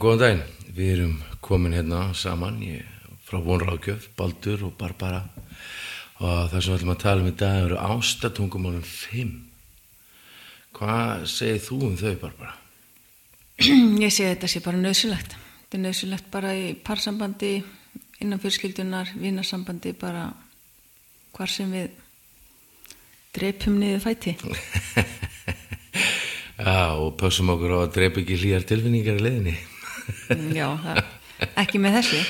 Góðan 0.00 0.20
daginn. 0.20 0.42
Við 0.74 0.90
erum 0.94 1.14
komin 1.44 1.74
hérna 1.76 2.08
saman 2.18 2.56
ég, 2.64 2.82
frá 3.26 3.38
Vonrákjöf, 3.44 4.08
Baldur 4.18 4.64
og 4.66 4.72
Barbara 4.78 5.20
og 6.18 6.50
það 6.50 6.54
sem 6.58 6.72
við 6.72 6.76
ætlum 6.78 6.92
að 6.94 7.02
tala 7.02 7.22
um 7.22 7.28
í 7.28 7.34
dag 7.38 7.58
eru 7.64 7.78
ástatungumálum 7.78 8.84
5. 8.86 9.32
Hvað 10.74 11.26
segir 11.30 11.60
þú 11.62 11.78
um 11.88 11.98
þau, 12.00 12.14
Barbara? 12.22 12.54
Ég 14.04 14.10
segi 14.10 14.30
þetta 14.32 14.50
sé 14.50 14.62
bara 14.64 14.80
nöðsulegt. 14.82 15.36
Þetta 15.36 15.78
er 15.78 15.84
nöðsulegt 15.84 16.30
bara 16.32 16.54
í 16.58 16.64
parsambandi, 16.86 17.52
innan 18.24 18.42
fjölskyldunar, 18.42 19.12
vinnarsambandi, 19.20 19.94
bara 20.00 20.26
hvar 21.34 21.50
sem 21.50 21.70
við 21.74 21.92
dreipum 23.34 23.78
niður 23.78 24.02
fæti. 24.08 24.34
Já, 26.54 26.94
og 26.94 27.14
pössum 27.18 27.50
okkur 27.54 27.74
á 27.74 27.78
að 27.82 27.94
drepa 27.98 28.22
ekki 28.22 28.38
hlýjar 28.38 28.66
tilfinningar 28.66 29.18
í 29.18 29.24
leiðinni. 29.26 29.54
Já, 30.54 30.68
ekki 31.60 31.80
með 31.82 31.98
þessi. 32.00 32.20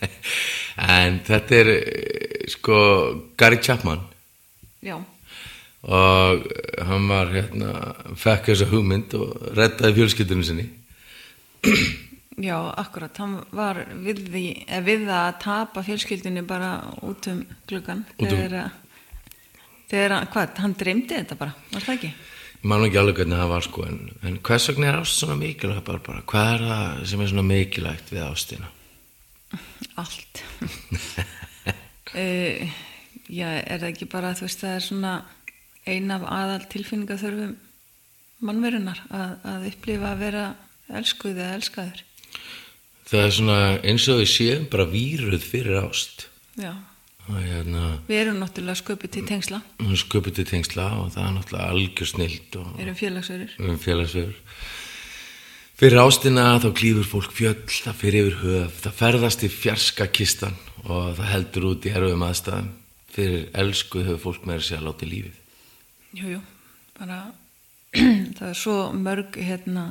en 1.00 1.20
þetta 1.26 1.58
er, 1.62 1.70
sko, 2.50 2.76
Gary 3.40 3.60
Chapman 3.62 4.02
Já, 4.84 4.96
og 5.84 6.44
hann 6.88 7.06
var 7.08 7.30
hérna, 7.34 7.70
fekk 8.20 8.50
þessa 8.50 8.68
hugmynd 8.70 9.14
og 9.18 9.34
reddaði 9.56 9.96
fjölskyldunum 9.98 10.44
sinni. 10.48 10.64
já, 12.48 12.56
akkurat. 12.80 13.16
Hann 13.20 13.38
var 13.56 13.82
við, 14.04 14.22
því, 14.32 14.44
við 14.86 15.06
að 15.12 15.30
tapa 15.44 15.84
fjölskyldinu 15.84 16.44
bara 16.48 16.70
út 17.04 17.28
um 17.32 17.42
gluggan. 17.68 18.04
Út 18.18 18.26
um- 18.28 18.40
Þegar, 18.40 18.70
þegar, 19.92 20.16
að- 20.20 20.28
hvað, 20.34 20.60
hann 20.64 20.76
dreymdi 20.80 21.16
þetta 21.18 21.36
bara, 21.40 21.56
var 21.74 21.84
það 21.88 21.96
ekki? 21.98 22.12
Nú 22.60 22.76
ekki 22.84 23.00
alveg 23.00 23.22
hvernig 23.22 23.40
það 23.40 23.52
var 23.54 23.64
sko 23.64 23.86
en, 23.88 23.98
en 24.26 24.36
hvers 24.44 24.68
vegna 24.68 24.90
er 24.90 24.98
ást 25.00 25.16
svona 25.16 25.38
mikilvægt 25.40 25.86
Barbara? 25.86 26.24
Hvað 26.28 26.50
er 26.54 26.64
það 26.66 27.00
sem 27.08 27.22
er 27.24 27.30
svona 27.32 27.46
mikilvægt 27.48 28.12
við 28.12 28.24
ástina? 28.26 28.68
Allt. 30.00 30.42
uh, 32.12 32.60
já, 33.40 33.48
er 33.48 33.80
það 33.80 33.88
ekki 33.88 34.10
bara, 34.12 34.34
þú 34.36 34.46
veist, 34.46 34.60
það 34.60 34.76
er 34.76 34.86
svona 34.90 35.14
ein 35.88 36.12
af 36.12 36.26
aðal 36.28 36.60
tilfinningaþörfum 36.70 37.56
mannverunar 38.44 39.00
að, 39.08 39.32
að 39.54 39.66
upplifa 39.72 40.12
að 40.12 40.22
vera 40.26 40.44
elskuð 41.00 41.38
eða 41.38 41.56
elskaður. 41.56 42.04
Það 43.10 43.24
er 43.24 43.34
svona 43.34 43.58
eins 43.80 44.06
og 44.12 44.20
við 44.20 44.30
séum 44.30 44.68
bara 44.70 44.86
víruð 44.86 45.42
fyrir 45.42 45.80
ást 45.80 46.28
Já, 46.60 46.74
hérna 47.38 47.86
við 48.08 48.22
erum 48.24 48.38
náttúrulega 48.42 48.80
sköpuð 48.82 49.14
til 49.16 49.24
tengsla, 49.28 49.62
sköpur 50.02 50.34
til 50.36 50.46
tengsla 50.48 50.90
og 50.98 51.10
það 51.14 51.26
er 51.26 51.34
náttúrulega 51.38 51.72
algjör 51.74 52.12
snilt 52.14 52.60
og 52.60 52.78
erum 52.82 52.98
félagsverður. 52.98 53.56
um 53.64 53.80
félagsvegur 53.80 54.38
Fyrir 55.80 55.96
ástina 55.96 56.58
þá 56.60 56.74
klýfur 56.76 57.06
fólk 57.08 57.30
fjöll, 57.32 57.62
það 57.64 57.94
fyrir 57.96 58.26
yfir 58.26 58.34
höf, 58.42 58.80
það 58.84 58.96
ferðast 58.98 59.44
í 59.46 59.48
fjarska 59.48 60.06
kistan 60.12 60.58
og 60.82 61.14
það 61.16 61.30
heldur 61.30 61.66
út 61.70 61.86
í 61.88 61.92
erfiðum 61.94 62.24
aðstæðum. 62.26 62.66
Fyrir 63.14 63.46
elsku 63.62 64.02
hefur 64.04 64.20
fólk 64.26 64.44
meira 64.50 64.60
sér 64.66 64.82
að 64.82 64.90
láta 64.90 65.08
lífið. 65.08 65.38
Jú, 66.18 66.34
jú, 66.34 66.40
bara 66.98 67.22
það 68.36 68.44
er 68.50 68.60
svo 68.60 68.76
mörg, 68.92 69.40
hérna, 69.40 69.86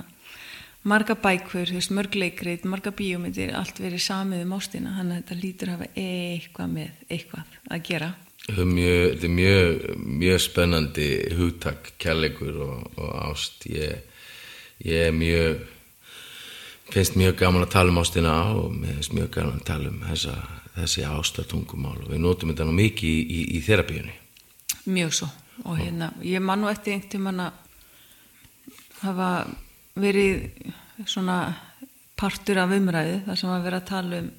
marga 0.89 1.15
bækur, 1.19 1.69
veist, 1.75 1.93
mörg 1.95 2.15
leikrið, 2.17 2.65
marga 2.69 2.91
bíómyndir, 2.95 3.53
allt 3.57 3.79
verið 3.81 4.03
samið 4.03 4.45
um 4.45 4.55
ástina, 4.57 4.95
þannig 4.97 5.15
að 5.15 5.21
þetta 5.21 5.37
lítur 5.43 5.71
að 5.71 5.77
hafa 5.77 5.89
eitthvað 6.03 6.75
með 6.75 7.15
eitthvað 7.15 7.57
að 7.69 7.83
gera. 7.89 8.09
Það 8.49 8.61
er 8.63 8.69
mjög, 8.73 9.01
þetta 9.09 9.31
mjög, 9.35 9.83
mjög 10.19 10.39
spennandi 10.45 11.09
hugtak, 11.37 11.91
kærleikur 12.01 12.61
og, 12.65 12.87
og 12.97 13.11
ást. 13.27 13.67
Ég, 13.69 14.23
ég 14.87 15.09
er 15.09 15.13
mjög, 15.13 15.59
finnst 16.89 17.19
mjög 17.19 17.37
gaman 17.43 17.67
að 17.67 17.75
tala 17.75 17.93
um 17.93 18.01
ástina 18.01 18.37
og 18.55 18.71
mér 18.73 18.97
finnst 18.97 19.13
mjög 19.17 19.29
gaman 19.35 19.59
að 19.59 19.67
tala 19.69 19.93
um 19.93 20.01
þessa, 20.07 20.35
þessi 20.79 21.05
ástartungumál 21.05 21.99
og 21.99 22.09
við 22.09 22.25
notum 22.25 22.53
þetta 22.53 22.69
nú 22.69 22.75
mikið 22.79 23.13
í, 23.13 23.21
í, 23.21 23.45
í 23.59 23.63
þerapíunni. 23.67 24.17
Mjög 24.89 25.15
svo 25.21 25.29
og 25.67 25.75
hérna, 25.75 26.13
ég 26.23 26.39
man 26.39 26.61
nú 26.63 26.69
eftir 26.71 26.95
einhvern 26.95 27.11
tímann 27.11 27.41
að 27.43 27.57
hafa 29.01 29.29
verið 29.95 30.73
svona 31.07 31.39
partur 32.19 32.59
af 32.59 32.75
umræðu 32.75 33.21
þar 33.25 33.39
sem 33.39 33.51
að 33.53 33.65
vera 33.67 33.81
að 33.81 33.89
tala 33.89 34.21
um 34.23 34.29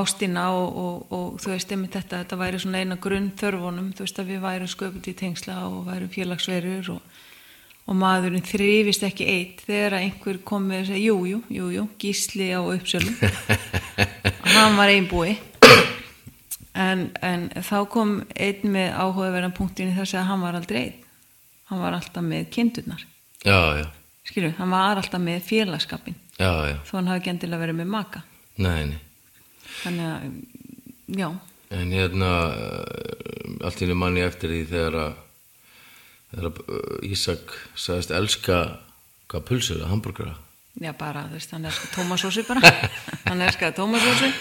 ástina 0.00 0.44
og, 0.54 0.76
og, 0.78 1.12
og 1.12 1.40
þú 1.42 1.50
veist 1.50 1.72
einmitt 1.74 1.96
þetta, 1.98 2.22
þetta 2.22 2.38
væri 2.38 2.60
svona 2.62 2.82
eina 2.82 2.96
grunn 3.02 3.32
þörfunum, 3.38 3.90
þú 3.96 4.06
veist 4.06 4.22
að 4.22 4.30
við 4.30 4.44
værum 4.44 4.70
sköput 4.70 5.10
í 5.10 5.16
tengsla 5.18 5.56
og 5.66 5.82
værum 5.88 6.12
félagsverur 6.14 6.92
og, 6.94 7.18
og 7.90 7.98
maðurinn 7.98 8.46
þrýfist 8.46 9.06
ekki 9.08 9.26
eitt 9.26 9.64
þegar 9.66 9.98
einhver 9.98 10.40
kom 10.46 10.68
með 10.70 10.84
að 10.84 10.90
segja 10.92 11.16
jú, 11.34 11.42
jú, 11.74 11.86
gísli 11.98 12.52
á 12.54 12.62
uppsölum. 12.62 13.18
Hann 14.54 14.78
var 14.78 14.94
einbúi. 14.94 15.34
En, 16.70 17.08
en 17.18 17.48
þá 17.66 17.78
kom 17.90 18.20
einn 18.38 18.70
með 18.70 18.92
áhugaverðan 18.94 19.56
punktin 19.56 19.90
í 19.90 19.96
þess 19.96 20.14
að 20.20 20.28
hann 20.30 20.44
var 20.44 20.58
aldrei 20.58 20.78
einn. 20.84 21.00
Hann 21.66 21.82
var 21.82 21.96
alltaf 21.96 22.22
með 22.24 22.46
kindurnar. 22.54 23.02
Já, 23.42 23.58
já, 23.80 23.88
skilju, 24.28 24.52
hann 24.58 24.72
var 24.74 25.00
alltaf 25.00 25.22
með 25.22 25.40
félagskapin 25.46 26.16
já, 26.36 26.50
já, 26.70 26.76
þó 26.88 26.92
hann 26.98 27.10
hafi 27.12 27.24
gendilega 27.28 27.64
verið 27.64 27.78
með 27.80 27.90
maka. 27.94 28.22
Nei, 28.60 28.84
nei. 28.92 29.00
þannig 29.82 30.10
að, 30.10 30.28
já. 31.20 31.28
En 31.70 31.92
hérna, 31.94 32.30
uh, 32.50 33.66
allt 33.66 33.82
í 33.84 33.90
manni 33.94 34.24
eftir 34.26 34.50
því 34.52 34.62
þegar 34.72 34.98
að, 35.04 35.18
þegar 36.32 36.48
að 36.50 36.62
uh, 36.66 37.10
Ísak 37.10 37.54
sagðist 37.78 38.14
elska 38.16 38.60
hvað 39.30 39.44
pulsur, 39.48 39.84
hambúrgara. 39.86 40.34
já 40.80 40.92
bara, 40.98 41.26
þú 41.30 41.38
veist, 41.38 41.52
hann 41.54 41.68
elskar 41.70 41.92
tómasósi 41.94 42.42
bara. 42.48 42.74
Hann 43.30 43.42
elskar 43.46 43.72
tómasósi 43.76 44.32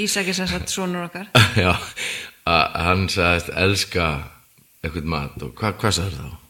Ísak 0.00 0.28
er 0.28 0.36
sem 0.36 0.48
sagt 0.48 0.72
sonur 0.72 1.04
okkar. 1.08 1.28
Já, 1.56 1.72
að 2.48 2.74
hann 2.84 3.06
sagðist 3.12 3.48
elska 3.56 4.06
eitthvað 4.84 5.08
mat 5.12 5.42
og 5.44 5.52
hva, 5.58 5.72
hvað 5.76 5.96
sagður 5.98 6.18
þá? 6.20 6.42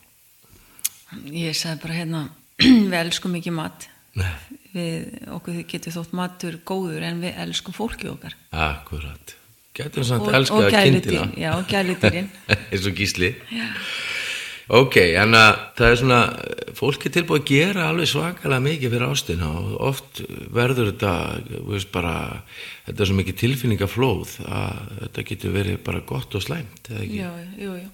ég 1.32 1.54
sagði 1.56 1.80
bara 1.84 1.96
hérna 1.96 2.20
við 2.90 2.98
elskum 3.00 3.36
ekki 3.38 3.52
mat. 3.54 3.88
Við 4.76 5.28
okkur 5.36 5.62
getur 5.68 5.94
þótt 5.94 6.14
matur 6.16 6.60
góður 6.68 7.04
en 7.08 7.22
við 7.24 7.40
elskum 7.44 7.76
fólki 7.76 8.08
okkar. 8.12 8.36
Akkurat. 8.52 9.36
Við 9.76 10.04
samt 10.08 10.24
og, 10.24 10.34
elska 10.38 10.56
og 10.56 10.72
kindina. 10.72 11.26
já, 11.36 11.50
og 11.52 11.66
gæludýrin. 11.68 12.30
Eins 12.72 12.86
og 12.88 12.96
gísli. 12.96 13.34
Ok, 14.66 14.96
en 15.14 15.36
að 15.38 15.58
það 15.78 15.92
er 15.92 15.98
svona, 16.00 16.20
fólk 16.74 17.04
er 17.06 17.12
tilbúið 17.14 17.42
að 17.42 17.50
gera 17.52 17.84
alveg 17.86 18.08
svakalega 18.10 18.64
mikið 18.64 18.94
fyrir 18.96 19.04
ástina 19.06 19.50
og 19.60 19.76
oft 19.92 20.22
verður 20.56 20.90
þetta, 20.90 21.12
veist 21.68 21.92
bara, 21.94 22.14
þetta 22.88 23.04
er 23.04 23.10
svo 23.12 23.18
mikið 23.20 23.38
tilfinningaflóð 23.44 24.32
að 24.48 24.80
þetta 25.04 25.26
getur 25.30 25.54
verið 25.60 25.78
bara 25.86 26.02
gott 26.08 26.34
og 26.34 26.42
slæmt, 26.42 26.90
já, 26.90 27.30
jú, 27.60 27.76
jú 27.78 27.86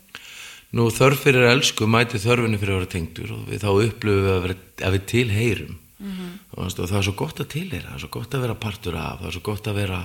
Nú 0.72 0.88
þörf 0.88 1.27
fyrir 1.27 1.50
elsku 1.50 1.87
mæti 1.87 2.21
þörfinni 2.22 2.59
fyrir 2.60 2.75
að 2.75 2.81
vera 2.81 2.93
tengdur 2.94 3.33
og 3.34 3.49
við 3.50 3.60
þá 3.60 3.71
upplöfum 3.72 4.25
við 4.25 4.33
að, 4.33 4.43
vera, 4.47 4.59
að 4.87 4.94
við 4.97 5.09
tilheyrum. 5.12 5.78
-hmm. 6.03 6.33
og, 6.56 6.72
það 6.75 6.99
er 6.99 7.06
svo 7.06 7.15
gott 7.19 7.43
að 7.43 7.50
tilheyra, 7.55 7.88
það 7.91 7.97
er 7.97 8.05
svo 8.05 8.12
gott 8.16 8.34
að 8.34 8.44
vera 8.47 8.59
partur 8.59 8.99
af, 8.99 9.21
það 9.21 9.28
er 9.28 9.37
svo 9.37 9.44
gott 9.49 9.69
að 9.71 9.78
vera, 9.78 10.00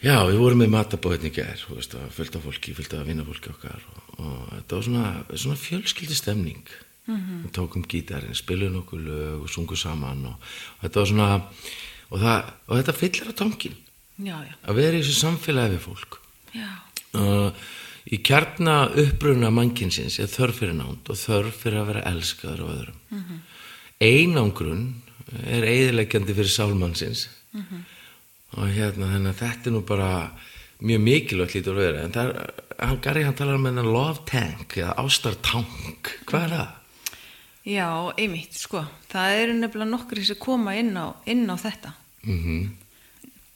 já 0.00 0.16
við 0.28 0.38
vorum 0.42 0.62
með 0.62 0.72
matabóðin 0.76 1.28
í 1.30 1.34
gær, 1.36 1.64
þú 1.64 1.78
veist, 1.78 1.96
að 1.98 2.14
fylgta 2.16 2.42
fólki, 2.44 2.76
fylgta 2.76 3.02
vinnafólki 3.06 3.52
okkar 3.52 3.84
og, 3.92 4.00
og 4.16 4.38
þetta 4.54 4.78
var 4.78 4.88
svona, 4.88 5.04
svona 5.34 5.60
fjölskyldi 5.60 6.18
stemning, 6.18 6.64
-hmm. 7.06 7.44
við 7.44 7.54
tókum 7.58 7.86
gítarinn, 7.86 8.36
spilum 8.36 8.78
nokkuð 8.78 9.06
lög 9.06 9.44
og 9.44 9.48
sungum 9.52 9.76
saman 9.76 10.26
og, 10.32 10.36
og 10.78 10.86
þetta 10.86 11.00
var 11.00 11.12
svona, 11.12 11.30
og, 12.10 12.20
það, 12.20 12.52
og 12.66 12.76
þetta 12.80 12.98
fyllir 13.02 13.32
á 13.32 13.34
tankin, 13.42 13.76
já, 14.18 14.36
já, 14.44 14.54
að 14.64 14.80
vera 14.80 14.96
í 14.96 15.02
þessu 15.02 15.18
samfélagi 15.20 15.76
við 15.76 15.84
fólk. 15.88 16.20
Já, 16.50 16.70
í 18.10 18.18
kjarna 18.26 18.88
uppruna 18.98 19.50
mannkinsins 19.54 20.18
er 20.18 20.26
þörf 20.32 20.58
fyrir 20.62 20.74
nánd 20.78 21.08
og 21.12 21.16
þörf 21.20 21.52
fyrir 21.62 21.80
að 21.82 21.86
vera 21.92 22.06
elskaður 22.10 22.60
og 22.64 22.70
öðrum 22.74 22.98
Mhm. 23.10 23.40
einangrun 24.00 24.84
er 25.46 25.62
eiðileggjandi 25.68 26.34
fyrir 26.34 26.50
sálmannsins 26.54 27.28
Mhm. 27.54 27.84
og 28.56 28.68
hérna 28.74 29.10
þannig 29.12 29.34
að 29.34 29.42
þetta 29.42 29.66
er 29.66 29.72
nú 29.72 29.80
bara 29.86 30.30
mjög 30.82 31.00
mikilvægt 31.04 31.54
lítur 31.54 31.74
að 31.76 31.82
vera 31.84 32.02
en 32.04 32.12
það 32.12 32.28
er, 32.30 32.50
hann 32.80 33.00
Gary 33.00 33.22
hann 33.22 33.34
talar 33.34 33.54
um 33.54 33.64
hennar 33.66 33.84
love 33.84 34.20
tank 34.26 34.74
eða 34.76 34.94
ástartank 34.96 36.14
hvað 36.26 36.44
er 36.44 36.54
það? 36.56 36.68
já, 37.66 38.12
einmitt, 38.18 38.54
sko 38.54 38.84
það 39.12 39.42
eru 39.42 39.52
nefnilega 39.60 39.90
nokkri 39.90 40.24
sem 40.24 40.36
koma 40.36 40.74
inn 40.74 40.94
á, 40.96 41.14
inn 41.26 41.46
á 41.50 41.56
þetta 41.56 41.92
Mm 42.24 42.70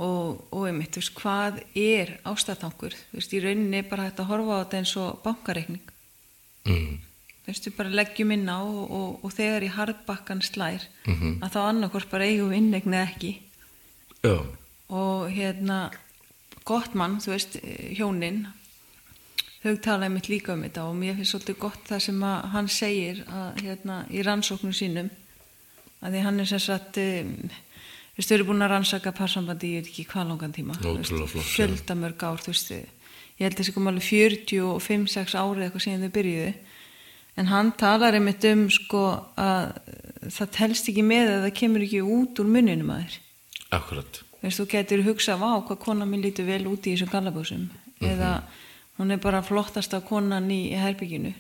og, 0.03 0.45
og 0.51 0.67
einmitt, 0.69 0.97
veist, 0.99 1.15
hvað 1.15 1.61
er 1.79 2.17
ástatangur, 2.27 2.95
þú 3.11 3.19
veist, 3.21 3.35
í 3.37 3.43
rauninni 3.45 3.79
er 3.79 3.89
bara 3.91 4.09
hægt 4.09 4.19
að 4.25 4.31
horfa 4.33 4.57
á 4.59 4.63
þetta 4.65 4.81
eins 4.81 4.95
og 4.99 5.21
bankareikning 5.23 5.85
mm. 6.67 6.97
þú 7.45 7.53
veist, 7.53 7.69
við 7.69 7.77
bara 7.79 7.95
leggjum 8.01 8.33
inn 8.35 8.49
á 8.51 8.59
og, 8.59 8.83
og, 8.91 9.25
og 9.25 9.37
þegar 9.37 9.67
í 9.69 9.71
harðbakkan 9.77 10.43
slær 10.43 10.89
Mhm. 11.07 11.39
að 11.45 11.53
þá 11.55 11.61
annarkvort 11.69 12.11
bara 12.11 12.27
eigum 12.27 12.51
við 12.51 12.59
innegn 12.63 12.95
eða 12.95 13.09
ekki 13.13 13.33
Já, 14.25 14.37
og 14.89 15.31
hérna 15.31 15.79
gott 16.65 16.95
mann, 16.97 17.19
þú 17.21 17.35
veist, 17.35 17.57
eh, 17.63 17.93
hjónin 17.99 18.47
þau 19.65 19.77
talaði 19.81 20.13
mitt 20.13 20.29
líka 20.29 20.53
um 20.55 20.63
þetta 20.65 20.83
og 20.89 20.97
mér 20.97 21.15
finnst 21.17 21.35
svolítið 21.35 21.59
gott 21.61 21.85
það 21.89 22.01
sem 22.07 22.23
að 22.25 22.49
hann 22.53 22.69
segir 22.69 23.21
að 23.29 23.61
hérna 23.63 23.99
í 24.11 24.25
rannsóknum 24.25 24.73
sínum 24.77 25.11
að 26.05 26.13
því 26.17 26.23
hann 26.27 26.41
er 26.41 26.49
sem 26.51 26.61
sagt 26.61 26.99
um, 27.01 27.31
veist, 28.17 28.29
þau 28.31 28.37
eru 28.39 28.47
búin 28.51 28.65
að 28.65 28.73
rannsaka 28.75 29.13
parsambandi 29.17 29.73
ég 29.75 29.83
veit 29.83 29.91
ekki 29.93 30.07
hvað 30.13 30.29
langan 30.33 30.55
tíma. 30.55 30.77
Þú 30.79 30.95
veist, 30.99 31.11
Ótrúlega 31.13 31.33
flott, 31.33 31.49
já. 31.49 31.55
fjölda 31.57 31.97
mörg 32.01 32.25
ár 32.29 32.45
þú 32.45 32.53
veist, 32.53 32.71
ég 32.75 33.45
held 33.49 33.59
þessi 33.61 33.75
kom 33.75 33.91
alveg 33.91 34.07
45-6 34.09 35.37
árið 35.41 35.67
eitthvað 35.69 35.85
síðan 35.87 36.07
þau 36.07 36.15
byrjuðu. 36.19 36.55
En 37.35 37.51
hann 37.51 37.73
talar 37.75 38.15
einmitt 38.15 38.45
um 38.47 38.69
sko 38.71 39.05
að 39.35 39.73
það 40.31 40.53
telst 40.55 40.91
ekki 40.93 41.03
með 41.03 41.33
að 41.33 41.41
það 41.49 41.57
kemur 41.59 41.87
ekki 41.89 42.03
út 42.07 42.39
úr 42.45 42.53
munninum 42.55 42.93
að 42.95 43.01
þér. 43.09 43.17
Akkurat. 43.75 44.21
Veist, 44.45 44.61
þú 44.61 44.67
getur 44.71 45.03
hugsað, 45.09 45.41
vá, 45.43 45.51
hvað 45.67 45.81
kona 45.83 46.07
mín 46.07 46.23
lítur 46.23 46.47
vel 46.47 46.63
út 46.71 46.87
í 46.87 46.95
þessum 46.95 47.11
gallabúsum 47.11 47.65
eða 48.05 48.31
hún 48.99 49.11
er 49.11 49.19
bara 49.23 49.41
flottasta 49.43 49.99
konan 50.07 50.47
í 50.53 50.75
herbygginu 50.79 51.33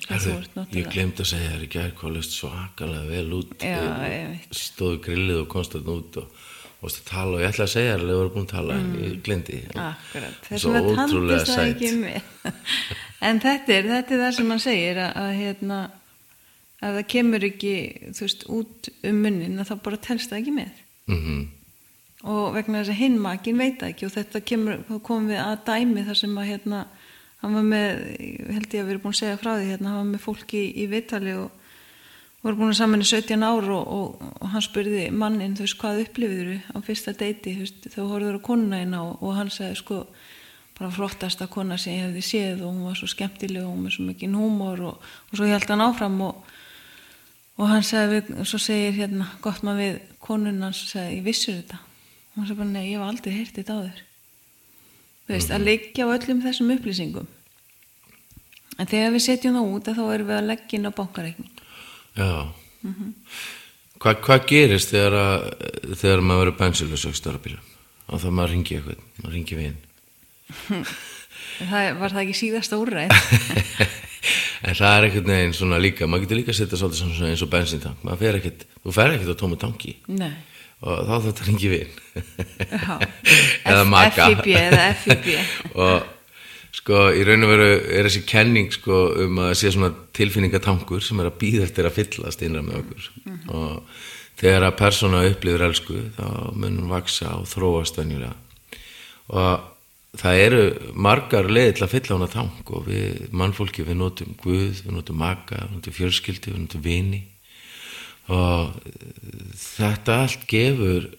ég 0.74 0.88
glemt 0.90 1.20
að 1.20 1.28
segja 1.28 1.52
þér 1.52 1.64
í 1.66 1.68
gær 1.70 1.92
hvað 1.98 2.16
löst 2.16 2.34
svakalega 2.34 3.04
vel 3.10 3.36
út. 3.38 3.52
Já, 3.62 3.78
stóðu 4.50 4.98
grillið 5.04 5.42
og 5.44 5.48
konstant 5.52 5.90
út 5.92 6.18
og 6.24 6.40
og 6.84 6.92
að 6.92 7.08
tala 7.08 7.38
og 7.38 7.42
ég 7.42 7.50
ætla 7.50 7.64
að 7.64 7.72
segja 7.72 7.96
að 7.96 8.02
við 8.04 8.19
vorum 8.19 8.32
búin 8.34 8.44
að 8.44 8.52
tala 8.52 8.76
en 8.76 8.88
ég 9.00 9.12
Akkurat, 9.81 10.38
þess 10.48 10.66
vegna 10.69 10.82
ótrúlega 10.84 11.38
tandist 11.38 11.54
það 11.54 11.70
ekki 11.72 11.90
með. 12.02 12.31
En 13.25 13.40
þetta 13.40 13.72
er, 13.72 13.86
þetta 13.88 14.12
er 14.12 14.20
það 14.20 14.34
sem 14.36 14.50
hann 14.52 14.60
segir 14.60 14.98
að, 15.00 15.12
að 15.22 15.31
hérna, 15.38 15.78
að 16.84 16.98
það 16.98 17.06
kemur 17.14 17.46
ekki, 17.48 17.75
veist, 18.19 18.44
út 18.52 18.90
um 19.08 19.22
munnin 19.25 19.62
að 19.62 19.70
það 19.70 19.82
bara 19.86 20.00
telst 20.08 20.32
það 20.32 20.42
ekki 20.42 20.56
með. 20.60 20.82
mm 21.10 21.44
Og 22.25 22.54
vegna 22.54 22.78
þess 22.81 22.92
að 22.94 23.00
hinn 23.02 23.16
makin 23.20 23.58
veit 23.60 23.75
það 23.81 23.90
ekki 23.90 24.06
og 24.06 24.12
þetta 24.14 24.40
kemur, 24.48 24.78
komum 25.04 25.26
við 25.28 25.40
að 25.42 25.58
dæmi 25.66 26.04
þar 26.06 26.16
sem 26.16 26.38
að 26.40 26.46
hérna, 26.48 26.78
hann 27.42 27.56
var 27.58 27.66
með, 27.69 27.90
held 28.54 28.64
ég 28.64 28.81
að 28.81 28.86
við 28.86 28.92
erum 28.94 29.02
búin 29.02 29.12
að 29.12 29.19
segja 29.19 29.40
frá 29.42 29.50
því, 29.50 29.66
hérna, 29.69 29.90
hann 29.90 29.98
var 29.98 30.06
með 30.08 30.22
fólki 30.25 30.62
í, 30.62 30.70
í 30.81 30.86
vitali 30.88 31.34
og 31.36 31.63
voru 32.44 32.58
búin 32.61 32.75
að 32.75 32.81
saman 32.82 33.00
í 33.00 33.06
17 33.08 33.41
ár 33.41 33.67
og, 33.73 33.85
og, 33.88 34.25
og 34.44 34.50
hann 34.52 34.64
spurði 34.64 35.06
mannin, 35.17 35.55
þú 35.56 35.64
veist, 35.64 35.79
hvað 35.81 36.00
upplifður 36.02 36.50
á 36.76 36.79
fyrsta 36.85 37.14
deiti, 37.17 37.55
þú 37.56 37.64
veist, 37.64 37.87
þá 37.94 38.00
horfður 38.02 38.37
á 38.37 38.46
konuna 38.50 38.81
eina 38.82 39.00
og, 39.00 39.14
og 39.25 39.38
hann 39.38 39.52
sagði, 39.52 39.79
sko, 39.81 40.00
bara 40.76 40.91
flottasta 40.93 41.49
kona 41.49 41.79
sem 41.81 41.96
ég 41.96 42.05
hefði 42.08 42.25
séð 42.26 42.67
og 42.67 42.75
hún 42.75 42.85
var 42.91 42.99
svo 43.00 43.08
skemmtileg 43.08 43.64
og 43.64 43.73
hún 43.73 43.87
var 43.87 43.94
svo 43.96 44.05
mikið 44.11 44.37
húmor 44.37 44.85
og, 44.91 45.08
og 45.31 45.41
svo 45.41 45.49
held 45.49 45.73
hann 45.73 45.85
áfram 45.87 46.20
og, 46.26 46.52
og 47.56 47.70
hann 47.70 47.87
sagði, 47.87 48.20
við, 48.20 48.44
svo 48.50 48.61
segir 48.61 48.99
hérna, 48.99 49.31
gott 49.44 49.64
maður 49.64 49.81
við 49.87 49.99
konun 50.29 50.61
hans 50.67 50.85
sagði, 50.91 51.20
ég 51.23 51.26
vissur 51.31 51.56
þetta. 51.62 51.81
Og 51.81 52.43
hann 52.43 52.50
sagði 52.50 52.61
bara, 52.61 52.73
nei, 52.75 52.85
ég 52.91 52.99
hef 52.99 53.08
aldrei 53.08 53.37
heyrt 53.38 53.56
þetta 53.62 53.79
áður. 53.79 54.05
Þú 55.25 55.37
veist, 55.38 55.55
að 55.55 55.69
leggja 55.70 56.05
á 56.05 56.14
öllum 56.19 56.44
þessum 56.44 56.76
upplýsingum. 56.76 57.35
En 58.75 58.91
þegar 58.91 59.14
við 59.14 59.29
setjum 59.31 59.56
það 59.56 59.76
út 59.79 59.93
þá 59.94 60.06
erum 60.11 60.29
við 60.29 60.41
að 60.43 60.49
leggja 60.50 60.81
inn 60.81 60.91
á 60.91 60.99
bankareikning 60.99 61.63
Já. 62.14 62.32
Hvað 64.05 64.20
hvað 64.26 64.46
gerist 64.50 64.93
þegar, 64.93 65.16
að, 65.19 65.44
þegar 65.96 66.22
maður 66.22 66.43
verður 66.44 66.58
bensilus 66.61 67.06
og 68.05 68.20
þá 68.20 68.28
maður 68.28 68.50
ringi 68.52 68.76
eitthvað, 68.76 69.05
maður 69.22 69.37
ringi 69.38 69.56
við 69.58 69.76
það 71.70 72.00
var 72.00 72.12
það 72.12 72.22
ekki 72.25 72.37
síðasta 72.37 72.78
úrræð 72.82 73.14
en 74.69 74.76
það 74.76 74.96
er 74.96 75.06
einhvern 75.06 75.31
veginn 75.31 75.55
svona 75.56 75.78
líka 75.81 76.08
maður 76.08 76.26
getur 76.26 76.40
líka 76.40 76.52
að 76.52 76.58
setja 76.61 76.81
svolítið 76.81 77.31
eins 77.31 77.44
og 77.44 77.52
bensintank. 77.52 78.02
Maður 78.05 78.20
fer 78.22 78.38
ekkert, 78.40 78.67
þú 78.82 78.94
fer 78.96 79.14
ekkert 79.14 79.32
á 79.32 79.40
tómu 79.40 79.58
tanki. 79.60 79.96
Nei. 80.12 80.34
Og 80.84 81.06
þá 81.08 81.14
þetta 81.28 81.46
ringi 81.49 81.70
við 81.72 81.88
eða 83.64 83.84
maka. 83.88 84.28
Eða 84.44 84.87
FIB 85.00 85.31
og 85.84 86.13
sko 86.74 87.08
í 87.14 87.22
raun 87.26 87.46
og 87.46 87.52
veru 87.52 87.68
er 87.94 88.08
þessi 88.08 88.24
kenning 88.26 88.72
sko 88.74 89.04
um 89.24 89.38
að 89.44 89.52
sé 89.60 89.70
svona 89.74 89.92
tilfinningatankur 90.16 91.04
sem 91.04 91.20
er 91.22 91.30
að 91.30 91.38
býða 91.42 91.68
eftir 91.68 91.88
að 91.88 91.98
fyllast 92.00 92.42
innra 92.42 92.64
með 92.66 92.80
okkur. 92.82 93.10
Og 93.54 94.00
þegar 94.40 94.66
að 94.68 94.80
persóna 94.80 95.22
upplifir 95.28 95.68
elsku 95.68 96.00
þá 96.16 96.26
mun 96.56 96.80
hún 96.80 96.90
vaksa 96.90 97.36
og 97.38 97.46
þróast 97.50 98.00
venjulega. 98.00 98.34
Og 99.34 99.70
það 100.18 100.40
eru 100.46 100.64
margar 101.06 101.50
leiði 101.50 101.76
til 101.76 101.86
að 101.86 101.94
fylla 101.94 102.18
hana 102.18 102.30
tank 102.32 102.72
og 102.74 102.88
við 102.88 103.30
mannfólki 103.34 103.86
við 103.86 104.00
notum 104.00 104.34
Guð, 104.42 104.82
við 104.84 104.92
notum 104.94 105.22
maka, 105.22 105.62
við 105.64 105.78
notum 105.78 105.96
fjölskyldi, 105.96 106.54
við 106.54 106.64
notum 106.66 106.84
vini. 106.84 107.22
Og 108.34 108.74
þetta 109.60 110.20
allt 110.24 110.44
gefur 110.50 111.10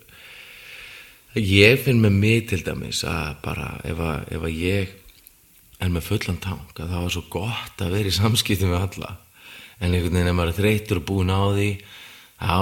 ég 1.35 1.81
finn 1.83 1.99
með 2.03 2.19
mig 2.19 2.45
til 2.51 2.61
dæmis 2.65 3.03
að 3.07 3.35
bara 3.43 3.73
ef 3.87 3.99
að, 3.99 4.29
ef 4.35 4.47
að 4.47 4.61
ég 4.63 4.93
er 5.83 5.91
með 5.91 6.07
fullan 6.09 6.39
tank 6.43 6.79
að 6.79 6.91
það 6.93 7.05
var 7.05 7.13
svo 7.15 7.23
gott 7.33 7.83
að 7.83 7.95
vera 7.97 8.11
í 8.11 8.15
samskiptum 8.15 8.73
við 8.73 8.81
alla. 8.81 9.11
En 9.79 9.91
einhvern 9.91 10.15
veginn 10.15 10.31
ef 10.31 10.37
maður 10.37 10.53
er 10.53 10.59
þreytur 10.59 11.01
og 11.01 11.07
búin 11.09 11.33
á 11.33 11.41
því 11.51 11.69
þá, 12.39 12.59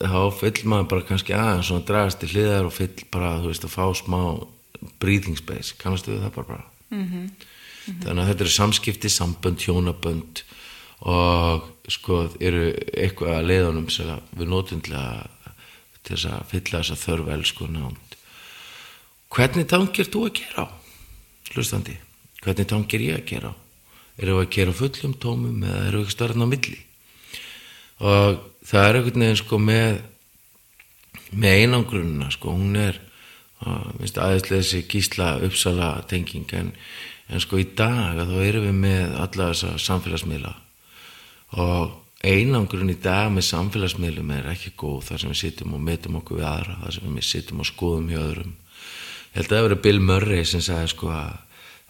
þá 0.00 0.20
fyll 0.40 0.60
maður 0.70 0.90
bara 0.92 1.08
kannski 1.10 1.36
aðeins 1.36 1.70
svona 1.70 1.88
dragast 1.88 2.22
til 2.22 2.30
hliðar 2.32 2.68
og 2.68 2.76
fyll 2.76 2.94
bara 3.12 3.36
þú 3.42 3.52
veist 3.52 3.68
að 3.68 3.74
fá 3.74 3.84
smá 4.00 4.20
breathing 5.00 5.36
space, 5.40 5.76
kannastu 5.80 6.14
við 6.14 6.24
það 6.24 6.34
bara 6.38 6.48
bara. 6.54 6.64
-hmm. 6.90 7.28
þannig 8.04 8.22
að 8.22 8.28
þetta 8.28 8.44
eru 8.44 8.50
samskipti 8.50 9.08
sambönd, 9.08 9.60
hjónabönd 9.64 10.42
og 11.04 11.70
sko 11.88 12.28
eru 12.40 12.72
eitthvað 12.96 13.38
að 13.38 13.48
leiðunum 13.48 13.88
sem 13.90 14.20
við 14.36 14.48
notum 14.48 14.80
til 14.80 14.94
að 14.96 15.28
til 16.04 16.16
þess 16.16 16.30
að 16.30 16.48
fylla 16.50 16.80
þess 16.80 16.94
að 16.94 17.04
þörf 17.04 17.28
elsku 17.34 17.68
nánd. 17.72 18.16
Hvernig 19.34 19.68
tangir 19.70 20.10
þú 20.12 20.26
að 20.28 20.34
gera 20.40 20.66
á 20.68 20.72
hlustandi, 21.54 21.96
hvernig 22.44 22.70
tangir 22.70 23.06
ég 23.08 23.20
að 23.20 23.28
gera 23.32 23.52
á 23.52 23.54
eru 24.14 24.38
að 24.38 24.50
gera 24.54 24.74
fullum 24.74 25.14
tómum 25.18 25.62
eða 25.66 25.86
eru 25.88 26.02
ekki 26.04 26.14
starfn 26.14 26.44
á 26.44 26.48
milli? 26.48 26.76
Og 28.04 28.42
það 28.66 28.88
er 28.88 28.98
einhvern 28.98 29.24
veginn 29.24 29.40
sko 29.40 29.58
með 29.58 30.02
með 31.34 31.64
einangrunna 31.64 32.30
sko, 32.30 32.54
hún 32.54 32.76
er 32.78 33.00
aðeinslega 33.64 34.60
þessi 34.60 34.84
gísla 34.90 35.34
uppsala 35.46 35.90
tenging 36.10 36.50
en, 36.54 36.72
en 37.30 37.42
sko 37.42 37.58
í 37.58 37.66
dag 37.76 38.20
þá 38.28 38.36
erum 38.44 38.68
við 38.68 38.80
með 38.82 39.16
alla 39.24 39.50
þessa 39.52 39.72
samfélagsmiðla. 39.82 40.52
Og 41.64 41.94
einangrun 42.24 42.92
í 42.92 42.98
dag 43.02 43.32
með 43.32 43.48
samfélagsmiðlum 43.48 44.34
er 44.36 44.50
ekki 44.52 44.74
góð 44.78 45.08
þar 45.08 45.24
sem 45.24 45.32
við 45.32 45.40
sittum 45.40 45.74
og 45.76 45.82
metum 45.86 46.20
okkur 46.20 46.40
við 46.40 46.50
aðra 46.50 46.76
þar 46.84 46.98
sem 46.98 47.18
við 47.18 47.26
sittum 47.30 47.64
og 47.64 47.70
skoðum 47.70 48.12
hjá 48.12 48.20
öðrum. 48.20 48.54
Ég 49.34 49.40
held 49.40 49.48
að 49.48 49.56
það 49.56 49.66
verið 49.68 49.82
Bill 49.88 50.04
Murray 50.10 50.46
sem 50.46 50.62
sagði 50.62 50.92
sko 50.92 51.10
að 51.14 51.32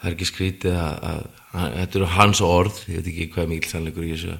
það 0.05 0.11
er 0.11 0.15
ekki 0.15 0.27
skrítið 0.29 0.75
að, 0.77 0.97
að, 1.09 1.21
að 1.55 1.77
þetta 1.79 1.99
eru 1.99 2.09
hans 2.15 2.41
orð, 2.45 2.81
ég 2.91 2.99
veit 2.99 3.07
ekki 3.11 3.29
hvað 3.33 3.47
mikil 3.51 3.71
sannleikur 3.71 4.05
í 4.05 4.11
þessu, 4.13 4.35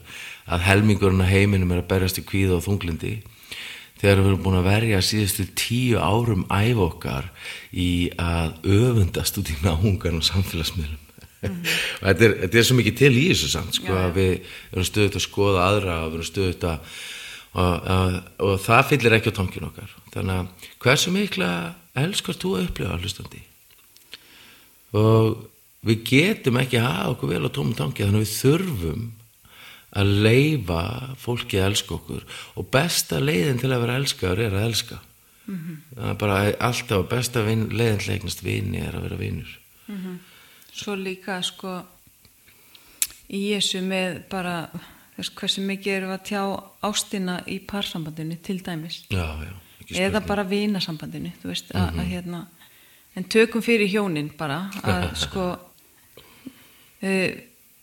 að 0.45 0.67
helmingurinn 0.67 1.23
af 1.25 1.31
heiminum 1.31 1.73
er 1.73 1.81
að 1.81 1.89
berjast 1.95 2.21
í 2.21 2.25
kvíða 2.29 2.59
og 2.59 2.67
þunglindi 2.67 3.15
þegar 4.01 4.21
við 4.21 4.29
erum 4.29 4.43
búin 4.43 4.59
að 4.59 4.69
verja 4.69 5.01
síðustu 5.07 5.47
tíu 5.57 5.97
árum 6.03 6.45
æf 6.53 6.83
okkar 6.85 7.31
í 7.71 7.89
að 8.21 8.59
öfundast 8.75 9.39
út 9.41 9.49
í 9.49 9.57
náungan 9.63 10.19
og 10.19 10.27
samfélagsmiðlum. 10.29 11.01
Og 11.45 12.05
þetta 12.07 12.23
er, 12.25 12.31
þetta 12.41 12.57
er 12.57 12.65
svo 12.65 12.75
mikið 12.79 12.95
til 12.97 13.11
í 13.19 13.25
þessu 13.27 13.47
samt 13.51 13.75
sko, 13.77 13.93
að 13.93 14.15
við 14.15 14.31
erum 14.71 14.85
stöðut 14.87 15.17
að 15.19 15.23
skoða 15.27 15.65
aðra 15.69 15.97
og 16.01 16.07
við 16.07 16.15
erum 16.15 16.27
stöðut 16.31 16.63
að 16.65 16.95
og, 17.55 17.89
að, 17.95 18.15
og 18.47 18.55
það 18.63 18.87
fyllir 18.91 19.15
ekki 19.19 19.33
á 19.35 19.37
tankin 19.37 19.67
okkar. 19.67 19.91
Þannig 20.15 20.39
að 20.39 20.71
hversu 20.83 21.13
mikla 21.13 21.49
elskar 22.01 22.39
þú 22.41 22.55
að 22.57 22.65
upplifa 22.65 22.97
hlustandi? 22.99 23.43
Og 24.95 25.35
við 25.85 26.03
getum 26.09 26.59
ekki 26.61 26.79
að 26.81 26.89
hafa 26.89 27.11
okkur 27.13 27.31
vel 27.33 27.45
á 27.45 27.55
tómum 27.55 27.77
tanki 27.77 28.05
þannig 28.05 28.21
að 28.21 28.25
við 28.25 28.35
þurfum 28.39 29.03
að 29.95 30.13
leifa 30.25 30.83
fólki 31.21 31.59
að 31.59 31.67
elska 31.71 31.95
okkur. 31.95 32.23
Og 32.59 32.69
besta 32.71 33.19
leiðin 33.21 33.61
til 33.61 33.71
að 33.71 33.83
vera 33.85 33.99
elskaður 34.01 34.43
er 34.43 34.55
að 34.57 34.69
elska. 34.69 34.99
Mm 35.45 35.57
-hmm. 35.57 35.75
það 35.95 36.09
er 36.09 36.17
bara 36.23 36.37
alltaf 36.67 37.09
besta 37.09 37.43
vin, 37.45 37.69
leiðin 37.69 37.99
til 37.99 38.09
að 38.09 38.15
eignast 38.15 38.43
vini 38.43 38.79
er 38.81 38.95
að 38.95 39.03
vera 39.07 39.15
vinur. 39.15 39.59
Svo 40.73 40.95
líka 40.95 41.41
sko 41.41 41.83
í 43.29 43.53
þessu 43.53 43.81
með 43.81 44.23
bara 44.29 44.69
þess, 45.15 45.29
hversu 45.29 45.61
mikið 45.61 46.01
við 46.01 46.15
að 46.15 46.25
tjá 46.25 46.41
ástina 46.81 47.43
í 47.47 47.59
parsambandinu 47.59 48.37
til 48.41 48.59
dæmis. 48.65 49.05
Já, 49.09 49.37
já, 49.45 49.53
eða 49.93 50.21
bara 50.25 50.43
vinasambandinu 50.43 51.31
þú 51.41 51.51
veist 51.51 51.71
að, 51.75 51.99
að 51.99 52.09
hérna 52.09 52.41
en 53.15 53.23
tökum 53.23 53.63
fyrir 53.63 53.89
hjónin 53.89 54.31
bara 54.37 54.65
að 54.83 55.07
sko 55.25 55.45
uh, 57.05 57.29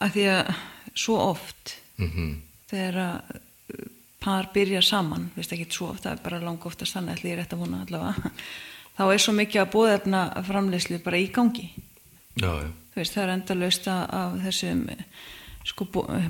að 0.02 0.16
því 0.16 0.26
að 0.34 0.52
svo 0.98 1.16
oft 1.30 1.78
Mhm. 2.02 2.30
þegar 2.72 2.96
að 3.02 3.34
uh, 3.36 3.86
par 4.22 4.48
byrja 4.54 4.80
saman, 4.82 5.30
veist 5.36 5.52
ekki 5.52 5.66
svo 5.70 5.90
oft 5.92 6.04
það 6.06 6.12
er 6.16 6.22
bara 6.24 6.38
langa 6.42 6.66
oftast 6.70 6.94
þannig 6.96 7.18
ætli 7.18 7.30
ég 7.32 7.38
rétt 7.40 7.52
að 7.54 7.62
vona 7.64 7.82
allavega 7.84 8.30
þá 8.96 9.02
er 9.12 9.22
svo 9.22 9.34
mikið 9.36 9.60
að 9.62 9.72
bóðefna 9.74 10.22
framleyslu 10.46 10.98
bara 11.04 11.18
í 11.20 11.28
gangi. 11.32 11.68
Já, 12.38 12.48
já, 12.62 12.68
veist, 12.96 13.14
það 13.14 13.22
er 13.24 13.32
endalaust 13.36 13.88
af 13.88 14.02
af 14.14 14.36
þessum 14.46 14.82
eh, 14.92 15.04
sko, 15.68 15.86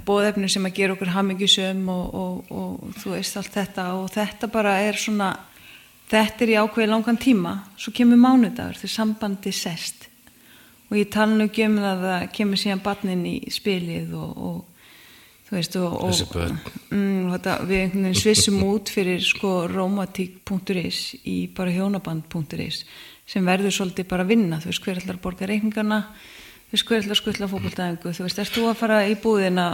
bóðefnum 0.06 0.50
sem 0.50 0.66
að 0.66 0.75
gera 0.76 0.96
okkur 0.96 1.12
hamingjusum 1.14 1.82
og, 1.88 2.14
og, 2.14 2.52
og 2.52 2.94
þú 3.00 3.14
veist 3.16 3.37
allt 3.37 3.54
þetta 3.54 3.87
og 3.99 4.11
þetta 4.12 4.49
bara 4.52 4.76
er 4.82 4.99
svona 4.99 5.30
þetta 6.11 6.44
er 6.44 6.52
í 6.52 6.58
ákveði 6.61 6.90
langan 6.90 7.20
tíma 7.20 7.54
svo 7.76 7.92
kemur 7.96 8.20
mánudagur 8.20 8.76
þegar 8.80 8.96
sambandi 8.96 9.52
sest 9.52 10.08
og 10.92 10.99
ég 11.00 11.08
tala 11.08 11.32
nú 11.32 11.46
ekki 11.49 11.64
um 11.64 11.78
það 11.80 11.88
að 11.94 12.04
það 12.04 12.26
kemur 12.37 12.61
síðan 12.61 12.82
barnin 12.84 13.22
í 13.30 13.37
spilið 13.52 14.12
og, 14.20 14.42
og 14.44 14.82
þú 15.49 15.56
veist 15.56 15.78
og, 15.80 15.96
og 16.04 16.37
mm, 16.92 17.30
þetta, 17.32 17.56
við 17.70 17.78
einhvern 17.78 18.04
veginn 18.11 18.20
svissum 18.20 18.61
út 18.68 18.92
fyrir 18.92 19.25
sko 19.25 19.54
romantík.is 19.72 21.00
í 21.25 21.38
bara 21.56 21.72
hjónaband.is 21.72 22.82
sem 23.32 23.49
verður 23.49 23.72
svolítið 23.72 24.08
bara 24.11 24.26
að 24.26 24.32
vinna. 24.34 24.61
Þú 24.61 24.68
veist 24.68 24.84
hver 24.84 25.00
ætlar 25.00 25.16
að 25.16 25.25
borga 25.25 25.49
reikningarna 25.49 26.00
þú 26.72 26.76
veist 26.76 26.88
hver 26.88 27.02
ætlar 27.02 27.12
að 27.12 27.20
skutla 27.20 27.49
fókvöldaðingu 27.52 28.12
þú 28.16 28.25
veist, 28.25 28.38
ert 28.40 28.54
þú 28.54 28.62
að 28.70 28.78
fara 28.80 29.00
í 29.04 29.16
búðina 29.20 29.66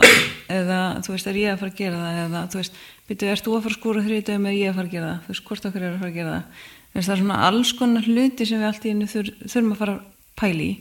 eða 0.50 0.78
þú 1.06 1.12
veist, 1.14 1.28
er 1.30 1.38
ég 1.38 1.52
að 1.52 1.60
fara 1.60 1.70
að 1.70 1.78
gera 1.78 2.00
það 2.02 2.18
eða 2.22 2.40
þú 2.50 2.58
veist, 2.58 2.80
byrju, 3.10 3.28
ert 3.34 3.44
þú 3.46 3.52
að 3.54 3.62
fara 3.62 3.74
að 3.74 3.78
skúra 3.78 4.02
þrjóðum 4.06 4.48
eða 4.48 4.58
ég 4.58 4.72
að 4.72 4.78
fara 4.78 4.88
að 4.88 4.96
gera 4.96 5.10
það, 5.10 5.20
þú 5.22 5.30
veist, 5.30 5.44
hvort 5.46 5.68
okkur 5.68 5.84
er 5.84 5.92
að 5.92 6.00
fara 6.00 6.10
að 6.10 6.18
gera 6.18 6.32
það? 6.32 6.64
Þú 6.88 6.98
veist, 6.98 7.08
það 7.08 7.14
er 7.14 7.22
svona 7.22 7.38
alls 7.46 7.72
konar 7.78 8.08
hluti 8.08 8.48
sem 8.48 8.58
við 8.58 8.68
allt 8.72 8.88
í 8.88 8.94
þur, 9.12 9.30
þurfum 9.44 9.70
að 9.76 9.82
fara 9.84 9.94
að 9.94 10.02
pæli 10.42 10.66
í 10.66 10.74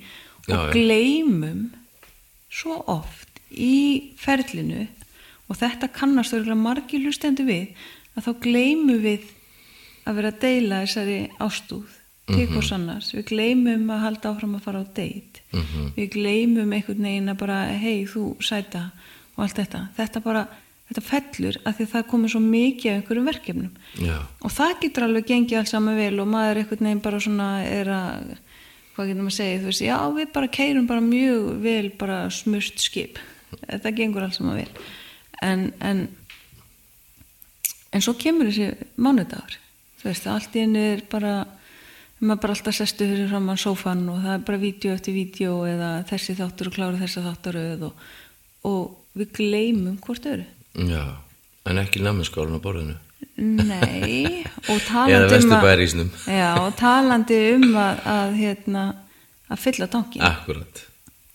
og 0.47 0.53
Já, 0.53 0.73
gleymum 0.73 1.67
svo 2.49 2.79
oft 2.87 3.41
í 3.51 4.13
ferlinu 4.19 4.87
og 5.47 5.59
þetta 5.59 5.91
kannast 5.95 6.35
örgulega 6.35 6.59
margir 6.59 7.03
hlustendu 7.03 7.45
við 7.47 7.75
að 8.17 8.27
þá 8.27 8.31
gleymum 8.43 9.01
við 9.03 9.29
að 10.07 10.19
vera 10.19 10.31
að 10.31 10.41
deila 10.43 10.83
þessari 10.85 11.19
ástúð 11.43 11.97
til 12.27 12.43
hvers 12.51 12.73
annars, 12.75 13.13
við 13.15 13.29
gleymum 13.29 13.85
að 13.93 14.01
halda 14.03 14.31
áfram 14.33 14.55
að 14.57 14.65
fara 14.65 14.81
á 14.83 14.85
date. 14.91 15.43
Mhm. 15.55 15.91
við 15.95 16.09
gleymum 16.11 16.73
einhvern 16.75 17.05
veginn 17.07 17.29
að 17.31 17.37
bara 17.39 17.57
hei 17.71 18.05
þú 18.05 18.35
sæta 18.43 18.91
og 19.37 19.43
allt 19.45 19.55
þetta. 19.55 19.87
Þetta 19.95 20.23
bara, 20.23 20.47
þetta 20.89 21.03
fellur 21.07 21.55
að 21.63 21.77
því 21.77 21.85
að 21.85 21.93
það 21.93 22.09
komið 22.11 22.33
svo 22.33 22.41
mikið 22.43 22.91
af 22.91 22.97
einhverjum 22.97 23.29
verkefnum. 23.31 23.71
Já, 23.95 24.17
og 24.41 24.51
það 24.51 24.79
getur 24.81 25.03
alveg 25.03 25.25
gengið 25.25 25.57
alls 25.61 25.71
saman 25.71 25.95
vel 25.95 26.19
og 26.19 26.27
maður 26.27 26.57
einhvern 26.57 26.85
veginn 26.87 27.05
bara 27.07 27.19
svona 27.19 27.49
er 27.63 27.87
að 27.87 28.37
hvað 28.97 29.11
getur 29.11 29.23
maður 29.23 29.35
að 29.35 29.39
segja, 29.39 29.59
þú 29.61 29.71
veist, 29.71 29.85
já 29.85 29.97
við 30.17 30.31
bara 30.33 30.53
keirum 30.57 30.87
bara 30.89 31.05
mjög 31.05 31.49
vel 31.63 31.89
bara 32.01 32.21
smurt 32.33 32.81
skip. 32.81 33.21
Þetta 33.61 33.93
gengur 33.95 34.25
alls 34.25 34.41
saman 34.41 34.57
vel. 34.59 34.87
En, 35.45 35.69
en 35.85 36.07
en 37.93 38.03
svo 38.03 38.15
kemur 38.19 38.49
þessi 38.49 38.89
mánudagur. 38.99 39.59
Þú 40.01 40.09
veist, 40.09 40.27
allt 40.29 40.57
í 40.57 40.65
henni 40.65 40.83
er 40.95 41.05
bara 41.09 41.39
maður 42.19 42.41
bara 42.43 42.55
alltaf 42.55 42.77
sestu 42.77 43.05
fyrir 43.05 43.29
framann 43.29 43.59
sófan 43.61 44.07
og 44.09 44.23
það 44.23 44.33
er 44.33 44.45
bara 44.47 44.61
vídeo 44.61 44.93
eftir 44.97 45.13
vídeo 45.13 45.57
eða 45.69 45.91
þessi 46.09 46.33
þáttur 46.39 46.71
og 46.71 46.77
klára 46.77 47.01
þessa 47.01 47.23
þáttaröð 47.27 47.83
og, 47.91 48.05
og 48.65 49.17
við 49.17 49.33
gleymum 49.37 49.99
hvort 50.01 50.25
öru 50.25 50.47
já, 50.77 51.03
en 51.69 51.81
ekki 51.81 52.01
namminskálun 52.01 52.57
á 52.57 52.61
borðinu. 52.61 52.97
Nei, 53.37 54.43
og 54.67 54.79
Eða 55.09 55.25
um 55.27 55.33
vesturbærísnum. 55.33 56.09
já, 56.25 56.49
og 56.57 56.75
talandi 56.79 57.37
um 57.55 57.67
að, 57.77 57.99
að, 58.13 58.37
hérna, 58.41 58.85
að 59.49 59.61
fylla 59.61 59.87
tankin 59.93 60.25
Akkurat. 60.25 60.83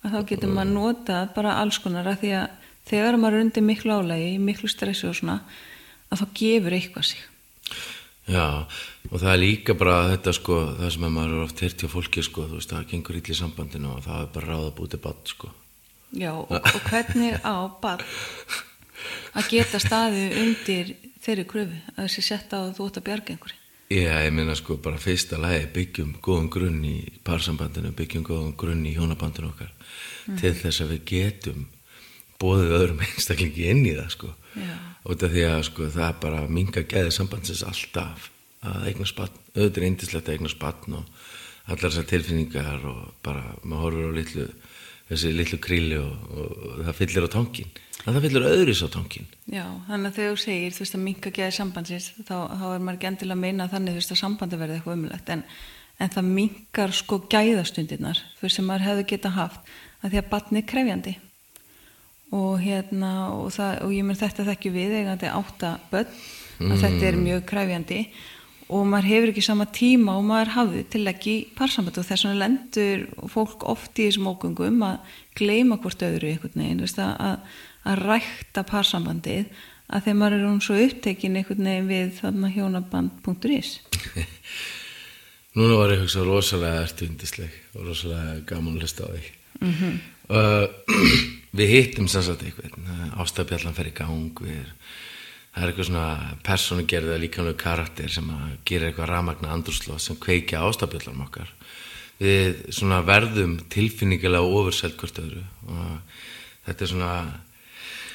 að 0.03 0.17
þá 0.17 0.21
getur 0.33 0.51
maður 0.51 0.73
nota 0.75 1.21
bara 1.35 1.59
alls 1.63 1.79
konar 1.83 2.09
að 2.11 2.25
því 2.25 2.33
að 2.41 2.49
þegar 2.91 3.19
maður 3.23 3.39
er 3.39 3.45
undir 3.47 3.67
miklu 3.67 3.95
álægi, 3.95 4.33
miklu 4.43 4.71
stressi 4.71 5.07
og 5.07 5.15
svona 5.19 5.39
að 6.11 6.25
þá 6.25 6.27
gefur 6.41 6.77
eitthvað 6.79 7.07
sig 7.13 7.29
Já, 8.31 8.65
og 9.11 9.17
það 9.19 9.33
er 9.33 9.41
líka 9.43 9.75
bara 9.75 9.97
þetta 10.13 10.33
sko, 10.37 10.59
það 10.79 10.93
sem 10.95 11.07
að 11.07 11.15
maður 11.17 11.33
er 11.35 11.47
oft 11.47 11.63
hirt 11.65 11.83
hjá 11.83 11.89
fólki 11.91 12.23
sko, 12.23 12.45
þú 12.47 12.59
veist, 12.61 12.71
það 12.71 12.85
gengur 12.93 13.19
ítli 13.19 13.35
sambandinu 13.35 13.95
og 13.97 14.05
það 14.05 14.21
er 14.21 14.29
bara 14.37 14.51
ráða 14.53 14.69
bútið 14.77 15.03
badd 15.03 15.33
sko. 15.33 15.51
Já, 16.15 16.31
og, 16.39 16.53
og 16.55 16.85
hvernig 16.87 17.41
á 17.43 17.55
bara 17.83 18.07
að 19.35 19.49
geta 19.51 19.81
staðið 19.83 20.39
undir 20.45 20.93
þeirri 21.23 21.49
kröfu 21.49 21.83
að 21.97 22.07
þessi 22.07 22.25
setta 22.29 22.63
að 22.63 22.79
þú 22.79 22.89
ert 22.89 23.01
að 23.01 23.07
bjarga 23.11 23.37
einhverju 23.37 23.61
Já, 23.93 24.23
ég 24.25 24.33
meina 24.33 24.55
sko 24.57 24.79
bara 24.81 24.97
fyrsta 24.97 25.37
lagi 25.37 25.67
byggjum 25.75 26.15
góðan 26.25 26.49
grunn 26.53 26.81
í 26.89 26.97
parsambandinu, 27.27 27.91
byggjum 27.93 28.25
góðan 28.25 28.55
grunn 28.57 28.87
í 28.89 28.95
hjónabandinu 28.97 29.51
okkar 29.51 29.73
til 30.41 30.55
þess 30.57 30.81
að 30.81 30.95
við 30.95 31.03
getum 31.11 31.67
bóðið 32.41 32.75
öðrum 32.79 33.03
einstaklingi 33.07 33.69
inn 33.71 33.85
í 33.85 33.95
það 33.99 34.09
sko. 34.17 34.33
Já. 34.57 34.75
Út 35.13 35.27
af 35.27 35.35
því 35.35 35.45
að 35.49 35.65
sko 35.69 35.89
það 35.93 36.17
bara 36.23 36.43
minga 36.49 36.85
gæði 36.89 37.13
sambandsins 37.13 37.65
alltaf 37.67 38.31
að 38.63 38.89
eigna 38.89 39.09
spatt, 39.11 39.39
auðvitað 39.57 39.81
er 39.83 39.87
eindislegt 39.89 40.29
að 40.29 40.37
eigna 40.39 40.53
spatt 40.53 40.89
og 40.89 41.23
allar 41.67 41.85
þessar 41.89 42.09
tilfinningar 42.11 42.87
og 42.89 43.01
bara 43.27 43.57
maður 43.63 43.83
horfur 43.85 44.15
á 44.15 44.19
litlu, 44.19 44.47
þessi 45.13 45.33
litlu 45.37 45.59
kríli 45.63 45.99
og, 46.01 46.13
og 46.33 46.85
það 46.87 46.99
fyllir 46.99 47.27
á 47.29 47.35
tankin. 47.37 47.73
Það 48.03 48.25
fyllir 48.25 48.47
öðris 48.49 48.81
á 48.83 48.89
tankin. 48.91 49.29
Já, 49.47 49.65
þannig 49.87 50.09
að 50.09 50.17
þegar 50.17 50.33
þú 50.33 50.41
segir, 50.43 50.75
þú 50.75 50.83
veist 50.83 50.97
að 50.97 51.05
minka 51.05 51.33
geði 51.37 51.55
sambandsins, 51.55 52.09
þá, 52.27 52.35
þá 52.59 52.65
er 52.73 52.83
maður 52.83 52.97
ekki 52.97 53.09
endilega 53.13 53.37
að 53.37 53.43
meina 53.45 53.69
þannig, 53.71 53.95
þú 53.95 54.01
veist 54.01 54.15
að 54.15 54.21
sambandi 54.23 54.59
verði 54.59 54.79
eitthvað 54.79 54.97
umlegt, 54.99 55.31
en, 55.31 55.45
en 56.03 56.15
það 56.17 56.31
minkar 56.39 56.97
sko 56.99 57.21
gæðastundirnar, 57.31 58.23
þú 58.39 58.47
veist 58.49 58.59
sem 58.59 58.67
maður 58.67 58.87
hefði 58.89 59.07
geta 59.13 59.35
haft, 59.37 59.73
að 60.03 60.15
því 60.17 60.23
að 60.23 60.31
batni 60.33 60.63
er 60.63 60.69
krefjandi. 60.73 61.15
Og 62.33 62.53
hérna, 62.65 63.13
og, 63.37 63.49
það, 63.55 63.73
og 63.87 63.95
ég 63.95 64.07
menn 64.09 64.19
þetta 64.19 64.49
þekkju 64.49 64.75
við, 64.75 64.99
eigandi 64.99 65.31
átta 65.31 65.75
börn, 65.93 66.23
að 66.63 66.79
þetta 66.83 67.11
er 67.13 67.19
mjög 67.21 67.45
krefjandi 67.53 68.01
og 68.03 68.32
maður 68.89 69.09
hefur 69.11 69.33
ekki 69.33 69.45
sama 69.45 69.67
tíma 69.75 70.17
og 70.19 70.25
maður 70.29 70.55
hafði 70.57 70.85
til 70.93 71.03
ekki 71.11 71.35
parsamband 71.59 71.99
og 72.01 72.07
þess 72.09 72.27
vegna 72.27 72.41
lendur 72.45 73.05
fólk 73.33 73.67
oft 73.69 73.99
í 73.99 74.07
þessum 74.09 74.31
ógöngum 74.33 74.81
að 74.87 75.19
gleyma 75.39 75.79
hvort 75.83 76.05
öðru 76.07 76.31
einhvern 76.33 76.63
veginn, 76.65 76.85
veist, 76.85 77.01
að, 77.03 77.43
að 77.89 78.05
rækta 78.07 78.65
parsambandið 78.69 79.51
að 79.93 80.07
þegar 80.07 80.19
maður 80.21 80.39
er 80.39 80.47
hún 80.49 80.63
svo 80.65 80.79
upptekin 80.81 81.37
einhvern 81.41 81.69
veginn 81.69 81.91
við 81.91 82.15
þarna 82.21 82.53
hjónaband.is 82.55 83.75
Núna 85.53 85.77
var 85.77 85.91
ég 85.93 85.99
að 86.01 86.07
hugsa 86.07 86.25
rosalega 86.25 86.85
ertu 86.87 87.07
undisleg 87.11 87.57
og 87.77 87.85
rosalega 87.91 88.39
gaman 88.49 88.79
að 88.79 88.87
hlusta 88.87 89.05
á 89.05 89.09
þig. 89.13 89.27
Mm 89.61 89.73
við 91.59 91.69
hittum 91.69 92.07
sem 92.09 92.23
sagt 92.25 92.45
eitthvað, 92.47 92.87
ástafbjallan 93.21 93.75
fer 93.77 93.91
í 93.91 93.95
gang, 93.97 94.39
við, 94.41 94.71
það 95.53 95.63
er 95.63 95.71
eitthvað 95.71 95.89
svona 95.89 96.35
persónugerðið 96.47 97.23
líkamlegu 97.27 97.59
karakter 97.61 98.13
sem 98.13 98.29
að 98.33 98.53
gera 98.69 98.89
eitthvað 98.89 99.11
ramagna 99.11 99.53
andrúslóð 99.53 100.01
sem 100.01 100.19
kveikja 100.23 100.65
ástafbjallanum 100.65 101.27
okkar. 101.27 101.51
Við 102.23 102.63
svona 102.73 103.03
verðum 103.05 103.59
tilfinningilega 103.73 104.47
ofursælt 104.47 104.97
hvort 105.01 105.21
öðru 105.21 105.43
og 105.69 106.21
þetta 106.67 106.85
er 106.87 106.93
svona 106.93 107.15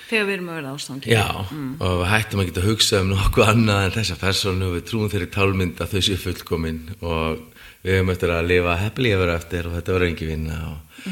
þegar 0.07 0.25
við 0.27 0.35
erum 0.37 0.49
að 0.49 0.57
verða 0.59 0.73
ástangi 0.77 1.11
Já, 1.11 1.25
og 1.47 1.99
við 2.01 2.09
hættum 2.11 2.41
að 2.41 2.49
geta 2.49 2.63
að 2.63 2.69
hugsa 2.71 3.01
um 3.03 3.11
nokkuð 3.13 3.51
annað 3.51 3.83
en 3.83 3.95
þessa 3.97 4.17
persónu. 4.21 4.69
Og 4.69 4.75
við 4.77 4.85
trúum 4.89 5.11
þeirri 5.11 5.29
tálmynd 5.35 5.81
að 5.83 5.93
þau 5.93 6.07
séu 6.07 6.21
fullkomin 6.21 6.81
og 7.01 7.43
við 7.83 7.97
höfum 7.97 8.13
eftir 8.13 8.33
að 8.33 8.49
lifa 8.51 8.77
heppilega 8.81 9.19
verið 9.21 9.39
eftir 9.41 9.67
og 9.67 9.75
þetta 9.77 9.95
verður 9.95 10.07
engi 10.11 10.27
vinna 10.27 10.57
og, 10.67 11.03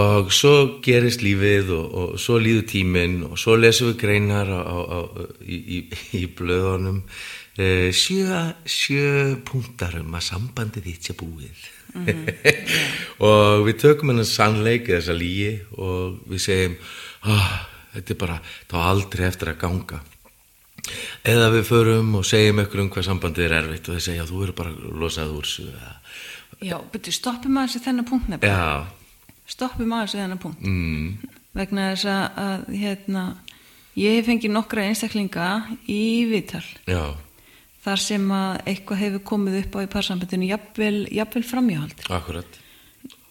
og 0.00 0.28
svo 0.32 0.52
gerist 0.84 1.24
lífið 1.24 1.72
og, 1.76 1.96
og 2.00 2.20
svo 2.22 2.38
líður 2.40 2.68
tíminn 2.70 3.18
og 3.26 3.40
svo 3.40 3.56
lesum 3.58 3.90
við 3.90 3.98
greinar 4.04 4.52
á, 4.52 4.60
á, 4.62 4.78
á, 4.86 4.98
í, 5.44 5.58
í, 5.78 5.80
í 6.20 6.22
blöðunum. 6.38 7.02
Eh, 7.56 7.88
sjö, 7.96 8.36
sjö 8.68 9.36
punktar 9.48 9.96
um 10.02 10.12
að 10.16 10.26
sambandið 10.28 10.90
þitt 10.90 11.08
sé 11.08 11.16
búið. 11.16 11.64
Og 13.24 13.62
við 13.64 13.78
tökum 13.80 14.12
hennar 14.12 14.28
sannleik 14.28 14.90
þessa 14.90 15.14
lígi 15.16 15.54
og 15.80 16.18
við 16.28 16.42
segjum 16.44 16.74
oh, 17.32 17.54
þetta 17.96 18.14
er 18.14 18.20
bara, 18.20 18.36
þá 18.70 18.76
aldrei 18.84 19.26
eftir 19.26 19.52
að 19.52 19.58
ganga. 19.64 20.00
Eða 21.26 21.50
við 21.56 21.64
förum 21.66 22.12
og 22.20 22.26
segjum 22.28 22.62
ykkur 22.62 22.84
um 22.84 22.90
hvað 22.94 23.08
sambandið 23.08 23.48
er 23.48 23.56
erfitt 23.58 23.88
og 23.88 23.96
þeir 23.96 24.04
segja 24.04 24.28
þú 24.28 24.42
eru 24.44 24.54
bara 24.60 24.74
losað 25.02 25.34
úr 25.34 25.50
Já, 26.62 26.78
betur, 26.92 27.12
stoppum 27.12 27.58
aðeins 27.58 27.76
í 27.76 27.82
þennan 27.84 28.06
punkt 28.08 28.30
nefnilega. 28.30 28.54
Já, 28.54 29.42
stoppum 29.50 29.92
aðeins 29.92 30.14
í 30.14 30.20
þennan 30.22 30.40
punkt. 30.40 30.62
Mm, 30.62 31.34
vegna 31.58 31.90
þess 31.90 32.08
að, 32.12 32.38
að 32.44 32.70
hérna, 32.84 33.24
ég 33.98 34.16
hef 34.16 34.30
fengið 34.30 34.54
nokkra 34.54 34.86
einstaklinga 34.86 35.48
í 35.90 36.02
viðtal. 36.30 36.64
Já, 36.88 37.02
þar 37.86 38.02
sem 38.02 38.30
að 38.34 38.52
eitthvað 38.72 39.02
hefur 39.04 39.24
komið 39.32 39.58
upp 39.62 39.76
á 39.76 39.80
í 39.84 39.90
parsambandinu 39.90 40.48
jafnvel, 40.50 40.94
jafnvel 41.14 41.44
framjáhald 41.46 42.06
akkurat 42.08 42.62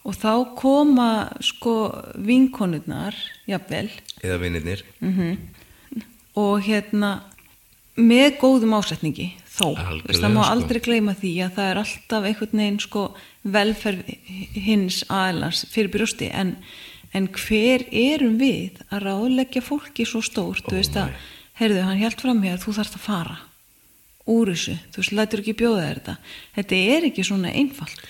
og 0.06 0.14
þá 0.14 0.32
koma 0.58 1.10
sko 1.42 1.76
vinkonurnar 2.22 3.16
jafnvel. 3.50 3.88
Eða 4.22 4.38
vinnirnir 4.42 4.84
og 6.36 6.60
hérna 6.66 7.10
með 7.96 8.36
góðum 8.42 8.76
ásetningi 8.76 9.30
þó, 9.48 9.72
Algjörlega, 9.72 10.10
Veist, 10.10 10.20
það 10.20 10.34
má 10.34 10.42
sko. 10.42 10.50
aldrei 10.52 10.80
gleyma 10.84 11.14
því 11.16 11.32
að 11.46 11.54
það 11.56 11.70
er 11.70 11.80
alltaf 11.82 12.28
einhvern 12.28 12.60
veginn 12.60 12.82
sko 12.84 13.04
velferð 13.56 14.10
hins 14.66 15.00
aðlans 15.08 15.64
fyrir 15.72 15.92
brjósti. 15.94 16.28
En, 16.28 16.52
en 17.16 17.28
hver 17.32 17.86
erum 17.90 18.36
við 18.42 18.82
að 18.90 19.06
ráðleggja 19.06 19.64
fólki 19.64 20.06
svo 20.06 20.20
stórt, 20.24 20.66
þú 20.68 20.76
veist 20.76 20.98
að 21.00 21.14
heyrðu, 21.56 21.82
hann 21.88 22.02
hjælt 22.02 22.20
fram 22.20 22.44
hér 22.44 22.60
þú 22.60 22.76
þarft 22.76 22.98
að 23.00 23.06
fara 23.08 23.38
úr 24.26 24.50
þessu, 24.50 24.74
þú 24.92 25.00
veist, 25.00 25.14
lætur 25.14 25.40
ekki 25.40 25.56
bjóða 25.56 25.84
þetta. 25.86 26.16
Þetta 26.58 26.78
er 26.96 27.04
ekki 27.08 27.24
svona 27.24 27.52
einfalt 27.54 28.00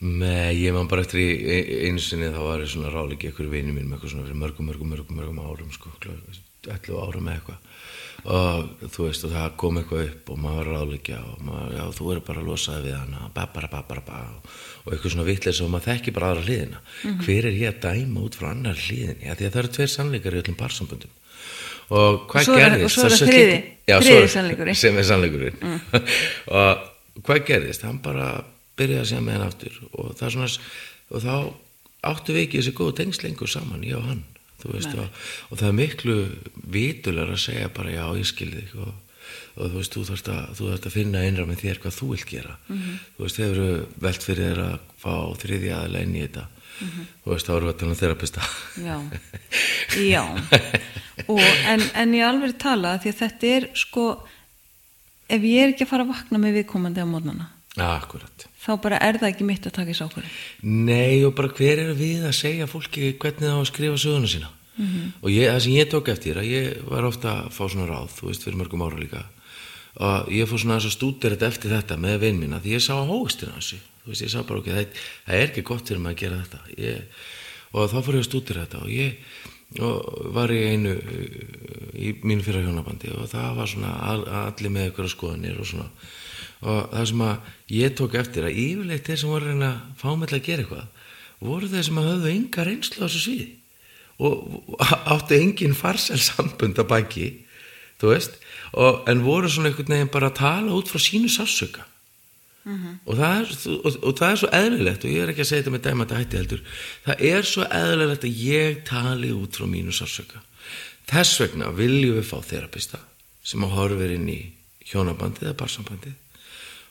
Nei, 0.00 0.54
ég 0.62 0.72
man 0.76 0.86
bara 0.90 1.02
eftir 1.02 1.18
í 1.18 1.88
einu 1.88 1.98
sinni 1.98 2.28
þá 2.30 2.38
var 2.44 2.60
ég 2.62 2.70
svona 2.70 2.92
ráleiki 2.94 3.32
ykkur 3.32 3.48
vinni 3.50 3.72
mín 3.74 3.88
með 3.90 3.96
eitthvað 3.98 4.12
svona 4.12 4.26
fyrir 4.28 4.38
mörgum, 4.44 4.68
mörgum, 4.70 4.92
mörgum, 4.92 5.16
mörgum 5.18 5.40
árum 5.42 5.72
sko, 5.74 5.90
11 6.68 7.00
ára 7.02 7.22
með 7.22 7.38
eitthvað. 7.40 7.64
Og 8.28 8.86
þú 8.94 9.04
veist 9.06 9.24
og 9.26 9.30
það 9.34 9.52
kom 9.62 9.76
eitthvað 9.78 10.04
upp 10.08 10.30
og 10.34 10.38
maður 10.42 10.58
var 10.58 10.70
ráðleikja 10.74 11.18
og 11.32 11.42
maður, 11.46 11.74
já 11.78 11.84
þú 11.98 12.08
er 12.14 12.20
bara 12.26 12.40
að 12.42 12.48
losaði 12.50 12.82
við 12.88 12.96
hana 12.98 13.28
babara 13.34 14.22
og 14.84 14.92
eitthvað 14.92 15.12
svona 15.14 15.26
vittlega 15.28 15.54
sem 15.58 15.70
maður 15.70 15.86
þekki 15.92 16.14
bara 16.16 16.30
aðra 16.32 16.44
hliðina. 16.48 16.80
Mhm. 17.04 17.20
hver 17.26 17.46
er 17.50 17.58
ég 17.58 17.70
að 17.74 17.80
dæma 17.86 18.24
út 18.26 18.34
frá 18.38 18.50
annar 18.50 18.74
hliðin 18.74 19.22
já 19.22 19.34
því 19.38 19.46
að 19.46 19.52
það 19.54 19.62
eru 19.62 19.72
tveir 19.78 19.92
sannleikar 19.94 20.34
í 20.34 20.42
öllum 20.42 20.58
parsambundum 20.58 21.10
og 21.90 22.26
hvað 22.28 22.44
svo 22.44 22.54
er- 22.54 22.62
gerðist? 22.64 22.84
og 22.84 22.90
svo 22.90 23.06
er 23.06 23.14
Það 23.18 23.30
þriði- 23.30 23.62
þriði 24.02 24.28
sannleikurinn. 24.34 24.76
sem 24.76 24.98
er 24.98 25.06
sannleikurinn. 25.08 25.58
Og 26.58 27.22
hvað 27.24 27.44
gerðist? 27.48 27.82
Hann 27.86 27.98
bara 28.04 28.26
byrjaði 28.78 29.22
með 29.24 29.36
hann 29.36 29.48
aftur. 29.48 29.80
Og 29.92 30.14
það 30.18 30.26
er 30.28 30.36
svona 30.36 30.50
og 31.08 31.24
þá 31.24 31.34
áttu 32.08 32.34
við 32.34 32.44
ekki 32.46 32.60
þessi 32.60 32.76
góð 32.78 32.94
tengslengur 33.00 33.50
saman 33.50 33.86
ég 33.86 33.98
og 33.98 34.06
hann 34.06 34.24
veist, 34.66 34.94
og, 34.98 35.06
og 35.50 35.60
það 35.60 35.68
er 35.68 35.76
miklu 35.78 36.16
vitular 36.70 37.30
að 37.30 37.44
segja 37.44 37.70
bara 37.74 37.94
já 37.94 38.04
ég 38.18 38.28
skil 38.28 38.50
þig 38.52 38.74
og, 38.82 38.92
og 39.56 39.64
þú 39.64 39.72
veist 39.76 39.96
þú 39.96 40.04
þarfst 40.08 40.30
að, 40.34 40.62
að 40.74 40.88
finna 40.94 41.24
einra 41.24 41.46
með 41.48 41.64
þér 41.64 41.82
hvað 41.84 41.96
þú 41.98 42.10
vilt 42.12 42.30
gera. 42.30 42.54
Þú 42.68 43.24
veist 43.24 43.42
hefur 43.42 43.60
velt 44.06 44.26
fyrir 44.26 44.48
þér 44.52 44.62
að 44.64 44.78
fá 45.02 45.14
þriðja 45.42 45.82
aðlega 45.82 46.08
inn 46.08 46.16
í 46.16 46.24
þetta. 46.26 46.46
Þú 46.78 47.32
veist 47.32 47.48
þá 47.48 47.54
erum 47.56 47.68
við 47.68 47.74
að 47.74 47.86
um 47.88 47.98
þerapista. 47.98 48.48
Já, 48.78 48.96
já. 50.14 50.24
Og, 51.26 51.42
en, 51.42 51.82
en 51.98 52.14
ég 52.14 52.26
alveg 52.26 52.58
tala 52.62 52.98
því 53.02 53.14
að 53.14 53.22
þetta 53.24 53.54
er 53.56 53.70
sko 53.78 54.08
ef 55.28 55.44
ég 55.44 55.62
er 55.62 55.72
ekki 55.72 55.86
að 55.86 55.90
fara 55.92 56.06
að 56.06 56.12
vakna 56.14 56.40
með 56.40 56.60
viðkomandi 56.60 57.04
á 57.04 57.06
mótnana 57.08 57.48
Akkurat 57.78 58.46
þá 58.68 58.72
bara 58.84 59.00
er 59.08 59.18
það 59.18 59.32
ekki 59.32 59.48
mitt 59.48 59.66
að 59.66 59.76
taka 59.80 59.90
þessu 59.94 60.06
ákvörðin 60.06 60.86
Nei 60.92 61.24
og 61.24 61.34
bara 61.40 61.50
hver 61.56 61.82
er 61.86 61.96
við 61.98 62.28
að 62.28 62.38
segja 62.38 62.68
fólki 62.70 63.14
hvernig 63.16 63.48
það 63.48 63.56
á 63.56 63.62
að 63.64 63.68
skrifa 63.72 64.00
söguna 64.04 64.30
sína? 64.30 64.52
Og 64.78 65.30
ég, 65.32 65.48
það 65.50 65.60
sem 65.64 65.74
ég 65.74 65.90
tók 65.90 66.08
eftir 66.12 66.38
að 66.38 66.52
ég 66.52 66.82
var 66.86 67.06
ofta 67.08 67.34
að 67.42 67.50
fá 67.56 67.64
svona 67.66 67.88
ráð 67.88 68.12
þú 68.14 68.28
veist 68.28 68.44
fyrir 68.46 68.58
mörgum 68.60 68.84
ára 68.86 69.00
líka. 69.00 69.24
Og 69.98 70.30
ég 70.30 70.46
fór 70.46 70.62
svona 70.62 70.78
að 70.78 70.92
stútir 70.94 71.34
þetta 71.34 71.48
eftir 71.50 71.74
þetta 71.74 71.98
með 71.98 72.20
vinn 72.22 72.38
mína 72.38 72.60
því 72.62 72.76
ég 72.76 72.84
sá 72.84 72.94
hóstina 72.94 73.56
þessu. 73.56 73.80
Þú 74.04 74.12
veist 74.12 74.24
ég 74.24 74.30
sá 74.30 74.38
bara 74.46 74.62
ok, 74.62 74.70
það, 74.76 75.00
það 75.26 75.40
er 75.40 75.46
ekki 75.48 75.64
gott 75.66 75.90
fyrir 75.90 76.04
maður 76.04 76.14
að 76.14 76.22
gera 76.22 76.40
þetta. 76.44 76.60
Ég, 76.84 77.24
og 77.72 77.90
þá 77.90 77.96
fór 77.98 78.18
ég 78.18 78.22
að 78.22 78.28
stútir 78.28 78.60
þetta 78.62 78.84
og 78.84 78.92
ég 78.94 79.42
og 79.84 80.30
var 80.32 80.54
í 80.54 80.60
einu 80.70 80.94
í 81.98 82.14
mínu 82.22 82.44
fyrra 82.46 82.62
hjónabandi 82.64 83.10
og 83.12 83.26
það 83.28 83.58
var 83.58 83.68
svona 83.68 83.90
all, 84.08 84.22
allir 84.46 84.72
með 84.72 84.92
ykkur 84.92 85.10
skoðanir 85.12 85.58
og 85.60 85.68
svona 85.68 85.90
og 86.62 86.92
það 86.92 87.04
sem 87.10 87.24
að 87.26 87.50
ég 87.74 87.96
tók 87.98 88.16
eftir 88.18 88.46
að 88.48 88.60
yfirleitt 88.64 89.08
þeir 89.08 89.20
sem 89.20 89.32
voru 89.32 89.46
að 89.46 89.52
reyna 89.52 89.68
að 89.70 90.00
fá 90.00 90.08
með 90.10 90.30
til 90.30 90.38
að 90.38 90.46
gera 90.48 90.64
eitthvað 90.64 90.86
voru 91.48 91.70
þeir 91.70 91.84
sem 91.86 92.00
að 92.00 92.08
höfðu 92.12 92.30
enga 92.32 92.64
reynslu 92.66 93.02
á 93.02 93.06
þessu 93.06 93.20
sviði. 93.22 93.50
Og 94.18 94.72
áttu 95.14 95.36
engin 95.38 95.76
farsel 95.78 96.18
sambund 96.18 96.80
að 96.80 96.90
baki 96.90 97.28
þú 98.00 98.10
veist. 98.10 98.34
Og, 98.74 99.04
en 99.10 99.22
voru 99.24 99.50
svona 99.50 99.70
einhvern 99.70 99.94
veginn 99.94 100.10
bara 100.12 100.32
að 100.32 100.40
tala 100.40 100.74
út 100.76 100.90
frá 100.90 101.00
sínu 101.02 101.30
sássöka 101.32 101.86
og, 103.08 103.14
það 103.16 103.30
er, 103.32 103.52
og, 103.78 103.94
og 104.04 104.16
það 104.18 104.32
er 104.32 104.40
svo 104.42 104.48
eðlilegt 104.58 105.04
og 105.06 105.12
ég 105.14 105.22
er 105.22 105.30
ekki 105.32 105.40
að 105.40 105.48
segja 105.48 105.62
þetta 105.62 105.72
með 105.72 105.84
dæmata 105.86 106.18
hætti 106.18 106.36
heldur. 106.36 106.64
Það 107.06 107.22
er 107.30 107.46
svo 107.48 107.64
eðlilegt 107.78 108.26
að 108.28 108.42
ég 108.44 108.82
tali 108.84 109.30
út 109.32 109.56
frá 109.56 109.64
mínu 109.70 109.94
sársöka 109.96 110.42
þess 111.08 111.40
vegna 111.40 111.70
viljum 111.72 112.18
við 112.18 112.26
fá 112.28 112.38
þerapista 112.44 113.00
sem 113.46 113.64
að 113.64 113.76
horfir 113.78 114.14
inn 114.18 114.28
í 114.28 114.40
hjónabandið 114.90 115.48
eða 115.48 115.60
barsambandið 115.62 116.16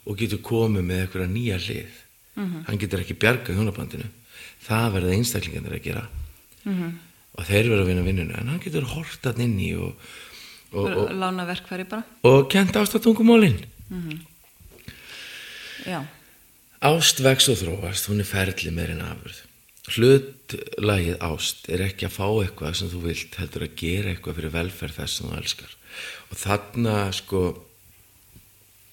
og 0.07 0.19
getur 0.19 0.41
komið 0.45 0.85
með 0.87 1.01
eitthvað 1.03 1.33
nýja 1.33 1.57
hlið. 1.61 1.97
Hann 2.67 2.79
getur 2.81 3.03
ekki 3.03 3.17
bjarga 3.19 3.55
hjónabandinu. 3.55 4.07
Það 4.67 4.93
verða 4.97 5.15
einstaklingarnir 5.17 5.77
að 5.77 5.85
gera. 5.87 6.05
Og 7.37 7.45
þeir 7.45 7.71
verða 7.71 7.83
að 7.83 7.89
vinna 7.91 8.05
vinnuna 8.05 8.41
en 8.41 8.51
hann 8.53 8.61
getur 8.63 8.87
hortat 8.91 9.39
inn 9.43 9.57
í 9.61 9.71
og, 9.77 9.93
og, 10.73 10.85
og, 10.89 11.11
lána 11.15 11.45
verkfæri 11.47 11.85
bara. 11.87 12.03
og 12.27 12.47
kent 12.51 12.75
ástatungumólin 12.75 13.59
já, 15.85 16.01
Ást 16.81 17.21
vex 17.25 17.47
og 17.49 17.57
þróast, 17.57 18.09
hún 18.09 18.21
er 18.21 18.27
ferli 18.29 18.69
meir 18.69 18.91
en 18.93 19.01
afurð. 19.01 19.39
Hlutlagið 19.87 21.15
ást 21.25 21.69
er 21.73 21.81
ekki 21.87 22.05
að 22.05 22.17
fá 22.17 22.27
eitthvað 22.27 22.75
sem 22.77 22.89
þú 22.91 22.99
vilt, 23.07 23.37
heldur 23.39 23.65
að 23.65 23.77
gera 23.79 24.11
eitthvað 24.11 24.37
fyrir 24.37 24.53
velferð 24.53 24.99
þess 24.99 25.15
sem 25.17 25.29
þú 25.29 25.39
elskar. 25.39 25.71
Og 26.29 26.37
þarna, 26.37 26.95
sko, 27.17 27.41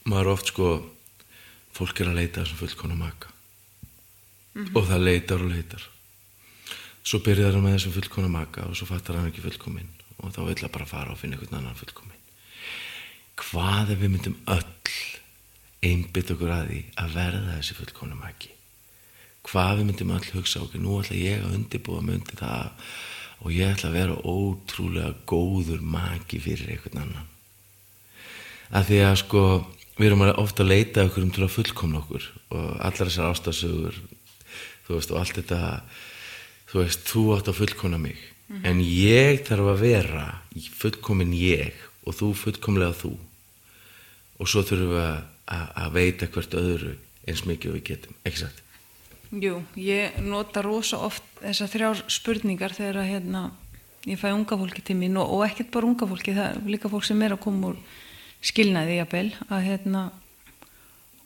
maður 0.08 0.30
oft, 0.32 0.52
sko, 0.54 0.70
fólk 1.74 2.00
er 2.00 2.12
að 2.12 2.20
leita 2.20 2.42
þessum 2.42 2.60
fullkona 2.62 2.98
maka. 2.98 3.32
Og 4.70 4.86
það 4.86 5.04
leitar 5.08 5.42
og 5.42 5.50
leitar. 5.50 5.88
Svo 7.04 7.20
byrjar 7.24 7.52
það 7.52 7.64
með 7.66 7.76
þessum 7.78 7.96
fullkona 7.98 8.32
maka 8.32 8.68
og 8.68 8.78
svo 8.78 8.88
fattar 8.88 9.18
hann 9.18 9.30
ekki 9.32 9.44
fullkomin 9.44 9.90
og 10.22 10.30
þá 10.32 10.44
vill 10.46 10.60
það 10.62 10.74
bara 10.76 10.88
fara 10.88 11.12
og 11.12 11.20
finna 11.20 11.36
einhvern 11.36 11.58
annan 11.58 11.78
fullkomin. 11.78 12.20
Hvað 13.40 13.96
ef 13.96 14.00
við 14.00 14.14
myndum 14.14 14.36
öll 14.54 14.94
einbytt 15.84 16.32
okkur 16.32 16.52
að 16.54 16.68
því 16.70 16.80
að 17.02 17.16
verða 17.18 17.56
þessi 17.58 17.76
fullkona 17.78 18.18
maki 18.18 18.54
hvað 19.44 19.80
við 19.80 19.88
myndum 19.90 20.14
öll 20.16 20.30
hugsa 20.32 20.62
okkur 20.64 20.82
nú 20.82 20.96
ætla 21.00 21.18
ég 21.18 21.44
að 21.44 21.58
undibúa 21.58 22.00
mig 22.04 22.20
undir 22.20 22.40
það 22.40 22.92
og 23.44 23.52
ég 23.52 23.74
ætla 23.74 23.90
að 23.90 23.96
vera 23.98 24.18
ótrúlega 24.24 25.12
góður 25.28 25.84
maki 25.94 26.40
fyrir 26.40 26.72
einhvern 26.72 27.02
annan 27.02 27.30
að 28.74 28.90
því 28.90 29.00
að 29.04 29.16
sko 29.20 29.44
við 29.98 30.08
erum 30.08 30.24
ofta 30.32 30.64
að 30.64 30.72
leita 30.72 31.04
okkur 31.08 31.26
um 31.26 31.32
til 31.34 31.44
að 31.46 31.54
fullkomna 31.54 32.00
okkur 32.02 32.26
og 32.54 32.66
allar 32.82 33.10
þessar 33.10 33.30
ástasögur 33.30 34.00
þú 34.86 34.96
veist 34.98 35.14
og 35.14 35.20
allt 35.20 35.38
þetta 35.38 35.60
þú 36.74 36.82
veist, 36.82 37.06
þú 37.06 37.22
átt 37.36 37.50
að 37.52 37.60
fullkomna 37.60 38.00
mig. 38.02 38.18
En 38.66 38.80
ég 38.82 39.44
þarf 39.46 39.70
að 39.72 39.84
vera 39.84 40.24
fullkomin 40.76 41.32
ég 41.38 41.78
og 42.04 42.16
þú 42.18 42.32
fullkomlega 42.36 42.96
þú. 42.98 43.14
Og 44.42 44.50
svo 44.50 44.64
þurfum 44.66 44.92
við 44.92 45.06
að, 45.54 45.88
veita 45.94 46.28
hvert 46.34 46.56
öðru 46.58 46.96
eins 47.24 47.44
mikið 47.46 47.76
við 47.78 47.84
getum, 47.88 48.16
ekki 48.26 48.42
sagt? 48.42 48.60
jú, 49.34 49.62
ég 49.80 50.18
nota 50.22 50.62
rosa 50.62 51.00
oft 51.02 51.24
þessar 51.40 51.70
þrjár 51.72 52.02
spurningar 52.12 52.74
þegar 52.76 53.00
að 53.02 53.08
hérna, 53.10 53.42
ég 54.06 54.20
fæ 54.20 54.28
unga 54.30 54.58
fólki 54.60 54.84
til 54.84 54.96
mín 54.98 55.16
og, 55.18 55.32
og 55.34 55.44
ekkert 55.46 55.72
bara 55.74 55.88
unga 55.88 56.06
fólki, 56.06 56.34
það 56.36 56.50
er 56.50 56.68
líka 56.74 56.90
fólk 56.92 57.06
sem 57.08 57.22
er 57.24 57.34
að 57.34 57.42
koma 57.42 57.72
úr 57.72 57.80
skilnaði 58.44 59.00
jafnvel 59.00 59.26
að 59.48 59.66
hérna 59.68 60.04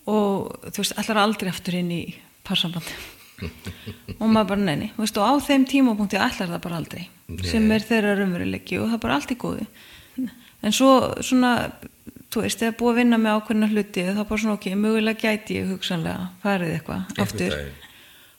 og 0.08 0.70
þú 0.70 0.82
veist, 0.82 0.96
allar 1.00 1.22
aldrei 1.24 1.50
aftur 1.52 1.78
inn 1.78 1.92
í 1.92 2.02
parsambandi 2.46 2.96
og 4.20 4.26
maður 4.26 4.54
bara 4.54 4.64
neini, 4.64 4.90
þú 4.96 5.04
veist, 5.04 5.20
og 5.20 5.28
á 5.28 5.34
þeim 5.44 5.68
tímapunkti 5.68 6.18
allar 6.18 6.54
það 6.54 6.64
bara 6.64 6.80
aldrei 6.80 7.04
sem 7.46 7.68
er 7.74 7.84
þeirra 7.84 8.16
raunveruleiki 8.18 8.80
og 8.80 8.88
það 8.88 8.96
er 8.96 9.04
bara 9.04 9.18
allt 9.18 9.32
í 9.34 9.36
góðu. 9.38 9.66
En 10.64 10.74
svo 10.74 10.92
svona 11.22 11.50
þú 12.32 12.44
veist, 12.44 12.60
þegar 12.60 12.78
búið 12.78 12.90
að 12.92 12.98
vinna 13.02 13.18
með 13.20 13.36
ákveðna 13.38 13.68
hluti 13.72 14.04
þá 14.08 14.22
bara 14.22 14.40
svona 14.42 14.56
ok, 14.56 14.66
mögulega 14.76 15.22
gæti 15.22 15.58
ég 15.58 15.70
hugsanlega 15.72 16.30
farið 16.42 16.74
eitthvað 16.76 17.20
aftur. 17.24 17.54
daginn. 17.54 17.86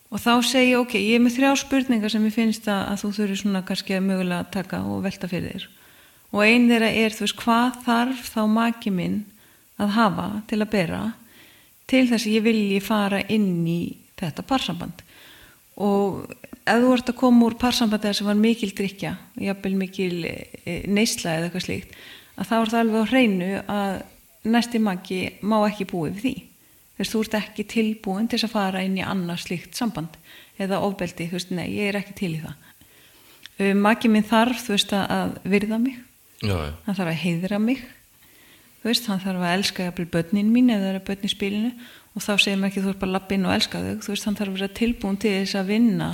og 0.09 0.23
þá 0.25 0.31
segi 0.49 0.71
ég 0.73 0.83
ok, 0.83 0.95
ég 0.99 1.17
er 1.17 1.23
með 1.23 1.37
þrjá 1.37 1.51
spurningar 1.63 2.13
sem 2.13 2.27
ég 2.27 2.35
finnst 2.35 2.69
að, 2.69 2.81
að 2.91 3.03
þú 3.03 3.11
þurfi 3.17 3.39
svona 3.41 3.63
kannski 3.65 3.97
að 3.97 4.07
mögulega 4.09 4.45
að 4.45 4.51
taka 4.57 4.81
og 4.85 5.03
velta 5.05 5.29
fyrir 5.31 5.55
þér 5.55 5.67
og 6.33 6.43
ein 6.45 6.67
þeirra 6.69 6.91
er, 6.93 7.15
þú 7.15 7.25
veist, 7.25 7.39
hvað 7.41 7.79
þarf 7.85 8.29
þá 8.33 8.41
maki 8.53 8.93
minn 8.93 9.19
að 9.79 9.95
hafa 9.95 10.27
til 10.49 10.59
að 10.61 10.71
bera 10.73 11.01
til 11.89 12.05
þess 12.09 12.27
að 12.27 12.35
ég 12.35 12.45
vilji 12.45 12.81
fara 12.85 13.23
inn 13.33 13.63
í 13.65 13.81
þetta 14.19 14.45
parsamband? 14.45 15.01
Og 15.79 16.27
ef 16.69 16.83
þú 16.83 16.93
ert 16.93 17.09
að 17.09 17.19
koma 17.21 17.47
úr 17.47 17.57
parsambandi 17.59 18.13
sem 18.13 18.27
var 18.29 18.37
mikil 18.37 18.71
drikja, 18.75 19.15
jafnvel 19.39 19.75
mikil 19.79 20.15
e, 20.27 20.35
neysla 20.91 21.37
eða 21.37 21.49
eitthvað 21.49 21.65
slíkt 21.65 21.95
að 22.39 22.47
þá 22.47 22.55
er 22.59 22.71
það 22.71 22.81
alveg 22.83 22.99
á 22.99 23.11
hreinu 23.11 23.49
að 23.67 23.95
næsti 24.49 24.79
maki 24.83 25.19
má 25.43 25.57
ekki 25.67 25.87
búið 25.89 26.13
við 26.13 26.21
því. 26.23 26.35
Þess 26.99 27.13
þú 27.13 27.21
ert 27.23 27.37
ekki 27.39 27.65
tilbúin 27.73 28.29
til 28.31 28.39
að 28.43 28.53
fara 28.53 28.83
inn 28.83 28.97
í 28.99 29.03
annars 29.03 29.47
slíkt 29.47 29.75
samband 29.75 30.15
eða 30.59 30.81
ofbeldi, 30.83 31.27
þú 31.27 31.37
veist, 31.37 31.51
nei, 31.55 31.67
ég 31.75 31.91
er 31.91 31.99
ekki 31.99 32.15
til 32.15 32.33
í 32.35 32.43
það. 32.43 32.67
Uh, 33.59 33.73
maki 33.75 34.11
minn 34.11 34.27
þarf, 34.27 34.63
þú 34.65 34.75
veist, 34.75 34.95
að 34.95 35.35
virða 35.47 35.79
mig 35.83 35.99
Já, 36.39 36.55
já, 36.55 36.73
hann 36.85 36.97
þarf 36.97 37.11
að 37.11 37.23
heiðra 37.23 37.59
mig. 37.59 37.81
Þú 38.79 38.87
veist, 38.87 39.07
hann 39.11 39.19
þarf 39.19 39.43
að 39.43 39.55
elska 39.57 39.85
jafnvel 39.89 40.07
börnin 40.13 40.51
mín 40.53 40.71
eða 40.71 40.85
það 40.85 40.97
er 40.99 41.05
börn 41.09 41.27
í 41.27 41.31
spilinu. 41.33 41.71
Og 42.15 42.23
þá 42.23 42.31
segir 42.39 42.59
maður 42.61 42.69
ekki 42.71 42.83
þú 42.85 42.91
ert 42.93 43.01
bara 43.01 43.15
lappinn 43.17 43.47
og 43.47 43.53
elska 43.57 43.81
þau. 43.83 43.95
Þú 44.05 44.13
veist, 44.13 44.27
hann 44.29 44.37
þarf 44.39 44.53
að 44.53 44.59
vera 44.59 44.77
tilbúin 44.79 45.19
til 45.19 45.33
þess 45.35 45.59
að 45.59 45.71
vinna 45.73 46.09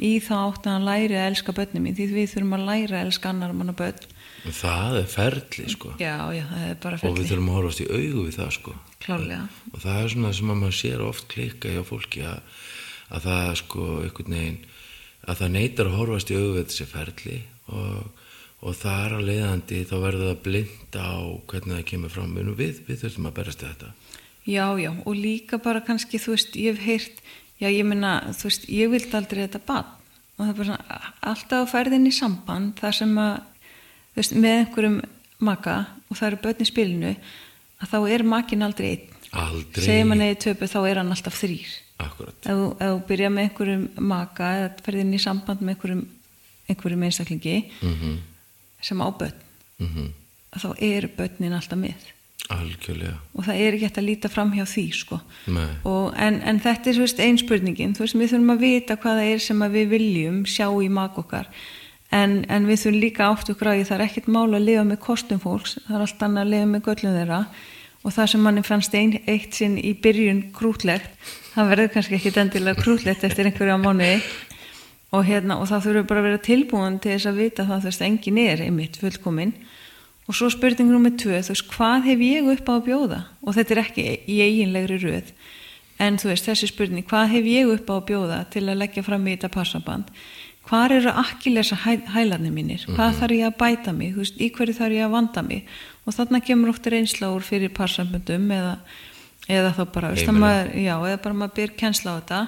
í 0.00 0.12
þá 0.24 0.34
átt 0.38 0.64
að 0.64 0.72
hann 0.78 0.88
læri 0.88 1.18
að 1.20 1.28
elska 1.28 1.54
börnin 1.58 1.84
mín 1.84 1.98
því 1.98 2.06
við 2.14 2.32
þurfum 2.32 2.56
að 2.56 2.64
læra 2.70 2.96
að 2.96 3.04
elska 3.04 3.32
annar 3.34 3.52
manna 3.52 3.76
börn. 3.76 4.08
En 4.48 4.56
það 4.56 4.96
er 5.02 5.08
ferli, 5.12 5.66
sko. 5.68 5.92
Já, 6.00 6.16
já, 6.32 6.44
það 6.48 6.64
er 6.70 6.78
bara 6.80 6.96
og 6.96 7.02
við 7.04 7.10
ferli. 7.10 7.28
þurfum 7.28 7.50
að 7.50 7.58
horfast 7.58 7.82
í 7.84 7.88
augu 7.90 8.24
við 8.24 8.38
það, 8.38 8.52
sko. 8.56 8.74
Klárlega, 9.04 9.42
og 9.74 9.82
það 9.84 9.98
er 10.00 10.10
svona 10.14 10.30
sem 10.36 10.52
að 10.52 10.58
maður 10.62 10.76
sér 10.78 11.04
oft 11.04 11.26
klikka 11.28 11.74
hjá 11.74 11.82
fólki 11.88 12.24
að, 12.24 12.56
að 13.12 13.26
það 13.28 13.52
sko 13.60 13.84
einhvern 14.06 14.34
veginn 14.36 14.58
að 15.28 15.42
það 15.42 15.52
neytar 15.58 15.90
að 15.90 15.98
horfast 16.00 16.32
í 16.32 16.38
auðvið 16.40 16.66
þessi 16.70 16.88
ferli 16.88 17.38
og, 17.76 18.19
og 18.60 18.76
er 18.84 19.14
að 19.16 19.26
leiðandi 19.28 19.78
þá 19.88 19.94
verður 20.02 20.26
það 20.30 20.40
blinda 20.44 21.04
á 21.04 21.18
hvernig 21.50 21.76
það 21.78 21.86
kemur 21.90 22.12
fram. 22.12 22.34
En 22.40 22.50
við, 22.58 22.82
við 22.88 23.04
þurfum 23.04 23.28
að 23.30 23.36
berast 23.38 23.62
þetta? 23.64 23.92
Já, 24.48 24.66
já 24.80 24.90
og 25.04 25.14
líka 25.16 25.60
bara 25.62 25.80
kannski, 25.84 26.20
þú 26.20 26.34
veist, 26.34 26.56
ég 26.56 26.76
hef 26.76 26.84
heyrt 26.84 27.22
já, 27.60 27.68
ég 27.68 27.84
meina, 27.88 28.14
þú 28.36 28.48
veist, 28.48 28.66
ég 28.72 28.92
vildi 28.92 29.16
aldrei 29.16 29.44
þetta 29.46 29.62
bann 29.68 29.88
og 30.40 30.44
það 30.44 30.50
er 30.50 30.58
bara 30.58 30.68
svona, 30.70 31.00
alltaf 31.30 31.58
að 31.64 31.70
ferðin 31.74 32.08
í 32.08 32.14
samband 32.16 32.80
þar 32.80 32.96
sem 32.96 33.18
að 33.20 33.34
þú 34.14 34.20
veist, 34.20 34.36
með 34.44 34.56
einhverjum 34.62 34.98
maka 35.50 35.76
og 36.08 36.16
það 36.18 36.26
eru 36.30 36.40
börn 36.46 36.64
í 36.64 36.68
spilinu 36.68 37.12
að 37.80 37.92
þá 37.92 37.98
er 38.12 38.24
makin 38.28 38.64
aldrei 38.66 38.88
einn. 38.94 39.18
Aldrei. 39.30 39.84
Segir 39.84 40.08
manni 40.10 40.32
í 40.32 40.38
töpu 40.42 40.66
þá 40.68 40.80
er 40.90 41.00
hann 41.00 41.12
alltaf 41.14 41.36
þrýr 41.38 41.76
akkurat, 42.00 42.34
ef 42.48 42.56
þú- 42.80 43.04
byrja 43.06 43.28
með 43.30 43.44
einhverjum 43.46 43.84
maka 44.10 44.48
eða 44.56 44.70
ferði 44.84 45.04
inn 45.04 45.14
í 45.14 45.20
samband 45.22 45.60
með 45.60 45.74
einhverjum 45.76 46.02
einhverjum 46.70 47.04
einstaklingi 47.08 47.56
mm 47.82 48.18
sem 48.80 49.00
á 49.00 49.08
börn 49.10 49.36
-hmm. 49.80 50.08
að 50.52 50.64
þá 50.64 50.70
eru 50.78 51.10
börnin 51.16 51.56
alltaf 51.56 51.78
með. 51.78 52.08
Algjörlega. 52.50 53.18
Og 53.34 53.44
það 53.46 53.60
er 53.62 53.74
ekki 53.74 53.84
hægt 53.86 53.98
að 53.98 54.08
líta 54.08 54.28
fram 54.28 54.52
hjá 54.52 54.64
því 54.66 54.86
sko. 54.92 55.20
Og, 55.84 56.14
en, 56.16 56.40
en 56.42 56.60
þetta 56.60 56.90
er 56.90 56.98
veist, 56.98 57.20
ein 57.20 57.38
spurningin, 57.38 57.94
þú 57.94 58.06
veist, 58.06 58.18
við 58.18 58.32
þurfum 58.32 58.54
að 58.54 58.64
vita 58.64 58.96
hvað 58.96 59.20
það 59.20 59.34
er 59.34 59.44
sem 59.44 59.66
við 59.72 59.88
viljum 59.88 60.40
sjá 60.46 60.66
í 60.82 60.88
mak 60.88 61.18
okkar. 61.18 61.50
En, 62.10 62.44
en 62.48 62.66
við 62.66 62.80
þurfum 62.82 63.00
líka 63.00 63.28
átt 63.28 63.50
á 63.50 63.54
því 63.54 63.84
það 63.84 63.98
er 63.98 64.06
ekkert 64.08 64.26
mál 64.26 64.50
að 64.54 64.66
lifa 64.66 64.84
með 64.84 64.98
kostum 64.98 65.42
fólks. 65.42 65.78
Það 65.86 65.96
er 65.96 66.06
allt 66.06 66.22
annað 66.26 66.42
að 66.42 66.50
lifa 66.54 66.70
með 66.72 66.82
göllum 66.88 67.18
þeirra. 67.20 67.44
Og 68.02 68.12
það 68.16 68.30
sem 68.32 68.40
manni 68.40 68.62
fannst 68.62 68.94
ein, 68.94 69.12
eitt 69.26 69.54
sinn 69.54 69.76
í 69.78 69.94
byrjun 69.94 70.42
krútlegt 70.56 71.12
það 71.54 71.72
verður 71.72 71.90
kannski 71.94 72.16
ekkit 72.18 72.38
endilega 72.40 72.82
krútlegt 72.82 73.24
eftir 73.26 73.48
einhverja 73.48 73.78
mánuði 73.80 74.20
og, 75.10 75.24
hérna, 75.26 75.58
og 75.58 75.68
það 75.70 75.86
þurfum 75.86 76.08
bara 76.10 76.22
að 76.22 76.28
vera 76.28 76.42
tilbúin 76.46 76.98
til 77.02 77.14
þess 77.16 77.30
að 77.30 77.40
vita 77.42 77.66
það 77.68 77.84
þú 77.84 77.90
veist, 77.90 78.04
engin 78.06 78.42
er 78.42 78.64
einmitt 78.66 78.98
fullkomin 79.00 79.54
og 80.30 80.36
svo 80.38 80.50
spurning 80.52 80.90
nummer 80.92 81.10
tvö, 81.18 81.40
þú 81.42 81.54
veist, 81.54 81.70
hvað 81.72 82.04
hef 82.06 82.20
ég 82.22 82.50
upp 82.52 82.68
á 82.70 82.74
að 82.76 82.84
bjóða? 82.86 83.24
Og 83.42 83.56
þetta 83.56 83.74
er 83.74 83.80
ekki 83.82 84.04
í 84.30 84.36
eiginlegri 84.44 85.00
röð. 85.02 85.32
En 86.00 86.20
þú 86.20 86.30
veist, 86.30 86.46
þessi 86.46 86.68
spurning, 86.70 87.06
hvað 87.08 87.32
hef 87.34 87.48
ég 87.50 87.72
upp 87.74 87.90
á 87.90 87.94
að 87.96 88.06
bjóða 88.12 88.38
til 88.54 88.62
að 88.68 88.78
leggja 88.84 89.04
fram 89.04 89.26
í 89.26 89.34
þetta 89.34 89.50
passaband? 89.56 90.14
Hvað 90.70 90.94
eru 91.00 91.14
akkilesa 91.18 91.80
hæ, 91.82 91.96
hælarnir 92.14 92.54
mínir, 92.54 92.84
hvað 92.94 93.18
þarf 93.18 93.34
ég 93.40 93.48
að 93.48 93.58
bæta 93.58 93.94
mig? 93.96 94.14
Þú 94.14 94.22
veist, 94.22 94.38
í 94.38 94.50
hverju 94.54 94.76
þarf 94.78 94.94
ég 94.94 95.08
að 95.08 95.14
vanda 95.16 95.42
mig? 95.42 95.74
Og 96.06 96.14
þarna 96.14 96.42
kemur 96.46 96.70
oft 96.70 96.86
reynsla 96.86 97.32
úr 97.34 97.42
fyrir 97.42 97.74
passaböndum 97.74 98.46
eða, 98.54 98.76
eða 99.50 99.74
þá 99.74 99.82
bara, 99.90 100.14
veist, 100.14 100.30
maður, 100.30 100.70
já, 100.78 100.94
eða 100.94 101.22
bara 101.24 101.40
maður 101.42 101.56
byr 101.58 101.74
kennsla 101.80 102.14
á 102.14 102.18
þetta 102.20 102.40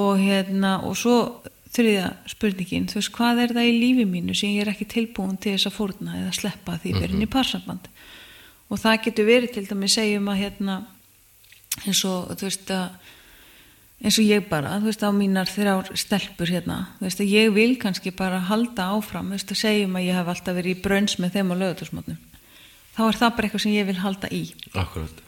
og 0.00 0.20
hérna 0.20 0.78
og 0.86 0.96
svo 0.98 1.16
þriðja 1.72 2.08
spurningin 2.28 2.88
þú 2.90 2.98
veist 3.00 3.14
hvað 3.16 3.42
er 3.44 3.54
það 3.56 3.68
í 3.68 3.76
lífi 3.80 4.06
mínu 4.08 4.36
sem 4.36 4.52
ég 4.56 4.66
er 4.66 4.72
ekki 4.72 4.88
tilbúin 4.92 5.38
til 5.40 5.54
þess 5.54 5.70
að 5.70 5.78
fórna 5.78 6.18
eða 6.20 6.34
sleppa 6.36 6.76
því 6.82 6.94
verið 6.98 7.16
inn 7.16 7.26
í 7.26 7.30
parsamband 7.32 7.88
og 8.68 8.80
það 8.80 9.00
getur 9.06 9.28
verið 9.28 9.54
til 9.56 9.64
dæmis 9.68 9.96
segjum 9.96 10.28
að 10.32 10.42
hérna 10.42 10.78
eins 11.86 12.04
og 12.08 12.32
þú 12.36 12.48
veist 12.48 12.72
að 12.76 13.10
eins 14.02 14.18
og 14.18 14.26
ég 14.26 14.46
bara, 14.50 14.76
þú 14.82 14.90
veist 14.90 15.04
á 15.06 15.10
mínar 15.14 15.50
þrjár 15.50 15.90
stelpur 15.94 16.50
hérna, 16.50 16.78
þú 16.98 17.06
veist 17.06 17.20
að 17.22 17.32
ég 17.32 17.52
vil 17.54 17.76
kannski 17.78 18.10
bara 18.18 18.40
halda 18.48 18.88
áfram, 18.96 19.30
þú 19.30 19.38
veist 19.38 19.52
að 19.54 19.60
segjum 19.62 19.98
að 19.98 20.08
ég 20.08 20.18
hef 20.18 20.30
alltaf 20.32 20.56
verið 20.58 20.74
í 20.74 20.82
brönns 20.82 21.18
með 21.22 21.36
þeim 21.36 21.52
á 21.54 21.56
lögutursmotnum 21.62 22.18
þá 22.92 23.02
er 23.06 23.20
það 23.20 23.36
bara 23.36 23.48
eitthvað 23.48 23.64
sem 23.64 23.76
ég 23.76 23.86
vil 23.88 24.00
halda 24.02 24.32
í. 24.34 24.42
Akkurat 24.74 25.22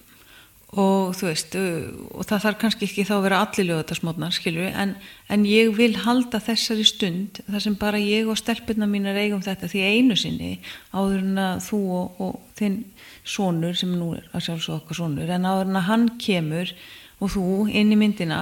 og 0.75 1.15
þú 1.15 1.29
veist 1.29 1.55
og 1.57 2.27
það 2.27 2.45
þarf 2.45 2.59
kannski 2.63 2.89
ekki 2.89 3.05
þá 3.07 3.13
að 3.17 3.25
vera 3.29 3.41
allir 3.45 3.69
lögutarsmótnar 3.69 4.35
skilur 4.35 4.71
en, 4.71 4.95
en 5.31 5.47
ég 5.47 5.71
vil 5.77 5.93
halda 6.03 6.41
þessari 6.43 6.87
stund 6.89 7.41
þar 7.47 7.65
sem 7.67 7.77
bara 7.79 8.01
ég 8.03 8.31
og 8.31 8.41
stelpurna 8.41 8.89
mínar 8.91 9.19
eigum 9.21 9.45
þetta 9.45 9.71
því 9.71 9.85
einu 9.95 10.17
sinni 10.19 10.57
áður 10.91 11.21
en 11.21 11.43
að 11.45 11.63
þú 11.69 11.81
og, 11.99 12.25
og 12.27 12.59
þinn 12.59 12.81
sonur 13.25 13.79
sem 13.79 13.93
nú 13.95 14.15
er 14.19 14.27
að 14.33 14.49
sjálfsög 14.49 14.81
okkar 14.81 15.01
sonur 15.01 15.31
en 15.31 15.47
áður 15.47 15.71
en 15.71 15.81
að 15.81 15.89
hann 15.91 16.09
kemur 16.21 16.75
og 17.21 17.35
þú 17.37 17.47
inn 17.71 17.95
í 17.95 18.01
myndina 18.01 18.41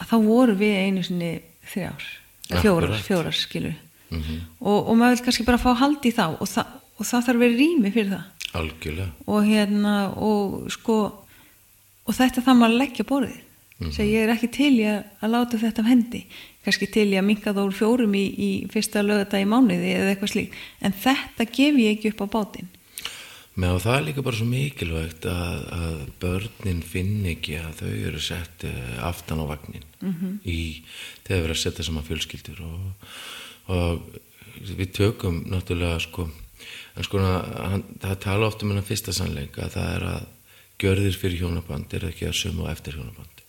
að 0.00 0.10
þá 0.10 0.16
voru 0.24 0.56
við 0.58 0.76
einu 0.80 1.04
sinni 1.06 1.30
þrjár, 1.70 2.10
fjórar, 2.50 2.90
Akkurat. 2.90 3.06
fjórar 3.06 3.36
skilur 3.36 3.78
mm 4.10 4.42
og, 4.60 4.90
og 4.90 4.96
maður 4.98 5.16
vil 5.16 5.24
kannski 5.28 5.46
bara 5.46 5.60
fá 5.62 5.70
haldi 5.78 6.10
þá 6.12 6.26
og, 6.34 6.46
það, 6.48 6.76
og 6.98 7.06
það 7.06 7.26
þarf 7.26 7.42
vera 7.44 7.56
rými 7.56 7.92
fyrir 7.94 8.10
það. 8.10 8.28
Algjörlega. 8.60 9.10
Og 9.30 9.46
hérna 9.46 9.94
og 10.18 10.56
sko 10.74 10.96
og 12.06 12.16
þetta 12.16 12.44
það 12.46 12.58
maður 12.60 12.74
að 12.74 12.82
leggja 12.82 13.06
borðið. 13.08 13.38
Mm 13.80 13.90
-hmm. 13.90 14.04
ég 14.04 14.22
er 14.22 14.32
ekki 14.34 14.48
til 14.52 14.74
í 14.76 14.84
að, 14.84 15.30
láta 15.32 15.58
þetta 15.58 15.82
af 15.82 15.88
hendi. 15.88 16.26
Kannski 16.64 16.86
til 16.86 17.08
í 17.08 17.16
að 17.16 17.24
minka 17.24 17.52
úr 17.52 17.72
fjórum 17.72 18.14
í, 18.14 18.26
í 18.36 18.50
fyrsta 18.68 19.02
lögata 19.02 19.40
í 19.40 19.48
mánuði 19.48 19.94
eða 19.96 20.10
eitthvað 20.12 20.32
slíkt, 20.34 20.54
en 20.80 20.92
þetta 20.92 21.44
gef 21.48 21.78
ég 21.80 21.96
ekki 21.96 22.12
upp 22.12 22.20
á 22.20 22.32
bátinn. 22.36 22.68
Með 23.56 23.74
og 23.74 23.82
það 23.82 23.96
er 23.96 24.04
líka 24.06 24.22
bara 24.22 24.36
svo 24.36 24.46
mikilvægt 24.46 25.26
að, 25.26 25.56
að 25.74 25.96
börnin 26.20 26.82
finn 26.86 27.24
ekki 27.26 27.56
að 27.58 27.80
þau 27.80 27.94
eru 28.08 28.20
sett 28.20 28.64
eh, 28.64 28.98
aftan 29.02 29.42
á 29.42 29.44
vagnin 29.48 29.86
-hmm. 30.00 30.36
í 30.44 30.84
þegar 31.24 31.40
við 31.40 31.44
erum 31.44 31.56
að 31.56 31.62
setja 31.64 31.84
saman 31.84 32.06
fjölskyldur 32.06 32.60
og, 32.62 33.08
og 33.66 34.20
við 34.60 34.92
tökum 34.92 35.42
náttúrulega 35.50 35.98
sko 36.00 36.28
en 36.96 37.06
sko 37.06 37.22
það 37.22 38.20
tala 38.22 38.46
oft 38.46 38.62
um 38.62 38.72
hennar 38.72 38.86
fyrsta 38.86 39.12
sannleik 39.12 39.58
að 39.58 39.74
það 39.76 39.90
er 39.96 40.06
að 40.14 40.28
gjörðir 40.80 41.16
fyrir 41.18 41.44
hjónaband 41.44 41.94
er 41.96 42.08
ekki 42.10 42.28
að 42.28 42.38
sömu 42.40 42.66
og 42.66 42.72
eftir 42.72 42.96
hjónaband. 42.98 43.42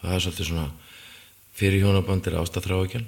Og 0.00 0.08
það 0.08 0.16
er 0.16 0.24
svolítið 0.24 0.50
svona 0.50 0.66
fyrir 1.54 1.84
hjónaband 1.84 2.28
er 2.28 2.38
ástæðþráikjan 2.40 3.06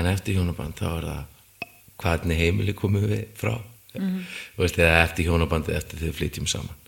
en 0.00 0.10
eftir 0.10 0.38
hjónaband 0.38 0.78
þá 0.78 0.88
er 0.90 1.08
það 1.08 1.68
hvernig 2.04 2.40
heimili 2.40 2.74
komum 2.76 3.06
við 3.06 3.26
frá. 3.38 3.56
Mm. 3.94 4.24
veist, 4.58 4.78
eða 4.82 5.04
eftir 5.04 5.28
hjónabandi 5.28 5.74
eftir 5.76 6.00
þegar 6.00 6.10
við 6.10 6.16
flytjum 6.18 6.48
saman. 6.50 6.80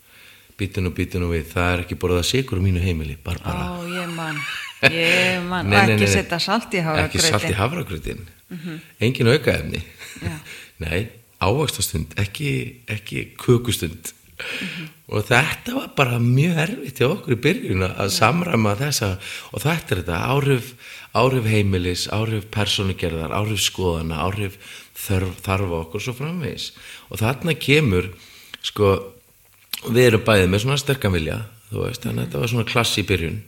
Býtun 0.59 0.89
og 0.89 0.95
býtun 0.97 1.27
og 1.27 1.35
við, 1.37 1.45
það 1.53 1.69
er 1.73 1.83
ekki 1.85 1.99
borðað 2.03 2.25
sigur 2.31 2.59
á 2.59 2.65
mínu 2.65 2.81
heimili, 2.83 3.15
bara 3.23 3.43
bara 3.45 3.67
Ó, 3.77 3.85
ég 3.93 4.09
man, 4.17 4.41
ég 4.91 5.45
man. 5.47 5.69
Nei, 5.71 5.79
og 5.85 5.93
ekki 5.95 6.09
setja 6.11 6.41
salt 6.43 6.75
í 6.75 6.83
ekki 6.83 7.23
salt 7.23 7.47
í 7.47 7.55
hafragröti 7.55 8.17
hafragrötin 8.17 8.25
engin 8.99 9.31
aukaefni. 9.31 9.83
Nei, 10.85 11.07
ávaxtastund 11.39 12.17
ekki, 12.19 12.51
ekki 12.91 13.29
kökustund 14.37 14.95
og 15.07 15.23
þetta 15.29 15.75
var 15.77 15.91
bara 15.97 16.19
mjög 16.19 16.57
erfitt 16.65 17.01
hjá 17.01 17.07
okkur 17.09 17.37
í 17.37 17.43
byrjun 17.45 17.85
að 17.87 18.09
samræma 18.17 18.75
þessa 18.81 19.13
og 19.55 19.63
þetta 19.63 19.95
er 19.95 20.01
þetta 20.01 20.23
áhrif, 20.33 20.73
áhrif 21.15 21.47
heimilis, 21.47 22.07
áhrif 22.11 22.49
persónugerðar, 22.55 23.35
áhrif 23.37 23.63
skoðana 23.63 24.19
áhrif 24.27 24.59
þarf, 24.99 25.37
þarfa 25.47 25.79
okkur 25.85 26.03
svo 26.03 26.17
framvegis. 26.19 26.73
Og 27.11 27.23
þarna 27.23 27.55
kemur 27.55 28.11
sko 28.67 28.97
við 29.87 30.09
erum 30.09 30.27
bæðið 30.27 30.51
með 30.51 30.65
svona 30.65 30.81
sterkan 30.83 31.15
vilja 31.15 31.39
þú 31.71 31.85
veist, 31.85 32.03
þannig 32.03 32.19
að 32.19 32.27
þetta 32.27 32.43
var 32.43 32.53
svona 32.53 32.71
klass 32.73 32.99
í 32.99 33.07
byrjun. 33.07 33.41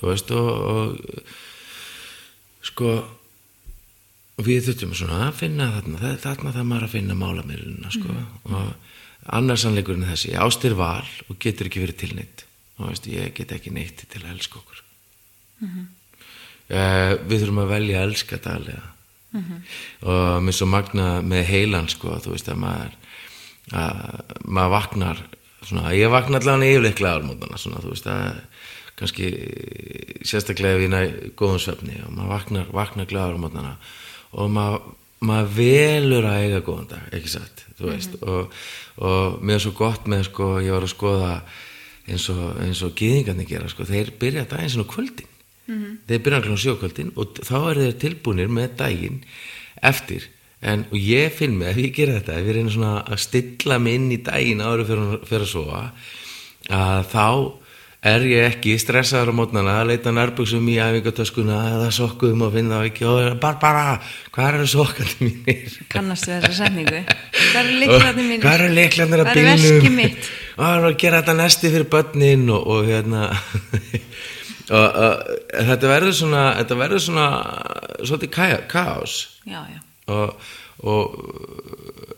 Þú 0.00 0.10
veist 0.10 0.34
og, 0.34 0.50
og 0.74 0.86
sko 2.66 2.98
við 4.40 4.64
þurftum 4.66 4.94
svona 4.96 5.26
að 5.28 5.36
finna 5.44 5.70
þarna 5.76 6.14
þarna 6.18 6.54
það 6.54 6.66
maður 6.66 6.86
að 6.86 6.94
finna 6.94 7.16
málamiluna 7.18 7.92
sko. 7.92 8.14
og 8.50 8.54
annars 8.54 8.70
sannleikurinn 8.70 8.88
er 9.26 10.14
þessi. 10.14 10.36
Ástir 10.36 10.76
val 10.78 11.06
og 11.28 11.38
getur 11.38 11.68
ekki 11.68 11.82
verið 11.84 11.98
til 12.00 12.14
neitt 12.16 12.46
og 12.80 12.88
veist, 12.88 13.06
ég 13.06 13.34
get 13.36 13.52
ekki 13.52 13.72
neitt 13.74 14.06
til 14.08 14.22
að 14.24 14.30
elska 14.36 14.56
okkur. 14.56 14.84
Uh, 16.70 17.18
við 17.28 17.42
þurfum 17.42 17.64
að 17.64 17.72
velja 17.74 18.00
að 18.00 18.06
elska 18.08 18.38
daglega. 18.40 18.86
Og 20.02 20.40
mér 20.42 20.56
svo 20.56 20.66
magna 20.66 21.20
með 21.22 21.44
heilan 21.50 21.90
sko, 21.90 22.16
þú 22.22 22.32
veist 22.34 22.48
að 22.50 22.62
maður 22.64 22.96
að 23.70 24.32
maður 24.50 24.72
vaknar 24.74 25.20
svona, 25.62 25.92
ég 25.94 26.10
vakna 26.10 26.40
allavega 26.40 26.70
mótana 27.28 27.60
svona, 27.60 27.82
þú 27.84 27.92
veist 27.92 28.08
að 28.10 28.40
kannski 28.98 29.28
sérstaklega 30.26 30.80
við 30.80 30.90
næ 30.92 31.00
góðum 31.38 31.60
svefni 31.62 32.00
og 32.04 32.12
maður 32.16 32.32
vaknar, 32.34 32.72
vaknar 32.74 33.08
glæður 33.08 33.38
mótana 33.44 33.76
og 34.34 34.50
maður, 34.52 34.96
maður 35.24 35.50
velur 35.56 36.28
að 36.28 36.44
eiga 36.44 36.62
góðan 36.64 36.92
dag, 36.94 37.10
ekki 37.16 37.32
satt? 37.32 37.64
Þú 37.78 37.90
veist, 37.90 38.16
og, 38.22 38.54
og 39.00 39.42
mér 39.44 39.58
er 39.58 39.64
svo 39.64 39.74
gott 39.76 40.08
með 40.10 40.26
sko, 40.30 40.52
ég 40.64 40.74
var 40.76 40.86
að 40.86 40.94
skoða 40.94 41.34
eins 42.10 42.26
og, 42.32 42.44
eins 42.64 42.82
og 42.84 42.94
gýðingarnir 42.98 43.48
gera 43.48 43.70
sko, 43.70 43.86
þeir 43.88 44.12
byrja 44.20 44.48
daginn 44.50 44.74
svona 44.74 44.88
á 44.88 44.92
kvöldin. 44.94 45.30
Þeir 46.08 46.22
byrja 46.24 46.42
kl. 46.42 46.58
sjókvöldin 46.58 47.12
og 47.20 47.40
þá 47.46 47.56
eru 47.70 47.86
þeir 47.86 47.98
tilbúinir 48.02 48.48
með 48.50 48.76
daginn 48.80 49.20
eftir. 49.86 50.26
En 50.60 50.84
og 50.90 50.98
ég 50.98 51.32
finn 51.32 51.56
mig 51.56 51.70
ef 51.70 51.78
ég 51.80 51.94
gera 51.96 52.18
þetta 52.18 52.36
ef 52.36 52.48
ég 52.48 52.56
reyna 52.56 52.72
svona 52.74 52.94
að 53.06 53.22
stilla 53.22 53.78
mig 53.80 53.96
inn 53.96 54.10
í 54.12 54.18
daginn 54.24 54.60
áður 54.60 54.88
fyrir, 54.90 55.14
fyrir 55.30 55.46
að 55.46 55.52
sofa 55.54 55.82
að 56.68 57.06
þá 57.14 57.26
er 58.00 58.22
ég 58.24 58.46
ekki 58.48 58.78
stressaður 58.80 59.28
á 59.28 59.34
mótnana 59.36 59.74
að 59.82 59.90
leita 59.90 60.12
nærbuksum 60.14 60.68
í 60.72 60.78
æfingatöskuna 60.80 61.56
eða 61.74 61.88
sokkuðum 61.92 62.44
og 62.46 62.54
finna 62.54 62.78
það 62.78 62.86
ekki 62.88 63.08
og 63.10 63.18
bara, 63.42 63.58
bara, 63.60 63.82
hvað 64.32 64.54
eru 64.54 64.68
sokkandi 64.72 65.26
mínir? 65.26 65.74
Kannastu 65.92 66.32
þessa 66.32 66.52
setningu. 66.62 67.02
Hvað 67.04 67.60
eru 67.60 67.74
líklarnir 67.82 68.28
mínir? 68.30 68.44
hvað 68.46 68.56
eru 68.56 68.70
leiklarnir 68.78 69.24
að 69.24 69.28
Hvað 69.28 69.42
er 69.42 69.50
bílnum? 69.50 69.74
veskið 69.74 69.98
mitt? 69.98 70.30
og 70.56 70.64
það 70.64 70.78
er 70.78 70.88
að 70.88 70.96
gera 71.04 71.20
þetta 71.20 71.36
næsti 71.42 71.72
fyrir 71.74 71.90
börnin 71.92 72.46
og, 72.56 72.70
og 72.72 72.88
hérna 72.88 73.26
og, 74.78 74.88
og, 74.88 75.28
þetta 75.68 75.92
verður 75.92 76.16
svona 76.22 76.46
þetta 76.62 76.80
verður 76.80 77.04
svona 77.10 77.28
svolítið 78.00 78.64
kaos. 78.72 79.20
Já, 79.44 79.60
já, 79.68 79.80
og, 80.16 80.50
og 80.80 81.16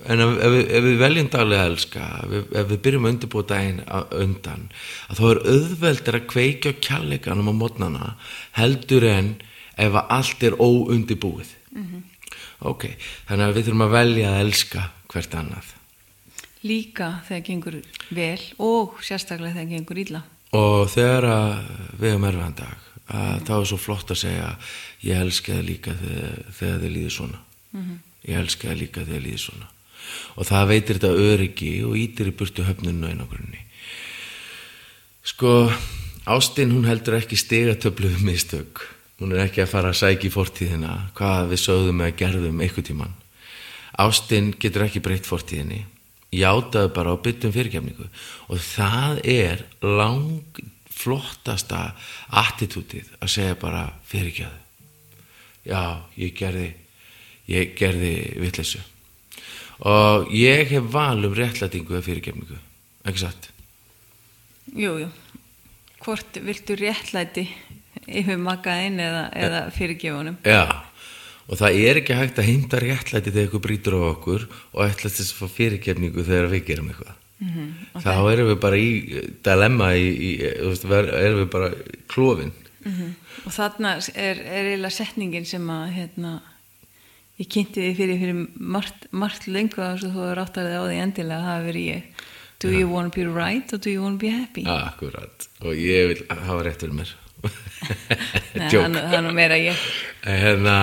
en 0.07 0.23
ef, 0.23 0.35
ef, 0.39 0.53
við, 0.55 0.69
ef 0.71 0.85
við 0.87 1.01
veljum 1.03 1.31
daglega 1.33 1.65
að 1.65 1.73
elska 1.73 2.05
ef 2.27 2.53
ef 2.61 2.69
við 2.71 2.83
byrjum 2.87 3.09
að 3.09 3.15
undirbúa 3.15 3.49
daginn 3.51 3.81
undan 4.23 4.69
að 5.09 5.19
þá 5.19 5.25
er 5.31 5.43
auðveldur 5.55 6.19
að 6.19 6.29
kveikja 6.35 6.75
á 6.75 6.83
kjalleganum 6.89 7.51
á 7.51 7.55
mótnana 7.59 8.15
heldur 8.59 9.09
en 9.11 9.35
ef 9.81 9.99
allt 10.03 10.47
er 10.47 10.59
óundibúið 10.61 11.57
ok, 12.69 12.89
þannig 13.29 13.47
að 13.47 13.57
við 13.57 13.67
þurfum 13.69 13.87
að 13.87 13.97
velja 13.97 14.31
að 14.33 14.43
elska 14.45 14.85
hvert 15.13 15.35
annað. 15.39 15.73
Líka 16.63 17.09
þegar 17.27 17.45
gengur 17.49 17.79
vel 18.15 18.45
og 18.63 19.03
sérstaklega 19.03 19.57
þegar 19.57 19.73
gengur 19.73 20.03
illa. 20.05 20.23
Og 20.55 20.87
þegar 20.93 21.27
við 21.99 22.13
höfum 22.13 22.29
erfiðan 22.29 22.59
dag 22.61 22.89
að 23.13 23.45
þá 23.49 23.53
er 23.57 23.69
svo 23.73 23.81
flott 23.81 24.15
að 24.15 24.23
segja 24.23 24.49
ég 25.03 25.25
elska 25.25 25.57
það 25.57 25.69
líka 25.69 25.97
þegar, 25.99 26.41
þegar 26.59 26.83
þið 26.85 26.97
líður 26.97 27.15
svona 27.17 27.43
ég 28.29 28.39
elska 28.39 28.71
það 28.71 28.81
líka 28.81 29.05
þegar 29.07 29.25
líður 29.27 29.45
svona. 29.47 29.69
Og 30.37 30.47
það 30.49 30.71
veitir 30.71 30.99
þetta 30.99 31.29
öryggi 31.33 31.73
og 31.87 31.99
ítir 31.99 32.31
í 32.31 32.37
burtu 32.37 32.67
höfnunu 32.67 33.11
einogrunni 33.11 33.67
sko 35.23 35.71
Ástin 36.27 36.71
hún 36.71 36.87
heldur 36.87 37.17
ekki 37.19 37.35
stigatöflu 37.35 38.07
um 38.15 38.21
mistök. 38.27 38.79
Hún 39.19 39.33
er 39.35 39.49
ekki 39.49 39.65
að 39.65 39.73
fara 39.73 39.91
að 39.91 39.99
sækja 39.99 40.29
í 40.29 40.35
fortíðina 40.35 40.93
hvað 41.19 41.49
við 41.51 41.63
sögðum 41.65 42.03
eða 42.03 42.19
gerðum 42.21 42.61
eitthvað 42.63 42.87
tíman 42.91 43.17
Ástin 43.99 44.53
getur 44.55 44.87
ekki 44.87 45.03
breytt 45.03 45.27
fortíðinni. 45.27 45.83
Játaðu 46.33 46.93
bara 46.95 47.13
á 47.13 47.23
byttum 47.23 47.53
fyrirkefningu 47.53 48.07
og 48.49 48.63
það 48.63 49.19
er 49.29 49.65
lang 49.83 50.63
flottasta 50.89 51.93
attitútið 52.31 53.11
að 53.19 53.35
segja 53.35 53.59
bara 53.59 53.83
fyrirkefðu 54.09 54.63
já, 55.69 56.03
ég 56.17 56.33
gerði 56.39 56.71
ég 57.51 57.75
gerði 57.79 58.15
vitleysu 58.43 58.83
og 59.83 60.31
ég 60.37 60.71
hef 60.71 60.93
val 60.93 61.25
um 61.27 61.35
réttlætingu 61.35 61.97
eða 61.97 62.07
fyrirkefningu, 62.07 62.61
ekki 63.05 63.25
satt 63.25 63.51
Jú, 64.73 64.95
jú 65.03 65.11
Hvort 66.03 66.39
viltu 66.43 66.75
réttlæti 66.79 67.47
yfir 68.07 68.39
makaðinn 68.43 68.99
eða, 69.03 69.27
eða 69.39 69.61
fyrirgefunum 69.75 70.39
Já, 70.47 70.83
og 71.49 71.59
það 71.61 71.81
er 71.83 72.01
ekki 72.01 72.17
hægt 72.17 72.39
að 72.41 72.49
hinda 72.49 72.81
réttlæti 72.83 73.33
þegar 73.33 73.47
eitthvað 73.47 73.65
brýtur 73.67 73.99
á 73.99 74.03
okkur 74.13 74.47
og 74.49 74.85
ætla 74.87 75.11
þess 75.11 75.35
að 75.35 75.41
fá 75.41 75.57
fyrirgefningu 75.57 76.25
þegar 76.27 76.49
við 76.53 76.65
gerum 76.71 76.93
eitthvað. 76.93 77.19
Mm 77.43 77.49
-hmm, 77.51 77.71
okay. 77.91 78.03
Þá 78.07 78.33
erum 78.33 78.49
við 78.49 78.59
bara 78.63 78.79
í 78.79 78.91
dilemma, 79.43 79.89
í, 79.99 80.09
í, 80.29 80.31
veist, 80.63 80.85
erum 80.87 81.41
við 81.43 81.51
bara 81.51 81.71
klófin. 82.07 82.53
Mm 82.85 82.93
-hmm. 82.93 83.11
Og 83.47 83.53
þarna 83.53 83.97
er, 84.15 84.39
er 84.39 84.91
setningin 84.91 85.45
sem 85.45 85.71
að 85.71 85.91
hérna, 85.99 86.41
ég 87.43 87.51
kynnti 87.51 87.83
því 87.83 87.95
fyrir, 87.99 88.21
fyrir 88.23 88.39
margt, 88.77 89.09
margt 89.11 89.49
lengu 89.51 89.83
að 89.83 90.07
þú 90.15 90.29
áttaðið 90.45 90.79
á 90.79 90.83
því 90.87 91.01
endilega 91.07 91.41
að 91.41 91.49
hafa 91.49 91.67
verið 91.67 91.89
ég. 91.89 92.23
Do 92.63 92.71
you 92.71 92.87
want 92.87 93.11
to 93.11 93.19
be 93.19 93.27
right 93.27 93.73
or 93.75 93.79
do 93.83 93.91
you 93.91 94.03
want 94.05 94.21
to 94.21 94.23
be 94.23 94.31
happy? 94.31 94.63
Akkurat, 94.71 95.49
og 95.67 95.75
ég 95.75 96.13
vil 96.13 96.25
hafa 96.31 96.63
rétt 96.63 96.85
fyrir 96.85 96.95
mér. 97.01 97.11
Það 98.71 98.99
er 99.03 99.25
nú 99.27 99.33
meira 99.35 99.59
ég. 99.59 99.87
Hérna, 100.23 100.77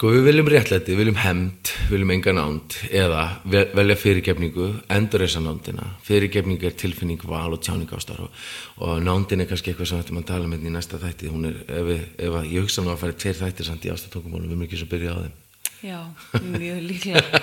Sko 0.00 0.14
við 0.14 0.30
viljum 0.30 0.46
réttlæti, 0.48 0.94
við 0.94 1.00
viljum 1.02 1.18
hemd, 1.20 1.70
við 1.82 1.90
viljum 1.92 2.12
enga 2.14 2.32
nánd 2.32 2.76
eða 2.88 3.24
velja 3.44 3.96
fyrirgefningu, 4.00 4.68
endur 4.96 5.20
þessa 5.26 5.42
nándina. 5.44 5.90
Fyrirgefning 6.06 6.64
er 6.64 6.72
tilfinning, 6.80 7.20
val 7.28 7.52
og 7.52 7.60
tjáning 7.60 7.92
ástar 7.92 8.22
og, 8.24 8.30
og 8.80 9.02
nándin 9.04 9.44
er 9.44 9.50
kannski 9.50 9.74
eitthvað 9.74 9.90
sem 9.90 10.00
ættum 10.00 10.22
að 10.22 10.30
tala 10.30 10.48
með 10.48 10.64
í 10.64 10.72
næsta 10.72 10.96
þætti. 11.02 11.28
Er, 11.50 11.60
ef, 11.82 11.92
ef 12.16 12.38
að, 12.38 12.48
ég 12.48 12.64
hugsa 12.64 12.86
nú 12.86 12.94
að 12.94 13.02
fara 13.02 13.18
tveir 13.20 13.36
þættir 13.42 13.68
samt 13.68 13.84
í 13.84 13.92
ástatungumálum, 13.92 14.48
við 14.48 14.56
erum 14.56 14.64
ekki 14.70 14.80
svo 14.80 14.88
byrja 14.94 15.12
á 15.12 15.22
þeim. 15.26 15.36
Já, 15.80 16.00
mjög 16.42 16.80
líklega. 16.84 17.40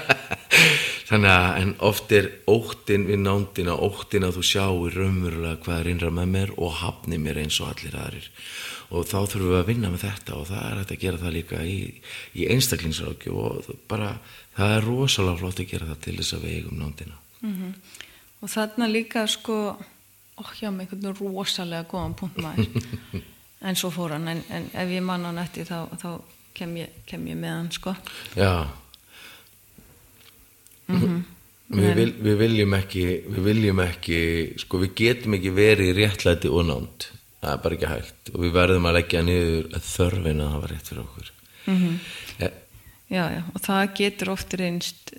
Þannig 1.10 1.32
að 1.32 1.60
en 1.62 1.76
oft 1.88 2.12
er 2.12 2.26
óttin 2.52 3.06
við 3.08 3.21
nándina, 3.23 3.73
óttin 3.73 4.28
að 4.28 4.38
þú 4.38 4.43
sjáir 4.50 4.97
raunverulega 4.97 5.62
hvað 5.63 5.80
er 5.80 5.89
innra 5.93 6.10
með 6.13 6.34
mér 6.34 6.52
og 6.58 6.73
hafni 6.82 7.19
mér 7.21 7.39
eins 7.43 7.60
og 7.63 7.71
allir 7.71 7.95
aðrir 7.95 8.28
og 8.88 9.08
þá 9.08 9.17
þurfum 9.28 9.52
við 9.52 9.60
að 9.60 9.69
vinna 9.71 9.91
með 9.91 10.04
þetta 10.06 10.36
og 10.38 10.45
það 10.47 10.63
er 10.63 10.80
hægt 10.80 10.93
að 10.95 11.02
gera 11.02 11.21
það 11.21 11.36
líka 11.36 11.62
í, 11.67 11.78
í 12.39 12.47
einstaklingsrákju 12.54 13.34
og 13.36 13.71
bara 13.91 14.13
það 14.56 14.76
er 14.78 14.88
rosalega 14.88 15.41
flott 15.41 15.62
að 15.63 15.71
gera 15.73 15.89
það 15.89 16.04
til 16.06 16.15
þess 16.19 16.38
að 16.38 16.45
við 16.45 16.56
eigum 16.58 16.80
nándina 16.82 17.17
mm 17.41 17.54
-hmm. 17.56 17.73
og 18.41 18.54
þarna 18.54 18.88
líka 18.88 19.28
sko 19.28 19.58
okkjá 20.38 20.71
með 20.71 20.88
einhvern 20.88 21.19
rosalega 21.19 21.89
góðan 21.91 22.15
punkt 22.15 22.38
maður 22.38 22.67
en 23.67 23.76
svo 23.76 23.91
fór 23.91 24.15
hann 24.15 24.28
en, 24.28 24.43
en 24.50 24.69
ef 24.73 24.89
ég 24.89 25.04
manna 25.04 25.28
hann 25.28 25.43
eftir 25.43 25.65
þá, 25.65 25.89
þá 25.97 26.21
kem, 26.57 26.75
ég, 26.81 26.99
kem 27.09 27.25
ég 27.29 27.39
með 27.39 27.55
hann 27.55 27.71
sko 27.75 27.95
já 28.35 28.67
mm 30.87 30.99
-hmm. 30.99 31.23
við, 31.69 31.93
vil, 31.99 32.13
við 32.29 32.37
viljum 32.43 32.73
ekki 32.73 33.05
við 33.27 33.41
viljum 33.51 33.83
ekki 33.85 34.19
sko 34.63 34.83
við 34.83 34.93
getum 35.03 35.37
ekki 35.37 35.53
verið 35.53 35.95
réttlæti 36.01 36.51
og 36.51 36.67
nánd 36.67 37.09
það 37.41 37.51
er 37.53 37.63
bara 37.63 37.75
ekki 37.77 37.91
hægt 37.93 38.31
og 38.33 38.39
við 38.43 38.55
verðum 38.59 38.87
að 38.89 38.97
leggja 38.99 39.25
niður 39.25 39.81
þörfin 39.95 40.43
að 40.43 40.53
hafa 40.55 40.71
rétt 40.71 40.87
fyrir 40.89 41.03
okkur 41.03 41.31
mm 41.65 41.77
-hmm. 41.77 41.99
ja. 42.39 42.49
Já, 43.07 43.23
já, 43.31 43.43
og 43.55 43.61
það 43.61 43.93
getur 43.95 44.29
oft 44.29 44.53
reynst 44.53 45.13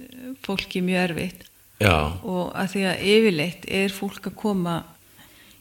fólki 0.44 0.82
mjög 0.84 1.10
erfitt 1.10 1.44
já. 1.80 2.20
og 2.22 2.52
að 2.54 2.66
því 2.72 2.82
að 2.84 3.02
yfirleitt 3.12 3.64
er 3.64 3.88
fólk 3.88 4.26
að 4.26 4.34
koma 4.34 4.84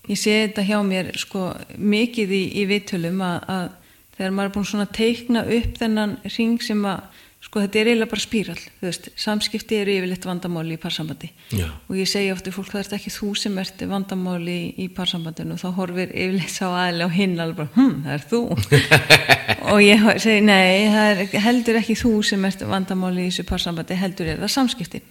ég 0.07 0.17
sé 0.19 0.33
þetta 0.47 0.65
hjá 0.67 0.79
mér 0.83 1.11
sko 1.17 1.53
mikið 1.77 2.31
í, 2.31 2.43
í 2.61 2.65
vittölum 2.65 3.21
að, 3.21 3.37
að 3.47 3.69
þegar 4.17 4.35
maður 4.35 4.49
er 4.49 4.55
búin 4.57 4.67
svona 4.71 4.87
að 4.87 4.97
teikna 4.97 5.45
upp 5.57 5.79
þennan 5.81 6.19
ring 6.35 6.61
sem 6.65 6.83
að 6.89 7.23
sko 7.47 7.61
þetta 7.61 7.79
er 7.79 7.87
eiginlega 7.91 8.11
bara 8.11 8.23
spíral 8.23 8.57
veist, 8.81 9.09
samskipti 9.15 9.77
eru 9.77 9.93
yfirleitt 9.93 10.25
vandamáli 10.27 10.75
í 10.75 10.79
parsambandi. 10.81 11.29
Já. 11.53 11.67
og 11.87 11.95
ég 11.95 12.09
segja 12.09 12.33
ofta 12.33 12.51
fólk 12.51 12.73
það 12.73 12.81
er 12.81 12.95
ekki 12.97 13.13
þú 13.13 13.29
sem 13.39 13.59
ert 13.61 13.83
vandamáli 13.87 14.55
í, 14.57 14.71
í 14.83 14.87
parsambandinu. 14.91 15.55
Og 15.55 15.61
þá 15.61 15.77
horfir 15.77 16.11
yfirleitt 16.11 16.51
sá 16.51 16.65
aðlega 16.67 17.07
á 17.07 17.17
hinn 17.17 17.37
alveg 17.39 17.61
bara, 17.61 17.71
hm, 17.77 17.93
það 18.07 18.17
er 18.17 18.25
þú. 18.33 18.41
Og 19.71 19.83
ég 19.85 20.09
segi, 20.23 20.41
nei, 20.43 20.89
er 20.89 21.23
heldur 21.45 21.79
ekki 21.79 21.95
þú 21.99 22.17
sem 22.25 22.49
ert 22.49 22.65
vandamáli 22.67 23.27
í 23.27 23.29
þessu 23.29 23.47
parsambandi, 23.47 24.01
heldur 24.01 24.33
er 24.33 24.41
það 24.41 24.53
samskipti 24.57 25.03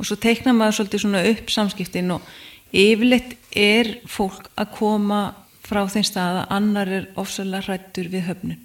og 0.00 0.08
svo 0.08 0.16
teikna 0.16 0.54
maður 0.56 0.78
svolítið 0.78 1.02
svona 1.04 1.22
upp 1.28 1.52
samskiptin 1.52 2.14
og 2.14 2.28
yfirleitt 2.72 3.36
er 3.56 3.98
fólk 4.08 4.48
að 4.56 4.72
koma 4.78 5.20
frá 5.70 5.84
þeim 5.86 6.06
stað 6.10 6.42
að 6.42 6.52
annar 6.58 6.92
er 6.98 7.08
ofsalega 7.20 7.66
hrættur 7.68 8.10
við 8.10 8.26
höfnun 8.26 8.60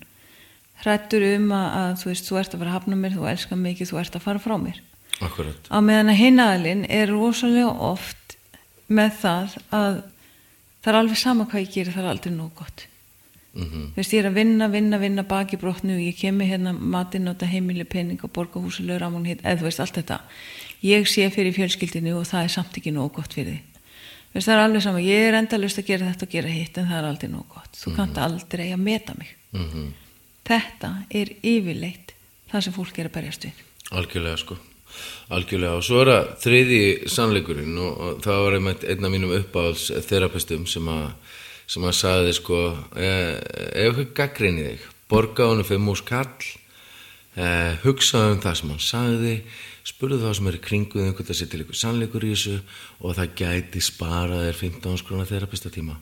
hrættur 0.84 1.24
um 1.36 1.52
að, 1.56 1.68
að 1.80 1.94
þú 2.02 2.10
veist, 2.12 2.28
þú 2.28 2.40
ert 2.40 2.56
að 2.56 2.62
fara 2.62 2.72
að 2.72 2.78
hafna 2.80 2.98
mér, 3.00 3.16
þú 3.16 3.30
elskar 3.32 3.62
mikið, 3.62 3.92
þú 3.92 4.02
ert 4.02 4.18
að 4.18 4.26
fara 4.26 4.42
frá 4.44 4.56
mér. 4.62 4.82
Akkurat. 5.24 5.70
Á 5.72 5.78
meðan 5.86 6.12
að 6.12 6.20
hinnaðalinn 6.20 6.84
er 6.92 7.14
rosalega 7.14 7.72
oft 7.90 8.36
með 8.92 9.22
það 9.22 9.56
að 9.76 10.02
það 10.84 10.92
er 10.92 11.00
alveg 11.00 11.22
sama 11.22 11.48
hvað 11.50 11.64
ég 11.64 11.72
gerir, 11.74 11.96
það 11.96 12.04
er 12.04 12.12
aldrei 12.12 12.36
nóg 12.36 12.52
gott. 12.60 12.88
Mm 13.56 13.64
-hmm. 13.64 13.86
Þú 13.96 13.96
veist, 13.96 14.14
ég 14.14 14.20
er 14.20 14.30
að 14.30 14.36
vinna, 14.36 14.68
vinna, 14.68 14.98
vinna 14.98 15.24
baki 15.24 15.58
brotnu, 15.58 15.96
ég 15.98 16.20
kemur 16.20 16.46
hérna 16.46 16.74
matinn 16.74 17.28
og 17.28 17.36
þetta 17.36 17.52
heimili 17.54 17.84
penning 17.84 18.24
og 18.24 18.32
borga 18.32 18.60
húsuleur 18.60 19.02
á 19.02 19.08
hún 19.08 19.26
hitt, 19.26 19.42
eða 19.42 19.60
þú 19.60 19.64
veist, 19.64 19.80
allt 19.80 19.96
þetta. 19.96 20.20
Ég 20.84 21.08
sé 21.08 21.30
fyrir 21.32 21.54
fjölskyldinu 21.54 22.20
og 22.20 22.28
það 22.28 22.44
er 22.44 22.50
samt 22.50 22.78
ekki 22.78 22.92
nóg 22.92 23.14
gott 23.14 23.34
fyrir 23.34 23.54
því. 23.54 23.75
Þú 24.36 24.42
veist, 24.42 24.48
það 24.50 24.58
er 24.58 24.64
alveg 24.66 24.82
sama, 24.84 25.00
ég 25.00 25.30
er 25.30 25.38
endalust 25.40 25.80
að 25.80 25.88
gera 25.88 26.10
þetta 26.12 26.26
og 26.26 26.34
gera 26.36 26.50
hitt 26.52 26.78
en 26.78 26.90
það 26.90 26.98
er 26.98 27.06
aldrei 27.08 27.30
nóg 27.32 27.46
gott. 27.48 27.72
Þú 27.72 27.86
mm 27.86 27.94
-hmm. 27.94 27.96
kannt 27.96 28.18
aldrei 28.18 28.74
að 28.74 28.82
meta 28.84 29.14
mig. 29.16 29.38
Mm 29.54 29.70
-hmm 29.70 29.94
þetta 30.46 30.92
er 31.14 31.34
yfirleitt 31.42 32.14
það 32.52 32.66
sem 32.68 32.76
fólk 32.76 33.00
er 33.00 33.10
að 33.10 33.18
berjast 33.18 33.48
við 33.48 33.62
algjörlega 33.96 34.42
sko 34.42 34.58
algjörlega 35.36 35.80
og 35.80 35.86
svo 35.86 36.02
er 36.04 36.12
það 36.12 36.28
þriði 36.46 36.82
sannleikurinn 37.12 37.80
og, 37.82 38.04
það 38.24 38.44
var 38.46 38.58
einn 38.60 39.08
af 39.08 39.14
mínum 39.14 39.34
uppáhalds 39.36 39.90
þerapistum 40.08 40.68
sem 40.70 40.92
að 40.92 41.08
sem 41.66 41.86
að 41.90 41.96
sagði 41.98 42.34
sko 42.38 42.60
eh, 42.94 43.40
ef 43.42 43.98
eitthvað 43.98 44.12
gaggrinni 44.20 44.68
þig 44.68 44.84
borga 45.10 45.48
honum 45.50 45.66
fyrir 45.66 45.82
mús 45.82 46.04
kall 46.06 46.30
eh, 47.42 47.74
hugsaðu 47.82 48.36
um 48.36 48.44
það 48.44 48.60
sem 48.60 48.74
hann 48.76 48.84
sagði 48.86 49.36
spurðu 49.86 50.18
það 50.24 50.34
sem 50.40 50.50
er 50.50 50.58
í 50.58 50.64
kringuð 50.66 51.06
einhvern 51.06 51.30
að 51.30 51.38
setja 51.40 51.60
líka 51.62 51.78
sannleikur 51.78 52.26
í 52.26 52.32
þessu 52.34 52.56
og 53.06 53.16
það 53.20 53.36
gæti 53.42 53.84
spara 53.86 54.42
þér 54.48 54.60
15 54.64 55.00
skrona 55.02 55.28
þerapistatíma. 55.30 55.98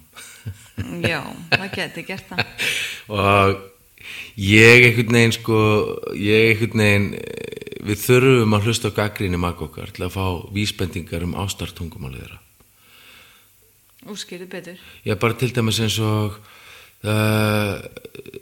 Já, 1.04 1.20
það 1.52 1.68
gæti 1.76 2.06
gert 2.08 2.32
það. 2.32 2.70
Og 3.20 3.58
ég 4.40 4.88
einhvern 4.88 5.18
veginn 5.18 5.36
sko 5.36 5.60
ég 6.16 6.54
einhvern 6.54 6.84
veginn 6.84 7.10
við 7.84 8.00
þurfum 8.06 8.56
að 8.56 8.70
hlusta 8.70 8.92
á 8.92 8.98
gaggrinni 9.02 9.40
makk 9.40 9.66
okkar 9.68 9.92
til 9.92 10.08
að 10.08 10.16
fá 10.16 10.26
vísbendingar 10.56 11.28
um 11.28 11.36
ástartungumálið 11.44 12.24
þeirra. 12.24 12.40
Úskýrið 14.14 14.50
betur. 14.52 14.80
Já 15.04 15.16
bara 15.20 15.36
til 15.40 15.52
dæmis 15.56 15.82
eins 15.84 16.00
og 16.04 16.40
uh, 17.04 17.76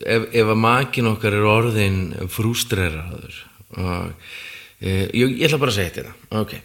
ef, 0.05 0.29
ef 0.29 0.53
að 0.53 0.61
makin 0.61 1.09
okkar 1.15 1.37
er 1.37 1.49
orðin 1.49 1.99
frústreraður 2.29 3.41
og 3.81 4.29
ég, 4.81 5.13
ég 5.15 5.45
ætla 5.47 5.61
bara 5.61 5.73
að 5.73 5.79
segja 5.79 5.95
þetta 5.97 6.41
ok, 6.41 6.57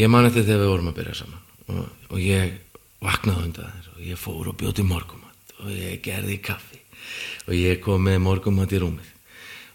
ég 0.00 0.12
man 0.12 0.28
þetta 0.28 0.46
þegar 0.46 0.64
við 0.64 0.72
vorum 0.72 0.90
að 0.92 0.98
byrja 1.00 1.16
saman 1.22 1.40
og, 1.68 1.86
og 2.08 2.20
ég 2.24 2.58
vaknaði 3.04 3.48
undan 3.48 3.72
þér 3.76 3.88
og 3.94 4.04
ég 4.08 4.20
fór 4.20 4.50
og 4.50 4.58
bjóti 4.58 4.86
morgumat 4.86 5.56
og 5.62 5.72
ég 5.74 6.02
gerði 6.04 6.38
kaffi 6.42 6.82
og 7.48 7.56
ég 7.56 7.82
kom 7.84 8.04
með 8.08 8.22
morgumat 8.24 8.74
í 8.74 8.82
rúmið 8.82 9.12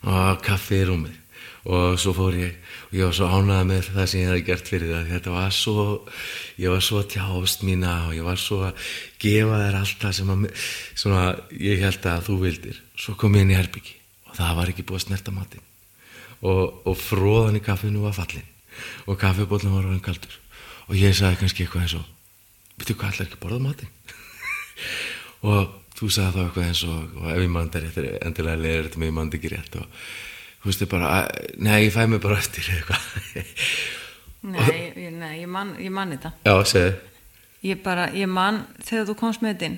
og 0.09 0.41
kaffi 0.43 0.81
í 0.81 0.87
rúmið 0.89 1.19
og 1.63 1.95
svo 2.01 2.11
fór 2.15 2.35
ég 2.35 2.57
og 2.89 2.95
ég 2.97 3.07
var 3.07 3.15
svo 3.15 3.27
ánæðið 3.31 3.67
með 3.69 3.89
það 3.95 4.07
sem 4.11 4.21
ég 4.21 4.31
hef 4.33 4.45
gert 4.49 4.69
fyrir 4.69 4.89
það. 4.91 5.11
Þetta 5.13 5.33
var 5.33 5.53
svo 5.55 5.85
ég 6.59 6.73
var 6.73 6.83
svo 6.83 7.03
tjást 7.07 7.63
mína 7.63 7.93
og 8.09 8.15
ég 8.17 8.27
var 8.27 8.41
svo 8.41 8.59
að 8.67 8.87
gefa 9.23 9.61
þér 9.63 9.77
allt 9.79 10.03
það 10.03 10.15
sem 10.19 10.33
að, 10.33 10.47
svona, 10.93 11.25
ég 11.71 11.85
held 11.87 12.09
að 12.11 12.25
þú 12.27 12.39
vildir. 12.43 12.81
Svo 12.99 13.15
kom 13.19 13.37
ég 13.39 13.47
inn 13.47 13.53
í 13.55 13.59
herbyggi 13.59 13.95
og 14.27 14.35
það 14.41 14.57
var 14.59 14.73
ekki 14.73 14.85
búið 14.89 14.99
að 14.99 15.05
snerta 15.07 15.35
matin 15.35 15.72
og, 16.43 16.81
og 16.87 16.97
fróðan 16.99 17.59
í 17.59 17.63
kaffinu 17.63 18.03
var 18.03 18.15
fallin. 18.17 18.47
Og 19.07 19.19
kaffibóllan 19.21 19.75
var 19.75 19.87
orðin 19.87 20.03
kaldur. 20.03 20.35
Og 20.89 20.97
ég 20.99 21.15
sagði 21.15 21.39
kannski 21.41 21.65
eitthvað 21.65 21.85
eins 21.85 21.95
og 21.99 22.09
veitu 22.79 22.97
hvað 22.97 23.13
ætlar 23.13 23.29
ekki 23.29 23.39
að 23.39 23.43
borða 23.45 23.61
matinn? 23.63 23.93
Og 25.47 25.71
þú 25.97 26.09
sagði 26.11 26.35
þá 26.35 26.43
eitthvað 26.43 26.67
eins 26.69 26.83
og, 26.87 27.17
og 27.21 27.31
ef 27.31 27.41
ég 27.43 27.51
mann 27.53 27.71
þetta 27.71 27.83
rétt 27.83 27.97
er 28.01 28.27
endilega 28.27 28.61
leiður 28.63 28.87
þetta 28.87 29.01
með 29.01 29.09
ég 29.09 29.15
mann 29.17 29.31
þetta 29.31 29.39
ekki 29.39 29.53
rétt. 29.53 29.79
Og 29.79 29.85
þú 30.63 30.71
veistu 30.71 30.89
bara, 30.91 31.11
að, 31.19 31.49
nei 31.63 31.77
ég 31.85 31.95
fæ 31.95 32.01
mig 32.11 32.23
bara 32.23 32.39
eftir 32.39 32.69
eitthvað. 32.73 33.09
Nei, 34.43 34.91
nei, 35.15 35.37
ég 35.39 35.47
man, 35.47 35.69
ég 35.79 35.91
man 35.95 36.09
þetta. 36.11 36.33
Já, 36.43 36.57
segðu. 36.67 36.95
Ég 37.63 37.79
bara, 37.79 38.09
ég 38.11 38.27
man 38.27 38.57
þegar 38.83 39.05
þú 39.07 39.13
komst 39.21 39.39
með 39.39 39.53
þetta 39.53 39.69
inn. 39.69 39.77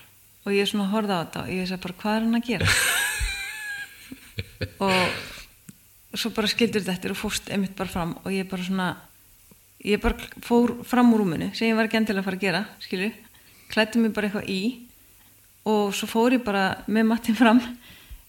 Og 0.46 0.54
ég 0.56 0.70
svona 0.70 0.86
horfði 0.88 1.12
á 1.12 1.20
þetta 1.20 1.42
og 1.42 1.50
ég 1.52 1.66
sagði 1.68 1.82
bara 1.82 1.96
hvað 2.00 2.14
er 2.16 2.24
hann 2.24 2.38
að 2.38 2.46
gera? 2.46 2.68
Og 4.86 5.35
svo 6.20 6.32
bara 6.36 6.50
skildur 6.50 6.84
þetta 6.84 7.12
og 7.12 7.20
fórst 7.20 7.50
einmitt 7.52 7.76
bara 7.78 7.92
fram 7.92 8.16
og 8.22 8.32
ég 8.32 8.48
bara 8.50 8.64
svona 8.64 8.88
ég 9.84 10.00
bara 10.02 10.16
fór 10.42 10.76
fram 10.86 11.12
úr 11.14 11.22
rúminu 11.22 11.52
sem 11.54 11.70
ég 11.70 11.76
var 11.78 11.88
ekki 11.88 12.00
endilega 12.00 12.24
að 12.24 12.28
fara 12.28 12.40
að 12.40 12.46
gera 12.46 12.62
skilju, 12.82 13.10
klætti 13.72 14.02
mig 14.02 14.14
bara 14.16 14.30
eitthvað 14.30 14.50
í 14.50 14.62
og 15.66 15.92
svo 15.96 16.08
fór 16.10 16.36
ég 16.38 16.44
bara 16.46 16.66
með 16.86 17.08
mattin 17.10 17.38
fram 17.38 17.60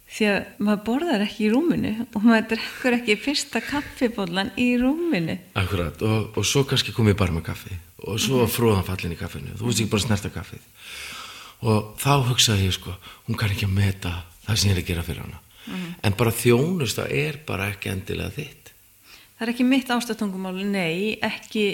því 0.08 0.28
að 0.32 0.38
maður 0.64 0.84
borðar 0.88 1.24
ekki 1.26 1.48
í 1.48 1.50
rúminu 1.52 1.94
og 2.06 2.22
maður 2.24 2.46
drekkur 2.54 2.96
ekki 2.98 3.18
fyrsta 3.20 3.62
kaffibóllan 3.64 4.54
í 4.56 4.70
rúminu. 4.80 5.36
Akkurat, 5.60 6.00
og, 6.00 6.38
og 6.40 6.48
svo 6.48 6.64
kannski 6.68 6.96
kom 6.96 7.10
ég 7.12 7.18
bara 7.20 7.36
með 7.36 7.50
kaffi 7.50 7.76
og 8.08 8.22
svo 8.22 8.44
var 8.44 8.54
fróðan 8.54 8.88
fallin 8.88 9.18
í 9.18 9.20
kaffinu. 9.20 9.58
Þú 9.58 9.68
veist 9.68 9.84
ekki 9.84 9.92
bara 9.92 10.06
snerta 10.06 10.32
kaffið. 10.32 10.64
Og 11.68 11.92
þá 12.00 12.14
hugsaði 12.30 12.70
ég 12.70 12.78
sko 12.78 12.96
hún 13.28 13.40
kann 13.40 13.52
ekki 13.52 13.68
að 13.68 13.76
meta 13.76 14.14
það 14.46 14.62
sem 14.62 14.72
ég 14.72 14.78
er 14.78 14.84
að 14.84 14.90
gera 14.94 15.06
fyrir 15.10 15.26
hana 15.26 15.44
en 16.04 16.18
bara 16.18 16.32
þjónusta 16.32 17.08
er 17.12 17.40
bara 17.48 17.70
ekki 17.74 17.92
endilega 17.92 18.36
þitt. 18.38 18.74
Það 19.38 19.46
er 19.46 19.54
ekki 19.54 19.68
mitt 19.68 19.92
ástatungumál, 19.94 20.56
nei, 20.66 21.18
ekki 21.22 21.66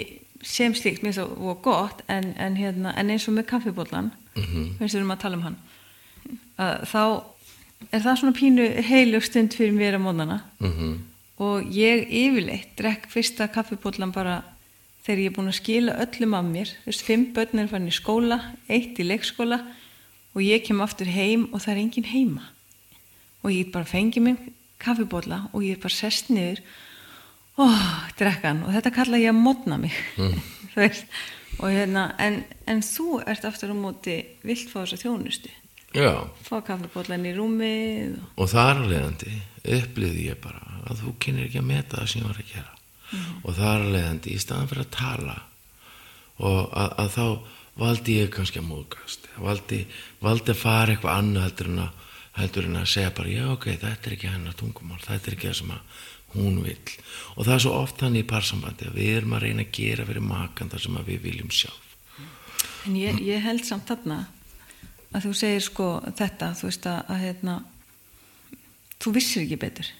sem 0.44 0.74
slíkt, 0.76 1.02
mér 1.02 1.14
finnst 1.14 1.22
það 1.22 1.62
gott, 1.64 2.02
en, 2.12 2.34
en, 2.36 2.58
hérna, 2.60 2.92
en 3.00 3.12
eins 3.14 3.28
og 3.30 3.38
með 3.38 3.46
kaffibóllan, 3.54 4.10
mm 4.34 4.42
-hmm. 4.42 4.66
finnst 4.78 4.94
við 4.98 5.06
um 5.06 5.14
að 5.14 5.22
tala 5.22 5.36
um 5.36 5.46
hann, 5.46 5.56
að 6.58 6.84
þá 6.92 7.04
er 7.90 8.00
það 8.04 8.18
svona 8.20 8.38
pínu 8.38 8.68
heilug 8.82 9.24
stund 9.24 9.54
fyrir 9.56 9.72
mér 9.72 9.96
á 9.96 10.00
móðana 10.00 10.40
mm 10.60 11.02
og 11.42 11.66
ég 11.74 12.06
yfirleitt 12.14 12.76
drekk 12.78 13.08
fyrsta 13.10 13.48
kaffibóllan 13.50 14.12
bara 14.14 14.42
þegar 15.04 15.20
ég 15.20 15.30
er 15.30 15.34
búin 15.36 15.50
að 15.50 15.58
skila 15.58 15.96
öllum 16.04 16.36
af 16.38 16.44
mér, 16.46 16.70
þú 16.84 16.90
veist, 16.92 17.02
fimm 17.02 17.24
börn 17.34 17.58
er 17.58 17.68
farin 17.68 17.90
í 17.90 17.94
skóla, 17.94 18.38
eitt 18.68 19.00
í 19.02 19.06
leikskóla 19.08 19.58
og 20.34 20.40
ég 20.42 20.62
kem 20.64 20.80
aftur 20.80 21.10
heim 21.10 21.48
og 21.52 21.64
það 21.64 21.72
er 21.74 21.82
engin 21.82 22.10
heima 22.12 22.53
og 23.44 23.52
ég 23.52 23.70
bara 23.74 23.88
fengi 23.88 24.22
mér 24.24 24.40
kaffibólla 24.82 25.44
og 25.52 25.64
ég 25.64 25.80
bara 25.80 25.94
sest 25.94 26.30
niður 26.32 26.62
oh, 27.60 27.86
drekkan 28.18 28.64
og 28.66 28.74
þetta 28.74 28.92
kalla 28.94 29.20
ég 29.20 29.32
að 29.32 29.42
modna 29.44 29.78
mig. 29.80 29.94
Mm. 30.18 30.38
og 31.60 31.68
hérna, 31.70 32.08
en, 32.18 32.40
en 32.66 32.82
þú 32.82 33.20
ert 33.22 33.46
aftur 33.46 33.74
á 33.74 33.76
móti 33.78 34.18
vilt 34.46 34.70
fá 34.72 34.80
þessa 34.82 35.02
þjónustu. 35.04 35.52
Já, 35.94 36.26
fá 36.42 36.56
kaffibóllan 36.66 37.26
í 37.28 37.34
rúmið 37.36 38.16
og, 38.18 38.30
og 38.42 38.48
þar 38.50 38.80
að 38.80 38.88
leiðandi 38.90 39.34
upplýði 39.76 40.28
ég 40.32 40.40
bara 40.42 40.80
að 40.90 41.04
þú 41.04 41.12
kynir 41.22 41.46
ekki 41.46 41.60
að 41.60 41.68
meta 41.68 42.00
það 42.00 42.08
sem 42.10 42.22
ég 42.22 42.30
var 42.30 42.40
að 42.40 42.54
gera. 42.54 42.70
Og 43.44 43.54
þar 43.54 43.84
að 43.84 43.92
leiðandi 43.94 44.32
í 44.34 44.40
staðan 44.42 44.70
fyrir 44.72 44.86
að 44.88 44.96
tala 44.96 45.36
og 46.42 46.72
að, 46.74 46.88
að 46.98 47.12
þá 47.14 47.26
valdi 47.78 48.16
ég 48.18 48.32
kannski 48.34 48.58
að 48.58 48.68
móðgast. 48.72 49.28
Valdi, 49.38 49.84
valdi 50.22 50.54
að 50.54 50.60
fara 50.60 50.94
eitthvað 50.94 51.20
annað 51.20 51.46
heldur 51.48 51.70
en 51.70 51.84
að, 51.84 52.02
heldur 52.34 52.66
en 52.68 52.80
að 52.80 52.90
segja 52.90 53.14
bara 53.14 53.30
já 53.30 53.44
ok, 53.52 53.68
þetta 53.78 54.10
er 54.10 54.16
ekki 54.16 54.30
hennar 54.32 54.58
tungumál 54.58 55.00
þetta 55.04 55.30
er 55.30 55.36
ekki 55.36 55.50
það 55.50 55.58
sem 55.60 55.74
að 55.74 56.04
hún 56.34 56.60
vill. 56.64 56.94
Og 57.36 57.46
það 57.46 57.54
er 57.54 57.62
svo 57.62 57.74
oft 57.78 58.02
hann 58.02 58.18
í 58.18 58.24
parsambandi 58.26 58.88
að 58.88 58.98
við 58.98 59.18
erum 59.18 59.36
að 59.36 59.44
reyna 59.46 59.64
að 59.64 59.74
gera 59.76 60.06
fyrir 60.08 60.24
makan 60.26 60.72
þar 60.72 60.84
sem 60.86 60.96
að 60.98 61.10
við 61.12 61.20
viljum 61.28 61.52
sjálf. 61.54 61.92
En 62.84 62.96
ég, 62.98 63.20
ég 63.24 63.44
held 63.44 63.64
samt 63.64 63.88
þarna 63.88 64.24
að 65.14 65.28
þú 65.28 65.34
segir 65.38 65.62
sko 65.64 65.88
þetta 66.18 66.50
þú 66.58 66.68
veist 66.68 66.88
að, 66.90 66.98
að 67.14 67.22
hérna 67.22 67.54
þú 68.98 69.14
vissir 69.14 69.44
ekki 69.44 69.60
betur. 69.62 69.92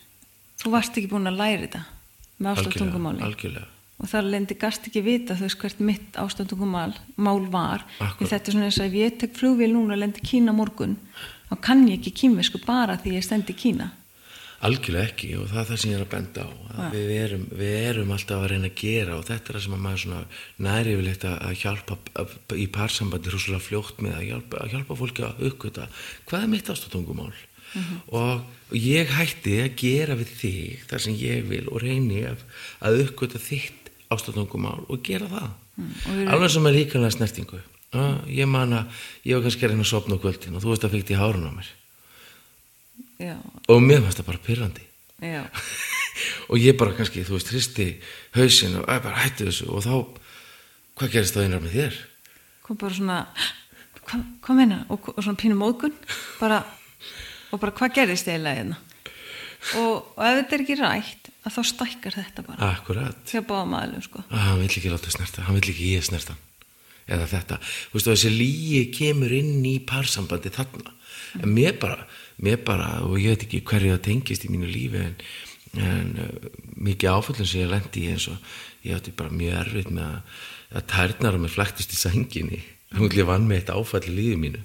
Þú 0.60 0.74
varst 0.74 0.98
ekki 0.98 1.12
búin 1.12 1.30
að 1.30 1.38
læra 1.38 1.62
þetta 1.68 1.84
með 2.42 2.50
ástæðtungumáli 2.58 3.24
algjörlega 3.24 3.70
og 4.02 4.08
þar 4.10 4.26
lendi 4.26 4.56
gast 4.58 4.88
ekki 4.88 5.04
vita 5.06 5.36
þú 5.38 5.46
veist 5.46 5.60
hvert 5.62 5.82
mitt 5.86 6.16
ástæðtungumál 6.18 6.96
mál 7.14 7.44
var. 7.52 7.84
Þetta 8.18 8.40
er 8.40 8.56
svona 8.56 8.66
eins 8.66 8.80
og 8.82 8.88
ef 8.88 8.96
ég 8.98 9.18
tek 9.20 9.36
flugvél 9.38 9.70
núna 9.70 9.94
og 9.94 10.00
lendi 10.02 10.24
Kína 10.24 10.52
morgun 10.56 10.96
þá 11.50 11.54
kann 11.60 11.86
ég 11.88 11.98
ekki 12.00 12.12
kýmvesku 12.22 12.62
bara 12.66 12.96
því 13.00 13.14
ég 13.18 13.24
stendi 13.26 13.52
í 13.54 13.60
Kína. 13.64 13.90
Algjörlega 14.64 15.10
ekki 15.10 15.28
og 15.36 15.48
það 15.50 15.58
er 15.60 15.66
það 15.68 15.80
sem 15.82 15.90
ég 15.90 15.96
er 15.98 16.04
að 16.06 16.12
benda 16.14 16.44
á 16.46 16.50
að 16.88 16.94
við, 16.94 17.08
erum, 17.20 17.42
við 17.58 17.72
erum 17.90 18.12
alltaf 18.14 18.38
að 18.44 18.46
reyna 18.54 18.68
að 18.70 18.78
gera 18.80 19.16
og 19.18 19.24
þetta 19.28 19.50
er 19.50 19.56
það 19.58 19.64
sem 19.66 19.74
að 19.76 19.82
maður 19.84 20.38
næri 20.64 20.94
yfirleitt 20.94 21.26
að 21.28 21.56
hjálpa 21.60 21.96
að- 22.22 22.54
í 22.56 22.66
parsambandi 22.72 23.32
hrúslega 23.34 23.60
fljótt 23.60 24.00
með 24.00 24.14
að 24.20 24.24
hjálpa, 24.30 24.62
að 24.64 24.72
hjálpa 24.72 24.96
fólki 25.02 25.26
að 25.26 25.42
uppgöta 25.50 25.88
hvað 26.30 26.46
er 26.46 26.48
mitt 26.54 26.70
ástatungumál 26.72 27.34
og, 28.08 28.40
og 28.70 28.78
ég 28.78 29.12
hætti 29.18 29.58
að 29.66 29.76
gera 29.82 30.16
við 30.16 30.32
þig 30.40 30.88
þar 30.88 31.04
sem 31.08 31.18
ég 31.20 31.44
vil 31.50 31.66
og 31.68 31.82
reyni 31.84 32.22
að, 32.30 32.46
að 32.80 33.02
uppgöta 33.04 33.42
þitt 33.42 33.92
ástatungumál 34.14 34.80
og 34.88 35.02
gera 35.04 35.26
það. 35.28 35.50
Og 35.82 36.12
við- 36.14 36.28
alveg 36.30 36.50
sem 36.54 36.66
er 36.70 36.76
líkanlega 36.78 37.16
snertingu. 37.18 37.58
ah, 37.58 37.73
ég 38.30 38.48
man 38.50 38.72
að 38.78 39.04
ég 39.28 39.36
var 39.38 39.44
kannski 39.46 39.66
að 39.66 39.72
reyna 39.74 39.84
að 39.86 39.90
sopna 39.92 40.18
á 40.18 40.22
kvöldin 40.24 40.56
og 40.58 40.62
þú 40.64 40.72
veist 40.72 40.86
að 40.86 40.94
fyrkt 40.96 41.12
í 41.14 41.18
hárun 41.20 41.48
á 41.48 41.52
mér. 41.54 41.70
Já, 43.18 43.36
og 43.70 43.82
mér 43.82 44.02
fannst 44.04 44.18
það 44.20 44.28
bara 44.30 44.42
pyrrandi 44.46 44.84
og 46.50 46.56
ég 46.60 46.76
bara 46.78 46.92
kannski, 46.96 47.22
þú 47.24 47.36
veist, 47.38 47.50
hristi 47.54 47.86
hausin 48.36 48.74
og 48.80 48.84
"Æ, 48.90 48.98
bara 49.02 49.22
hætti 49.24 49.46
þessu. 49.48 49.68
Og 49.70 49.82
þá 49.82 49.94
hvað 50.98 51.12
gerist 51.14 51.34
það 51.36 51.46
einar 51.48 51.62
með 51.64 51.76
þér? 51.78 52.00
kom 52.64 52.76
bara 52.80 52.94
svona 52.94 53.18
hvað, 54.04 54.24
hvað 54.44 54.56
meina, 54.56 54.78
og, 54.88 55.08
og 55.16 55.20
svona 55.24 55.40
pínu 55.40 55.56
móðgun 55.58 55.94
bara, 56.40 56.62
og 57.52 57.60
bara 57.60 57.72
hvað 57.76 57.94
gerðist 57.98 58.28
eiginlega 58.28 58.60
hérna? 58.60 58.78
Og, 59.80 59.94
og 60.16 60.22
ef 60.24 60.38
þetta 60.42 60.54
er 60.56 60.64
ekki 60.64 60.76
rætt 60.80 61.30
að 61.44 61.54
þá 61.56 61.60
stækkar 61.70 62.16
þetta 62.18 62.42
bara. 62.46 62.70
Akkurat, 62.72 63.20
þegar 63.28 63.46
báða 63.48 63.66
maðurinn 63.72 64.04
sko. 64.06 64.24
Ah, 64.30 64.50
hann 64.50 64.60
vill 64.60 64.70
ekki 64.72 64.92
láta 64.92 65.12
snerta. 65.12 65.44
Hann 65.48 65.56
vill 65.58 65.70
ekki 65.72 65.90
ég 65.96 66.04
snerta 66.04 66.36
eða 67.10 67.28
þetta, 67.30 67.58
þú 67.60 67.98
veist, 67.98 68.08
og 68.08 68.14
þessi 68.14 68.32
líi 68.32 68.82
kemur 68.94 69.32
inn 69.36 69.64
í 69.68 69.78
parsambandi 69.86 70.52
þarna. 70.54 70.94
En 71.40 71.50
mér 71.52 71.78
bara, 71.82 72.06
mér 72.42 72.60
bara 72.64 72.90
og 73.04 73.18
ég 73.20 73.34
veit 73.34 73.46
ekki 73.46 73.64
hverju 73.66 73.94
það 73.96 74.04
tengist 74.06 74.46
í 74.46 74.52
mínu 74.52 74.70
lífi 74.70 75.02
en, 75.02 75.16
en 75.82 76.12
uh, 76.22 76.50
mikið 76.88 77.16
áföllum 77.16 77.48
sem 77.48 77.64
ég 77.64 77.72
lendi 77.72 78.04
í 78.04 78.12
eins 78.14 78.28
og 78.30 78.54
ég 78.86 78.98
átti 78.98 79.14
bara 79.16 79.34
mjög 79.34 79.58
erfitt 79.64 79.90
með 79.90 80.06
að, 80.06 80.38
að 80.78 80.86
tærnar 80.94 81.36
á 81.36 81.42
mig 81.42 81.54
flæktist 81.54 81.96
í 81.96 82.00
sænginni. 82.00 82.62
Hún 82.98 83.10
ég 83.16 83.26
vann 83.28 83.48
með 83.48 83.62
eitt 83.62 83.74
áfall 83.74 84.06
í 84.06 84.14
lífi 84.14 84.38
mínu. 84.38 84.62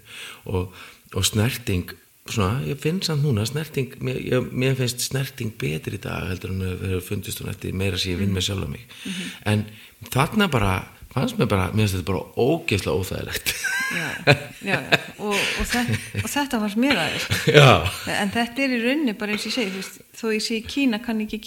Og, 0.54 0.78
og 1.17 1.25
snerting 1.25 1.95
svona, 2.30 2.62
ég 2.67 2.78
finn 2.82 3.02
samt 3.06 3.23
núna 3.25 3.45
snerting, 3.47 3.95
mér, 4.06 4.19
ég, 4.21 4.49
mér 4.54 4.78
finnst 4.78 5.02
snerting 5.08 5.56
betri 5.60 5.97
í 5.97 6.04
dag 6.04 6.28
heldur 6.30 6.54
en 6.54 6.65
að 6.67 6.84
vera 6.84 7.02
fundist 7.04 7.41
hún 7.41 7.52
eftir 7.52 7.75
meira 7.78 7.97
sem 7.99 8.13
ég 8.13 8.21
vinn 8.21 8.36
með 8.36 8.49
sjálf 8.49 8.69
mig. 8.69 8.86
En 9.49 9.65
þarna 10.13 10.49
bara 10.52 10.73
fannst 11.13 11.39
mér 11.39 11.49
bara, 11.49 11.69
mér 11.73 11.85
finnst 11.85 11.97
þetta 11.97 12.11
bara 12.11 12.23
ógeðslega 12.37 13.01
óþægilegt. 13.01 13.53
Já, 13.89 14.09
já. 14.61 14.77
Og, 15.17 15.33
og, 15.33 15.65
þetta, 15.65 15.97
og 16.21 16.29
þetta 16.29 16.59
var 16.61 16.75
mér 16.77 16.99
aðeins 17.01 17.25
en 18.13 18.33
þetta 18.35 18.63
er 18.65 18.75
í 18.75 18.81
rauninni 18.83 19.15
bara 19.17 19.33
eins 19.33 19.47
og 19.47 19.49
ég 19.49 19.55
segi 19.55 19.71
þú 19.71 19.79
veist, 19.79 19.99
þó 20.19 20.25
ég 20.35 20.49
í 20.53 20.59
Kína 20.69 21.01
kann 21.01 21.23
ekki 21.25 21.39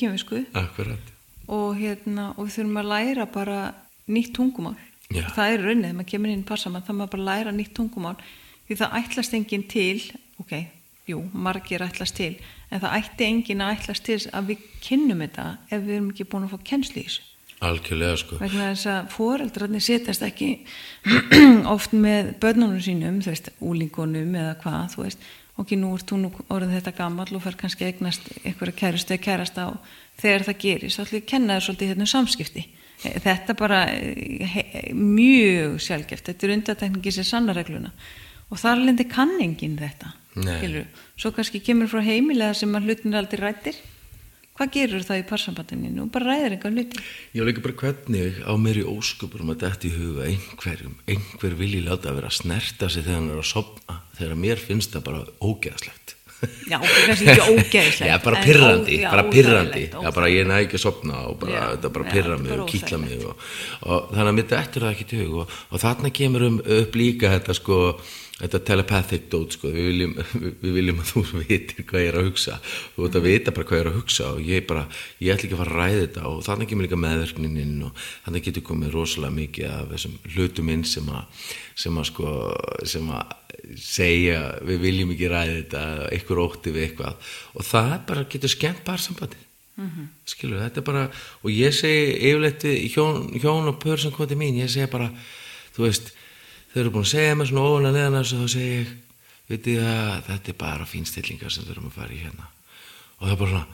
akkurat. 0.58 1.12
Og 1.52 1.76
hérna 1.78 2.32
og 2.36 2.48
við 2.48 2.56
þurfum 2.56 2.82
að 2.82 2.90
læra 2.90 3.28
bara 3.30 3.60
nýtt 4.10 4.34
tungumál. 4.34 4.76
Já. 5.12 5.26
það 5.36 5.46
er 5.46 5.58
í 5.58 5.64
rauninni, 5.66 5.88
þegar 5.88 5.98
maður 5.98 6.10
kemur 6.10 6.32
inn 6.32 6.44
passamann 6.48 6.84
það 6.86 6.98
maður 6.98 7.14
bara 7.14 7.28
læra 7.30 7.54
nýtt 7.54 7.74
tungumál. 7.76 8.16
Því 8.66 8.78
það 8.80 8.94
ætlast 9.02 9.34
enginn 9.36 9.66
til 9.68 9.98
ok, 10.40 10.54
jú, 11.10 11.20
margir 11.34 11.84
ætlast 11.84 12.16
til 12.18 12.34
en 12.72 12.80
það 12.80 12.96
ætti 12.98 13.28
enginn 13.28 13.64
að 13.64 13.74
ætlast 13.76 14.06
til 14.06 14.18
að 14.32 14.52
við 14.52 14.64
kynnum 14.82 15.22
þetta 15.24 15.46
ef 15.68 15.82
við 15.82 15.94
erum 15.98 16.10
ekki 16.12 16.28
búin 16.32 16.46
að 16.46 16.54
fá 16.54 16.68
kennslu 16.72 17.02
í 17.02 17.06
þessu 17.06 17.31
algjörlega 17.62 18.18
sko. 18.20 18.38
Vegna 18.40 18.72
þess 18.72 18.88
að 18.90 19.12
foreldrarnir 19.14 19.84
setjast 19.84 20.24
ekki 20.26 20.50
oft 21.74 21.94
með 21.94 22.34
börnunum 22.42 22.82
sínum, 22.82 23.20
þú 23.22 23.32
veist, 23.32 23.52
úlingunum 23.62 24.36
eða 24.38 24.56
hvað, 24.62 24.96
þú 24.96 25.04
veist, 25.06 25.26
ok, 25.60 25.74
nú 25.78 25.92
ert 25.96 26.08
þú 26.08 26.20
nú 26.22 26.30
orðið 26.48 26.76
þetta 26.78 26.94
gammal 26.98 27.28
og 27.28 27.44
fer 27.44 27.58
kannski 27.60 27.88
eignast 27.88 28.30
einhverja 28.42 28.78
kærustu 28.78 29.16
eða 29.16 29.26
kærasta 29.26 29.68
og 29.72 29.92
þegar 30.20 30.46
það 30.48 30.62
gerist, 30.64 30.98
þá 30.98 31.04
ætlum 31.04 31.18
ég 31.18 31.26
að 31.26 31.30
kenna 31.34 31.58
þér 31.58 31.66
svolítið 31.66 31.92
hérna 31.92 32.06
um 32.06 32.12
samskipti. 32.12 32.64
Þetta 33.02 33.54
bara 33.58 33.84
eh, 33.90 34.42
he, 34.46 34.64
mjög 34.94 35.78
sjálfgeft, 35.82 36.28
þetta 36.28 36.46
er 36.46 36.56
undatekningi 36.56 37.14
sem 37.14 37.26
sanna 37.26 37.54
regluna. 37.56 37.90
Og 38.52 38.60
þar 38.60 38.84
lendi 38.84 39.08
kanningin 39.10 39.78
þetta, 39.80 40.12
Nei. 40.36 40.54
skilur, 40.58 40.86
svo 41.18 41.32
kannski 41.34 41.62
kemur 41.64 41.90
frá 41.90 42.02
heimilega 42.04 42.54
sem 42.56 42.74
að 42.76 42.88
hlutin 42.88 43.14
er 43.14 43.22
aldrei 43.22 43.40
rættir, 43.42 43.80
hvað 44.58 44.72
gerur 44.76 45.06
það 45.06 45.20
í 45.22 45.26
parsambandinu? 45.30 45.90
Nú 45.96 46.06
bara 46.12 46.32
ræðir 46.32 46.56
einhver 46.56 46.74
hluti. 46.76 47.04
ég 47.36 47.48
líka 47.48 47.64
bara 47.64 47.78
hvernig 47.82 48.40
á 48.44 48.52
mér 48.60 48.82
í 48.82 48.86
ósköpurum 48.88 49.52
að 49.54 49.66
þetta 49.66 49.88
í 49.88 49.92
huga 49.96 50.30
einhverjum, 50.30 50.96
einhver 51.08 51.58
vilji 51.60 51.84
láta 51.86 52.12
að 52.12 52.20
vera 52.20 52.32
að 52.32 52.38
snerta 52.40 52.90
sig 52.92 53.06
þegar 53.06 53.20
hann 53.20 53.30
er 53.32 53.42
að 53.42 53.52
sopna 53.52 54.00
þegar 54.18 54.42
mér 54.46 54.66
finnst 54.66 54.96
það 54.96 55.06
bara 55.10 55.24
ógeðslegt 55.40 56.16
Já, 56.66 56.78
kannski 56.82 57.28
ekki 57.30 57.44
ógeðslegt. 57.54 58.08
Já, 58.08 58.16
bara 58.24 58.40
já, 58.42 59.10
bara 59.10 59.22
óþægilegt, 59.28 59.92
Já, 59.94 60.08
bara 60.14 60.30
ég 60.32 60.48
næ 60.48 60.56
ekki 60.64 60.78
að 60.78 60.82
sopna 60.82 61.20
og 61.30 61.36
bara, 61.38 61.52
Já, 61.54 61.62
þetta 61.76 61.90
bara 61.94 62.08
já, 62.08 62.14
þetta 62.16 62.38
mig 62.42 62.54
og 62.56 62.72
kýtla 62.72 62.98
mig 62.98 63.22
og, 63.22 63.44
og 63.86 64.08
þannig 64.10 64.30
að 64.32 64.38
mitt 64.40 64.54
eftir 64.58 64.86
það 64.86 64.96
ekki 64.96 65.06
til 65.12 65.20
hug 65.22 65.36
og, 65.44 65.54
og 65.70 65.82
þarna 65.84 66.12
kemur 66.18 66.46
um, 66.48 66.58
upp 66.80 66.98
líka 66.98 67.30
þetta 67.36 67.56
sko 67.58 67.78
þetta 68.42 68.60
telepathic 68.68 69.28
dót 69.32 69.56
sko. 69.56 69.70
Við 69.72 69.88
viljum, 69.90 70.14
við, 70.62 70.70
viljum 70.76 71.02
að 71.02 71.10
þú 71.12 71.22
vitir 71.42 71.86
hvað 71.88 72.04
ég 72.04 72.10
er 72.10 72.18
að 72.20 72.28
hugsa. 72.28 72.58
Þú 72.96 73.06
ert 73.08 73.18
að 73.20 73.28
vita 73.28 73.54
bara 73.56 73.68
hvað 73.68 73.78
ég 73.78 73.84
er 73.84 73.90
að 73.92 73.98
hugsa 74.00 74.30
og 74.32 74.48
ég 74.48 74.66
bara, 74.70 74.86
ég 75.22 75.34
ætla 75.34 75.48
ekki 75.48 75.56
að 75.58 75.62
fara 75.62 75.74
að 75.74 75.80
ræða 75.82 76.00
þetta 76.02 76.24
og 76.32 76.42
þannig 76.48 76.72
kemur 76.72 76.88
líka 76.88 77.02
meðverknin 77.04 77.60
inn 77.62 77.76
og 77.88 78.02
þannig 78.26 78.48
getur 78.48 78.66
komið 78.70 78.96
rosalega 78.96 79.38
mikið 79.38 79.70
af 79.70 79.94
þessum 79.94 80.18
hlutum 80.34 80.74
inn 80.74 80.84
sem 80.88 81.12
að 81.12 81.46
sem 81.82 82.02
að 82.02 82.10
sko, 82.10 82.34
sem 82.88 83.14
að 83.14 83.38
segja, 83.78 84.42
við 84.66 84.82
viljum 84.82 85.14
ekki 85.14 85.30
ræða 85.30 85.56
þetta 85.60 85.86
eitthvað 86.10 86.44
ótti 86.44 86.74
við 86.74 86.88
eitthvað. 86.88 87.32
Og 87.56 87.66
það 87.66 87.96
bara 88.10 88.28
getur 88.34 88.52
skemmt 88.52 88.84
bara 88.84 89.00
sambandi 89.00 89.48
mm 89.76 89.88
-hmm. 89.88 90.06
skilur, 90.24 90.60
þetta 90.60 90.80
er 90.80 90.84
bara 90.84 91.10
og 91.42 91.50
ég 91.50 91.72
segi 91.72 92.16
yfirleitt 92.28 92.64
hjón, 92.94 93.40
hjón 93.40 93.68
og 93.68 93.82
pör 93.84 93.96
sem 93.96 94.12
kom 94.12 94.28
til 94.28 94.36
mín, 94.36 94.60
ég 94.60 94.68
segi 94.68 94.90
bara 94.90 95.10
þú 95.76 95.82
veist, 95.86 96.12
þau 96.72 96.82
eru 96.82 96.92
búin 96.94 97.06
að 97.06 97.12
segja 97.12 97.38
mér 97.38 97.50
svona 97.50 97.68
óvunlega 97.68 97.96
neðan 97.98 98.18
þessu, 98.20 98.42
þá 98.42 98.48
segi 98.56 98.76
ég 98.76 98.92
vitið 99.52 99.82
að 99.84 100.28
þetta 100.30 100.52
er 100.52 100.60
bara 100.62 100.88
fínstillingar 100.88 101.52
sem 101.52 101.66
þau 101.66 101.74
erum 101.76 101.90
að 101.90 101.98
fara 101.98 102.16
í 102.16 102.22
hérna? 102.22 102.48
Og 103.18 103.26
það 103.26 103.32
er 103.32 103.42
bara 103.42 103.50
svona, 103.50 103.66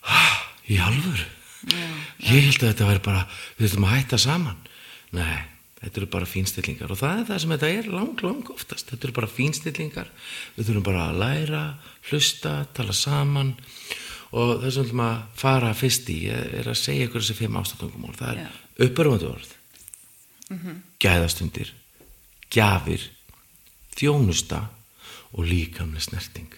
"Ha, 0.00 0.24
í 0.68 0.80
alvöru? 0.80 1.28
Ég 1.68 2.46
held 2.46 2.62
að 2.62 2.68
þetta 2.70 2.88
væri 2.88 3.02
bara 3.04 3.22
við 3.58 3.68
þurfum 3.68 3.86
að 3.88 3.94
hætta 3.96 4.18
saman. 4.18 4.60
Nei, 5.16 5.40
þetta 5.80 6.00
eru 6.00 6.06
bara 6.14 6.28
fínstillingar. 6.28 6.90
Og 6.90 7.00
það 7.00 7.18
er 7.18 7.26
það 7.28 7.40
sem 7.42 7.50
þetta 7.50 7.70
er 7.78 7.90
lang, 7.92 8.22
lang 8.22 8.52
oftast. 8.54 8.90
Þetta 8.90 9.08
eru 9.08 9.12
bara 9.12 9.26
fínstillingar. 9.26 10.10
Við 10.56 10.70
þurfum 10.70 10.86
bara 10.88 11.08
að 11.10 11.20
læra, 11.20 11.64
hlusta 12.10 12.54
tala 12.76 12.96
saman. 12.96 13.54
Og 14.30 14.62
það 14.62 14.70
sem 14.70 14.82
við 14.82 14.86
ætlum 14.86 15.04
að 15.08 15.22
fara 15.42 15.74
fyrst 15.74 16.12
í 16.14 16.18
er 16.30 16.70
að 16.70 16.78
segja 16.78 17.08
ykkur 17.08 17.24
þessi 17.24 17.38
fimm 17.40 17.60
ástatungumál. 17.60 18.14
Það 18.16 18.44
er 18.44 18.86
uppörfandi 18.86 19.30
orð. 19.30 19.52
Gæðastundir 21.00 21.74
gjafir 22.50 23.04
þjónusta 23.96 24.62
og 25.36 25.46
líkamlega 25.46 26.02
snerting. 26.08 26.50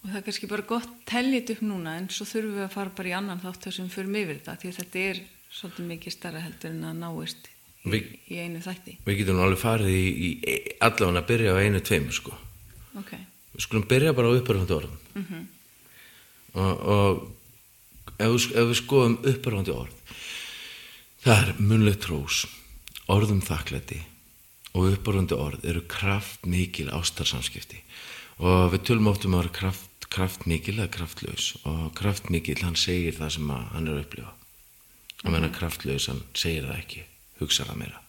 Og 0.00 0.08
það 0.08 0.16
er 0.16 0.24
kannski 0.26 0.48
bara 0.50 0.64
gott 0.66 0.88
tellit 1.06 1.50
upp 1.52 1.60
núna 1.66 1.98
en 2.00 2.08
svo 2.12 2.24
þurfum 2.26 2.56
við 2.56 2.64
að 2.64 2.72
fara 2.74 2.92
bara 2.96 3.10
í 3.10 3.16
annan 3.18 3.42
þátt 3.42 3.66
þessum 3.68 3.90
förum 3.92 4.16
yfir 4.16 4.38
þetta 4.40 4.54
því 4.62 4.72
þetta 4.78 5.02
er 5.10 5.20
svolítið 5.50 5.88
mikið 5.90 6.14
starra 6.14 6.40
heldur 6.44 6.70
en 6.72 6.84
að 6.88 7.00
náist 7.02 7.50
í, 7.50 7.90
Við- 7.90 8.08
í 8.32 8.38
einu 8.40 8.62
þætti. 8.64 8.96
við 9.06 9.18
getum 9.20 9.40
alveg 9.44 9.60
farið 9.60 9.90
í, 9.92 10.30
í 10.40 10.54
allavega 10.80 11.20
að 11.20 11.28
byrja 11.30 11.52
á 11.52 11.62
einu 11.64 11.80
tveimur 11.84 12.16
sko. 12.16 12.32
Ok, 12.98 13.12
við 13.54 13.64
skulum 13.66 13.86
byrja 13.90 14.14
bara 14.16 14.32
á 14.32 14.36
uppörfandi 14.40 14.76
orðum. 14.78 15.46
Og, 16.54 16.80
og 16.80 18.16
ef, 18.18 18.30
við- 18.34 18.56
ef 18.56 18.70
við 18.72 18.78
skoðum 18.80 19.18
uppörfandi 19.34 19.74
orð 19.74 20.16
það 21.24 21.42
er 21.44 21.52
munlegt 21.60 22.00
trós 22.06 22.40
orðum 23.12 23.42
þakklæti 23.44 24.00
og 24.74 24.92
uppörfandi 24.92 25.34
orð 25.34 25.64
eru 25.66 25.82
kraft 25.90 26.46
mikil 26.46 26.90
ástarsamskipti. 26.94 27.80
Og 28.40 28.70
við 28.74 28.84
tölum 28.88 29.10
oft 29.10 29.26
um 29.26 29.34
að 29.34 29.44
vera 29.44 29.56
kraft, 29.58 30.06
kraft 30.10 30.46
mikil 30.50 30.78
eða 30.78 30.92
kraftlaus 30.94 31.52
og 31.68 31.90
kraft 31.98 32.30
mikil 32.30 32.58
hann 32.62 32.78
segir 32.78 33.16
það 33.18 33.34
sem 33.36 33.50
hann 33.50 33.88
er 33.88 33.96
að 33.98 34.04
upplifa. 34.04 34.34
Og 35.24 35.34
menna 35.34 35.50
kraftlaus 35.52 36.08
hann 36.10 36.22
segir 36.34 36.68
það 36.68 36.78
ekki. 36.78 37.04
Hugsa 37.40 37.66
það 37.66 37.82
meira. 37.82 38.00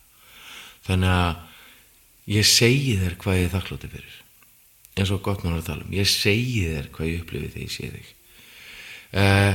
Þannig 0.86 1.16
að 1.16 2.32
ég 2.38 2.48
segi 2.48 2.96
þér 3.02 3.18
hvað 3.22 3.40
ég 3.40 3.50
er 3.50 3.54
þakkláttur 3.56 3.94
fyrir. 3.96 4.16
Eins 5.00 5.12
og 5.12 5.22
gott 5.26 5.44
mann 5.44 5.58
að 5.58 5.68
tala 5.72 5.86
um. 5.86 5.94
Ég 5.96 6.10
segi 6.10 6.64
þér 6.70 6.90
hvað 6.94 7.12
ég 7.12 7.26
upplifi 7.26 7.52
þegar 7.52 7.68
ég 7.68 7.76
sé 7.76 7.92
þig. 7.92 8.16
Uh, 9.12 9.54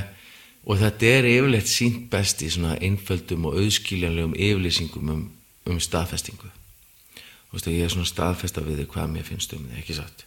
og 0.67 0.81
þetta 0.83 1.11
er 1.15 1.31
yfirleitt 1.31 1.71
sínt 1.71 2.07
best 2.13 2.43
í 2.45 2.51
svona 2.53 2.77
einföldum 2.83 3.47
og 3.49 3.59
auðskiljanlegum 3.63 4.35
yfirlýsingum 4.35 5.13
um, 5.15 5.27
um 5.71 5.81
staðfestingu 5.81 6.51
veist, 7.57 7.71
ég 7.73 7.87
er 7.87 7.93
svona 7.93 8.09
staðfesta 8.09 8.65
við 8.65 8.83
þig 8.83 8.93
hvað 8.93 9.15
mér 9.15 9.27
finnst 9.27 9.55
um 9.57 9.65
þig, 9.65 9.81
ekki 9.83 9.97
satt? 9.97 10.27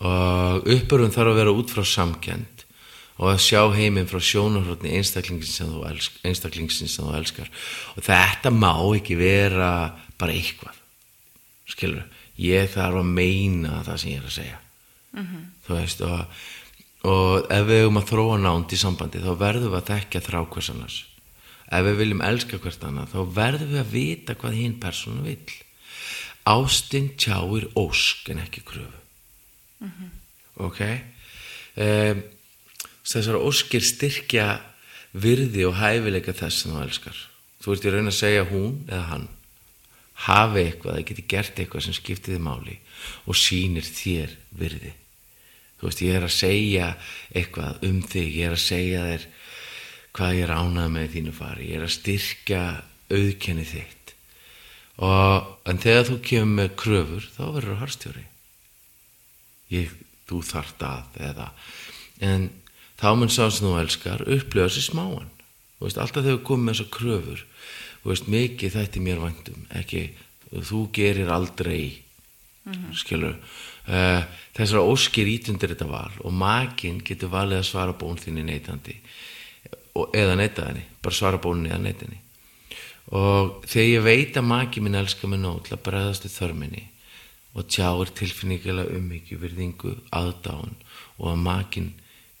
Og 0.00 0.68
uppörun 0.74 1.14
þarf 1.14 1.32
að 1.32 1.40
vera 1.40 1.54
út 1.54 1.72
frá 1.72 1.84
samkend 1.84 2.64
og 3.20 3.32
að 3.34 3.42
sjá 3.44 3.62
heiminn 3.74 4.08
frá 4.08 4.20
sjónarhóttni 4.24 4.94
einstaklingsins 4.96 5.58
sem 5.60 5.68
sem 6.88 7.04
þú 7.04 7.16
elskar. 7.18 7.50
Og 7.96 8.04
þetta 8.06 8.52
má 8.54 8.72
ekki 8.96 9.18
vera 9.20 9.96
bara 10.16 10.32
eitthvað 10.32 10.78
skilur, 11.70 12.06
ég 12.40 12.70
þarf 12.72 13.02
að 13.02 13.12
meina 13.12 13.82
það 13.86 14.00
sem 14.00 14.10
ég 14.10 14.22
er 14.22 14.30
að 14.30 14.38
segja. 14.38 14.58
Þú 15.66 15.76
veist 15.76 16.00
og, 16.06 16.40
og 17.10 17.52
ef 17.52 17.66
við 17.68 17.84
höfum 17.84 18.00
að 18.00 18.10
þróa 18.10 18.40
nánd 18.40 18.72
í 18.72 18.80
sambandi 18.80 19.22
þá 19.22 19.32
verðum 19.38 19.72
við 19.74 19.80
að 19.80 19.90
þekka 19.90 20.20
þrá 20.26 20.40
hvers 20.46 20.70
annars 20.70 20.98
ef 21.70 21.86
við 21.86 21.98
viljum 22.00 22.22
elska 22.26 22.58
hvert 22.58 22.84
annað 22.86 23.12
þá 23.14 23.20
verðum 23.36 23.74
við 23.74 23.80
að 23.80 23.92
vita 23.94 24.34
hvað 24.38 24.56
hinn 24.58 24.78
persónu 24.82 25.22
vill 25.22 25.58
ástin 26.48 27.12
tjáir 27.20 27.68
ósk 27.78 28.30
en 28.32 28.42
ekki 28.44 28.64
kröfu. 28.66 29.00
Ok? 30.60 30.80
Um, 31.80 32.22
þessar 33.06 33.40
óskir 33.40 33.84
styrkja 33.84 34.60
virði 35.16 35.66
og 35.66 35.78
hæfileika 35.80 36.34
þess 36.36 36.62
sem 36.62 36.74
þú 36.74 36.82
elskar. 36.84 37.20
Þú 37.60 37.74
ert 37.74 37.84
í 37.84 37.92
raun 37.92 38.10
að 38.10 38.18
segja 38.18 38.48
hún 38.48 38.74
eða 38.88 39.04
hann 39.10 39.28
hafi 40.26 40.64
eitthvað, 40.66 40.96
það 40.98 41.06
geti 41.08 41.26
gert 41.28 41.60
eitthvað 41.60 41.84
sem 41.86 41.96
skiptir 41.96 42.36
þið 42.36 42.42
máli 42.44 42.76
og 43.24 43.38
sýnir 43.40 43.86
þér 43.86 44.34
virði. 44.60 44.92
Þú 45.80 45.88
veist, 45.88 46.02
ég 46.04 46.18
er 46.18 46.26
að 46.26 46.36
segja 46.36 46.88
eitthvað 47.32 47.86
um 47.88 48.00
þig, 48.04 48.34
ég 48.36 48.50
er 48.50 48.56
að 48.56 48.64
segja 48.66 49.04
þér 49.06 49.26
hvað 50.16 50.34
ég 50.36 50.44
er 50.44 50.52
ánað 50.52 50.90
með 50.96 51.14
þínu 51.14 51.32
fari, 51.36 51.70
ég 51.70 51.80
er 51.80 51.86
að 51.86 51.94
styrkja 51.94 52.64
auðkenni 53.10 53.64
þitt. 53.64 54.14
Og, 55.00 55.49
en 55.70 55.80
þegar 55.80 56.08
þú 56.08 56.18
kemur 56.26 56.56
með 56.58 56.76
kröfur 56.82 57.30
þá 57.36 57.42
verður 57.46 57.72
það 57.72 57.82
harstjóri 57.84 58.26
ég, 59.70 59.92
þú 60.28 60.40
þart 60.46 60.84
að 60.86 61.20
eða, 61.30 61.48
en 62.26 62.48
þá 63.00 63.08
mun 63.16 63.32
sá 63.32 63.44
sem 63.48 63.66
þú 63.66 63.76
elskar 63.80 64.24
upplifa 64.26 64.70
sér 64.72 64.86
smáan. 64.90 65.30
Þú 65.78 65.86
veist, 65.86 66.00
alltaf 66.02 66.26
þegar 66.26 66.38
þú 66.38 66.46
komið 66.48 66.66
með 66.66 66.76
þessar 66.76 66.90
kröfur 66.96 67.44
þú 68.02 68.12
veist, 68.12 68.30
mikið 68.34 68.76
þætti 68.76 69.02
mér 69.04 69.22
væntum. 69.24 69.66
Ekki, 69.80 70.04
þú 70.68 70.84
gerir 70.96 71.32
aldrei 71.32 71.82
skilur 72.94 73.38
uh, 73.88 74.22
þessar 74.54 74.84
óskir 74.84 75.30
ítundir 75.30 75.72
þetta 75.72 75.88
val 75.88 76.12
og 76.20 76.34
makinn 76.36 77.00
getur 77.02 77.32
valið 77.32 77.62
að 77.62 77.68
svara 77.70 77.96
bón 77.98 78.20
þinni 78.20 78.44
neitandi. 78.46 78.98
Og, 79.96 80.12
eða 80.14 80.36
neita 80.38 80.68
henni, 80.68 80.84
bara 81.02 81.16
svara 81.16 81.40
bóninni 81.42 81.72
eða 81.72 81.82
neita 81.82 82.06
henni 82.06 82.20
og 83.10 83.64
þegar 83.66 83.88
ég 83.88 84.04
veit 84.06 84.38
að 84.38 84.48
maki 84.50 84.82
minn 84.82 84.98
elskar 84.98 85.30
mig 85.32 85.42
nóg 85.42 85.64
til 85.66 85.74
að 85.76 85.84
bregðast 85.88 86.26
við 86.26 86.36
þörminni 86.36 86.84
og 87.58 87.66
tjáir 87.66 88.12
tilfinningilega 88.14 88.94
ummyggju 88.94 89.38
virðingu, 89.40 89.96
aðdáun 90.14 90.76
og 91.18 91.32
að 91.32 91.42
makin 91.42 91.88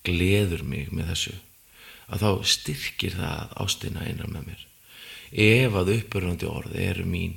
gleður 0.06 0.62
mig 0.62 0.92
með 0.94 1.10
þessu 1.10 1.36
að 2.10 2.22
þá 2.22 2.30
styrkir 2.54 3.16
það 3.18 3.54
ástina 3.62 4.06
einar 4.06 4.30
með 4.30 4.46
mér. 4.50 4.62
Ef 5.30 5.76
að 5.78 5.92
uppörfandi 5.96 6.48
orð 6.50 6.74
eru 6.82 7.04
mín, 7.06 7.36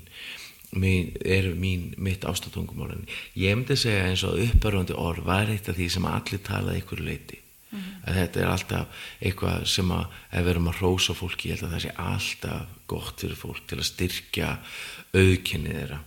mín 0.73 1.11
eru 1.21 1.53
mín 1.57 1.91
mitt 2.01 2.25
ástatungumálin 2.25 3.05
ég 3.38 3.57
myndi 3.57 3.77
segja 3.77 4.07
eins 4.09 4.23
og 4.25 4.39
uppörfandi 4.41 4.97
orð 4.97 5.27
var 5.27 5.51
eitt 5.53 5.69
af 5.69 5.77
því 5.77 5.89
sem 5.93 6.07
allir 6.09 6.41
talaði 6.45 6.81
ykkur 6.81 7.03
leiti 7.05 7.42
að 7.74 8.17
þetta 8.19 8.41
er 8.41 8.51
alltaf 8.51 9.03
eitthvað 9.19 9.67
sem 9.74 9.93
að 9.95 10.17
ef 10.30 10.39
við 10.39 10.51
erum 10.53 10.71
að 10.71 10.82
rósa 10.84 11.15
fólki 11.17 11.49
ég 11.49 11.57
held 11.57 11.67
að 11.67 11.76
það 11.76 11.86
sé 11.86 11.93
alltaf 12.07 12.74
gott 12.93 13.24
fyrir 13.24 13.39
fólk 13.39 13.61
til 13.69 13.80
að 13.80 13.89
styrkja 13.89 14.49
auðkynni 15.13 15.78
þeirra. 15.78 16.01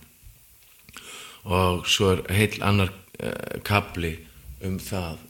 Og 1.47 1.87
svo 1.87 2.11
er 2.13 2.23
heil 2.35 2.61
annar 2.67 2.91
uh, 2.91 3.57
kabli 3.67 4.13
um 4.67 4.79
það 4.81 5.23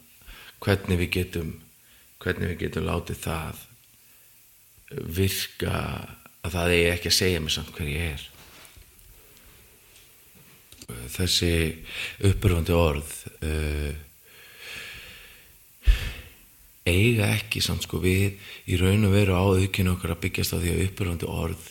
hvernig 0.63 1.01
við 1.03 1.13
getum 1.19 1.55
hvernig 2.21 2.53
við 2.53 2.63
getum 2.65 2.87
látið 2.87 3.19
það 3.21 3.59
virka 5.17 5.75
að 6.47 6.55
það 6.55 6.73
eigi 6.73 6.89
ekki 6.93 7.11
að 7.11 7.17
segja 7.17 7.43
mig 7.43 7.53
samt 7.53 7.71
hver 7.75 7.91
ég 7.91 8.15
er. 8.15 8.25
Þessi 11.11 11.53
uppurfandi 12.29 12.75
orð 12.75 13.13
uh, 13.43 13.93
eiga 16.87 17.31
ekki 17.35 17.61
samt 17.63 17.85
sko 17.85 17.99
við 18.03 18.37
í 18.69 18.77
raun 18.79 19.07
og 19.07 19.15
veru 19.15 19.35
á 19.35 19.43
aukinu 19.43 19.95
okkar 19.95 20.15
að 20.15 20.23
byggjast 20.25 20.55
á 20.55 20.61
því 20.61 20.73
að 20.73 20.83
uppurfandi 20.87 21.29
orð 21.31 21.69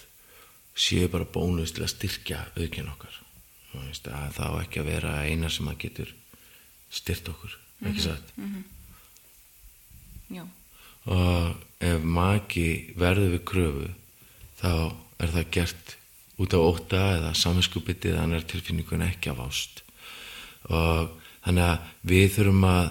séu 0.76 1.08
bara 1.12 1.28
bónus 1.28 1.72
til 1.72 1.86
að 1.86 1.94
styrkja 1.94 2.42
aukinu 2.56 2.92
okkar. 2.92 3.20
Það 4.04 4.40
á 4.40 4.60
ekki 4.62 4.80
að 4.80 4.90
vera 4.90 5.14
eina 5.28 5.50
sem 5.52 5.68
að 5.68 5.80
getur 5.86 6.12
styrt 6.92 7.28
okkur 7.28 7.56
ekki 7.84 8.06
satt? 8.06 8.32
já, 10.32 10.42
og 11.12 11.56
ef 11.84 12.02
maki 12.02 12.68
verður 12.96 13.34
við 13.36 13.42
kröfu 13.50 13.88
þá 14.60 14.70
er 15.22 15.32
það 15.34 15.50
gert 15.56 15.96
út 16.40 16.56
á 16.56 16.60
óta 16.60 17.02
eða 17.16 17.34
samvinskupiti 17.36 18.12
eða 18.12 18.24
annar 18.26 18.46
tilfinningun 18.48 19.04
ekki 19.06 19.32
af 19.32 19.42
ást. 19.46 19.82
Og 20.68 21.12
þannig 21.44 21.68
að 21.68 21.92
við 22.10 22.26
þurfum 22.36 22.66
að 22.68 22.88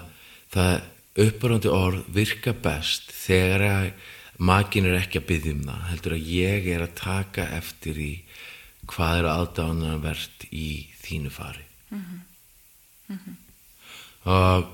það 0.54 0.72
uppbörandi 1.16 1.72
orð 1.72 2.04
virka 2.12 2.52
best 2.52 3.12
þegar 3.14 3.64
að 3.70 3.88
makin 4.36 4.88
er 4.88 4.98
ekki 5.00 5.22
að 5.22 5.28
byggja 5.30 5.54
um 5.54 5.64
það 5.64 5.84
heldur 5.90 6.16
að 6.16 6.30
ég 6.32 6.68
er 6.74 6.84
að 6.84 6.96
taka 7.00 7.46
eftir 7.56 8.00
í 8.00 8.12
hvað 8.86 9.20
er 9.20 9.28
aðdáðanverst 9.32 10.46
í 10.52 10.70
þínu 11.02 11.32
fari. 11.34 11.64
Og 14.26 14.68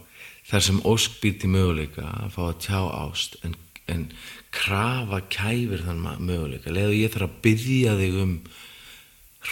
þar 0.51 0.65
sem 0.67 0.83
ósk 0.89 1.21
býr 1.23 1.39
til 1.41 1.53
möguleika 1.53 2.09
að 2.11 2.35
fá 2.35 2.43
að 2.49 2.59
tjá 2.67 2.81
ást 2.83 3.39
en, 3.47 3.55
en 3.87 4.09
krafa 4.53 5.23
kæfir 5.33 5.87
þann 5.87 6.03
möguleika. 6.27 6.75
Leðu 6.75 6.99
ég 6.99 7.15
þarf 7.15 7.31
að 7.31 7.39
byggja 7.47 7.97
þig 8.01 8.19
um 8.25 8.35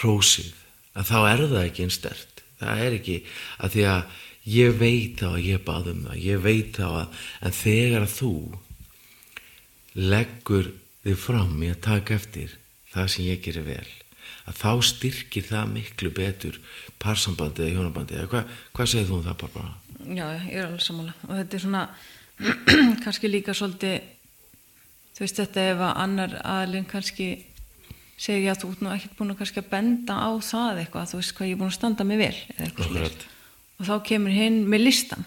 hrósið 0.01 0.53
að 0.97 1.07
þá 1.07 1.17
er 1.21 1.45
það 1.47 1.63
ekki 1.63 1.85
einn 1.85 1.95
stert 1.95 2.31
það 2.61 2.83
er 2.85 2.97
ekki 2.99 3.17
að 3.61 3.75
því 3.75 3.85
að 3.91 4.19
ég 4.49 4.77
veit 4.79 5.21
þá 5.21 5.27
að 5.35 5.45
ég 5.45 5.63
bað 5.65 5.91
um 5.93 6.03
það 6.07 6.21
ég 6.25 6.43
veit 6.45 6.77
þá 6.77 6.85
að 6.89 7.25
en 7.41 7.57
þegar 7.61 8.05
að 8.07 8.15
þú 8.17 8.33
leggur 10.11 10.71
þig 11.03 11.19
fram 11.19 11.57
í 11.61 11.71
að 11.73 11.83
taka 11.87 12.17
eftir 12.17 12.55
það 12.93 13.11
sem 13.13 13.27
ég 13.27 13.43
gerir 13.45 13.67
vel 13.67 13.89
að 14.49 14.57
þá 14.57 14.71
styrkir 14.87 15.45
það 15.45 15.75
miklu 15.75 16.11
betur 16.15 16.57
parsambandi 17.01 17.65
eða 17.65 17.75
hjónabandi 17.75 18.17
eða 18.17 18.31
hvað, 18.31 18.55
hvað 18.75 18.89
segir 18.93 19.09
þú 19.09 19.19
um 19.19 19.27
það 19.27 19.37
Barbara? 19.43 19.75
Já, 20.01 20.25
ég 20.47 20.55
er 20.55 20.65
alveg 20.65 20.83
sammála 20.85 21.13
og 21.27 21.35
þetta 21.37 21.57
er 21.57 21.63
svona 21.65 21.83
kannski 23.03 23.29
líka 23.29 23.53
svolítið 23.57 23.99
þú 25.13 25.25
veist 25.25 25.41
þetta 25.43 25.65
ef 25.73 25.83
að 25.85 25.99
annar 26.05 26.37
aðlinn 26.41 26.87
kannski 26.89 27.29
segir 28.21 28.47
já, 28.47 28.55
þú 28.57 28.71
ert 28.73 28.81
nú 28.85 28.93
ekkert 28.95 29.17
búin 29.19 29.33
að 29.33 29.41
kannski 29.41 29.61
að 29.61 29.69
benda 29.75 30.17
á 30.17 30.29
það 30.45 30.81
eitthvað, 30.83 31.11
þú 31.11 31.21
veist 31.21 31.35
hvað 31.37 31.49
ég 31.49 31.55
er 31.55 31.61
búin 31.61 31.71
að 31.71 31.77
standa 31.77 32.07
mig 32.07 32.21
vel 32.21 32.33
eða 32.33 32.65
eitthvað 32.67 32.89
Akkurat. 32.89 33.27
Og 33.81 33.87
þá 33.87 33.95
kemur 34.05 34.33
hinn 34.35 34.61
með 34.69 34.85
listan 34.85 35.25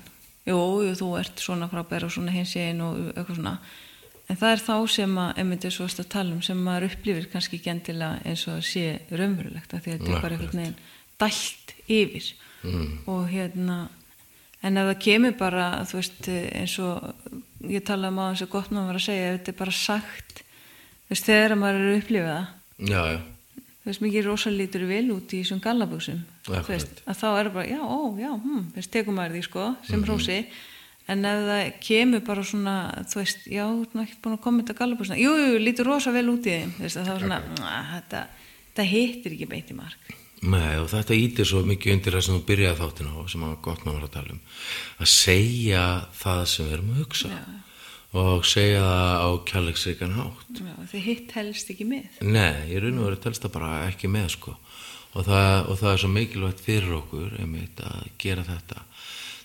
jú, 0.49 0.59
jú, 0.85 0.93
þú 0.99 1.11
ert 1.21 1.43
svona 1.43 1.69
frábær 1.73 2.07
og 2.07 2.15
svona 2.15 2.35
hins 2.35 2.55
einn 2.61 2.83
og 2.85 3.01
eitthvað 3.15 3.41
svona. 3.41 3.57
En 4.25 4.39
það 4.41 4.55
er 4.55 4.63
þá 4.65 4.77
sem 4.95 5.19
að, 5.21 5.31
einmitt 5.43 5.67
er 5.69 5.75
svo 5.75 5.89
að 5.89 6.07
tala 6.15 6.33
um 6.33 6.41
sem 6.45 6.61
maður 6.65 6.87
upplifir 6.89 7.27
kannski 7.33 7.59
ekki 7.59 7.73
endilega 7.75 8.23
eins 8.25 8.47
og 8.49 8.57
að 8.57 8.63
sé 8.71 8.85
raunverulegt 9.13 9.75
af 9.75 9.85
því 9.85 9.93
að 9.93 9.99
þetta 9.99 10.15
er 10.15 10.25
bara 10.25 10.39
einhvern 10.39 10.63
veginn 10.63 10.79
dælt 11.21 11.75
yfir. 11.85 12.33
Mm. 12.65 12.93
og 13.13 13.27
hérna 13.29 13.75
en 14.65 14.81
ef 14.81 14.87
það 14.89 15.01
kemur 15.05 15.35
bara 15.37 15.65
þú 15.85 15.99
veist 15.99 16.29
eins 16.33 16.79
og 16.81 17.67
ég 17.69 17.85
tala 17.85 18.09
um 18.09 18.23
á 18.25 18.33
þessu 18.33 18.47
gott 18.55 18.71
maður 18.73 18.97
að 18.97 19.05
segja 19.05 19.27
ef 19.27 19.35
þetta 19.37 19.53
er 19.53 19.59
bara 19.59 19.75
sagt 19.77 20.41
þú 20.41 21.13
veist 21.13 21.29
þegar 21.29 21.55
maður 21.61 21.83
er 21.83 21.91
að 21.91 21.99
upplifa 21.99 22.31
það. 22.31 22.47
Já, 22.89 23.03
já, 23.13 23.19
þú 23.83 23.91
veist 23.91 24.05
mikið 24.07 24.31
rosa 24.31 24.55
lítur 24.55 24.87
vel 24.89 25.05
út 25.13 25.37
í 25.37 25.43
þú 25.45 25.59
Akkurat. 25.61 26.34
Veist 26.45 27.03
að 27.09 27.19
þá 27.21 27.29
er 27.39 27.51
bara 27.55 27.67
já, 27.69 27.81
ó, 27.81 28.01
já, 28.21 28.31
hm, 28.33 28.65
þú 28.73 28.81
veist 28.81 28.93
tekum 28.93 29.19
maður 29.19 29.37
því 29.39 29.45
sko 29.49 29.69
sem 29.89 30.05
hrósi. 30.05 30.41
En 31.05 31.25
ef 31.29 31.43
það 31.45 31.63
kemur 31.85 32.23
bara 32.25 32.43
svona 32.49 32.75
þú 33.11 33.21
veist, 33.21 33.47
já, 33.53 33.65
þú 33.69 33.97
nú 33.99 34.05
ekkert 34.05 34.21
búin 34.25 34.37
að 34.39 34.45
koma 34.45 34.63
þetta 34.63 34.77
gallabuxuna 34.79 35.19
jú, 35.21 35.33
jú, 35.37 35.59
lítur 35.61 35.89
rosa 35.91 36.13
vel 36.15 36.31
út 36.33 36.47
í 36.49 36.55
þeim 36.55 36.77
þú 36.79 36.85
veist 36.87 37.01
að 37.01 37.09
það 37.09 37.17
var 37.17 37.25
svona, 37.25 37.81
þetta, 37.91 38.23
þetta 38.69 38.87
hittir 38.93 39.37
ekki 39.37 39.51
beint 39.51 39.73
í 39.73 39.77
mark. 39.77 40.15
Nei, 40.45 40.77
og 40.81 40.89
þetta 40.93 41.17
ítir 41.17 41.49
svo 41.49 41.63
mikið 41.65 41.95
undir 41.95 42.17
það 42.17 42.25
sem 42.27 42.37
þú 42.39 42.47
byrjaði 42.49 42.81
þáttin 42.81 43.13
á 43.13 43.17
sem 43.33 43.45
að 43.47 43.55
gott 43.65 43.85
maður 43.87 44.09
að 44.09 44.15
tala 44.17 44.35
um. 44.35 44.41
Að 45.01 45.13
segja 45.13 45.85
það 46.21 46.43
sem 46.53 46.67
við 46.67 46.75
erum 46.77 46.91
að 46.93 46.99
hugsa 47.01 47.31
Já. 47.33 47.45
og 48.25 48.49
segja 48.49 48.83
það 48.85 49.15
á 49.25 49.29
kjærleiksrikan 49.49 50.17
hátt. 50.19 50.61
Já, 50.61 50.75
þið 50.93 51.07
hitt 51.09 51.37
helst 51.39 51.73
ekki 51.73 51.89
með. 51.89 52.21
Nei, 52.29 52.73
ég 52.75 52.85
raun 52.85 53.01
og 53.01 53.09
verið 53.09 53.23
telst 53.25 53.47
það 53.47 53.57
bara 53.57 53.73
ekki 53.89 54.13
með 54.13 54.29
sko 54.37 54.57
og 55.15 55.27
það, 55.27 55.55
og 55.71 55.79
það 55.81 55.93
er 55.93 56.03
svo 56.03 56.11
mikilvægt 56.13 56.63
fyrir 56.65 56.99
okkur 56.99 57.39
einmitt 57.41 57.81
að 57.87 58.11
gera 58.21 58.45
þetta. 58.47 58.85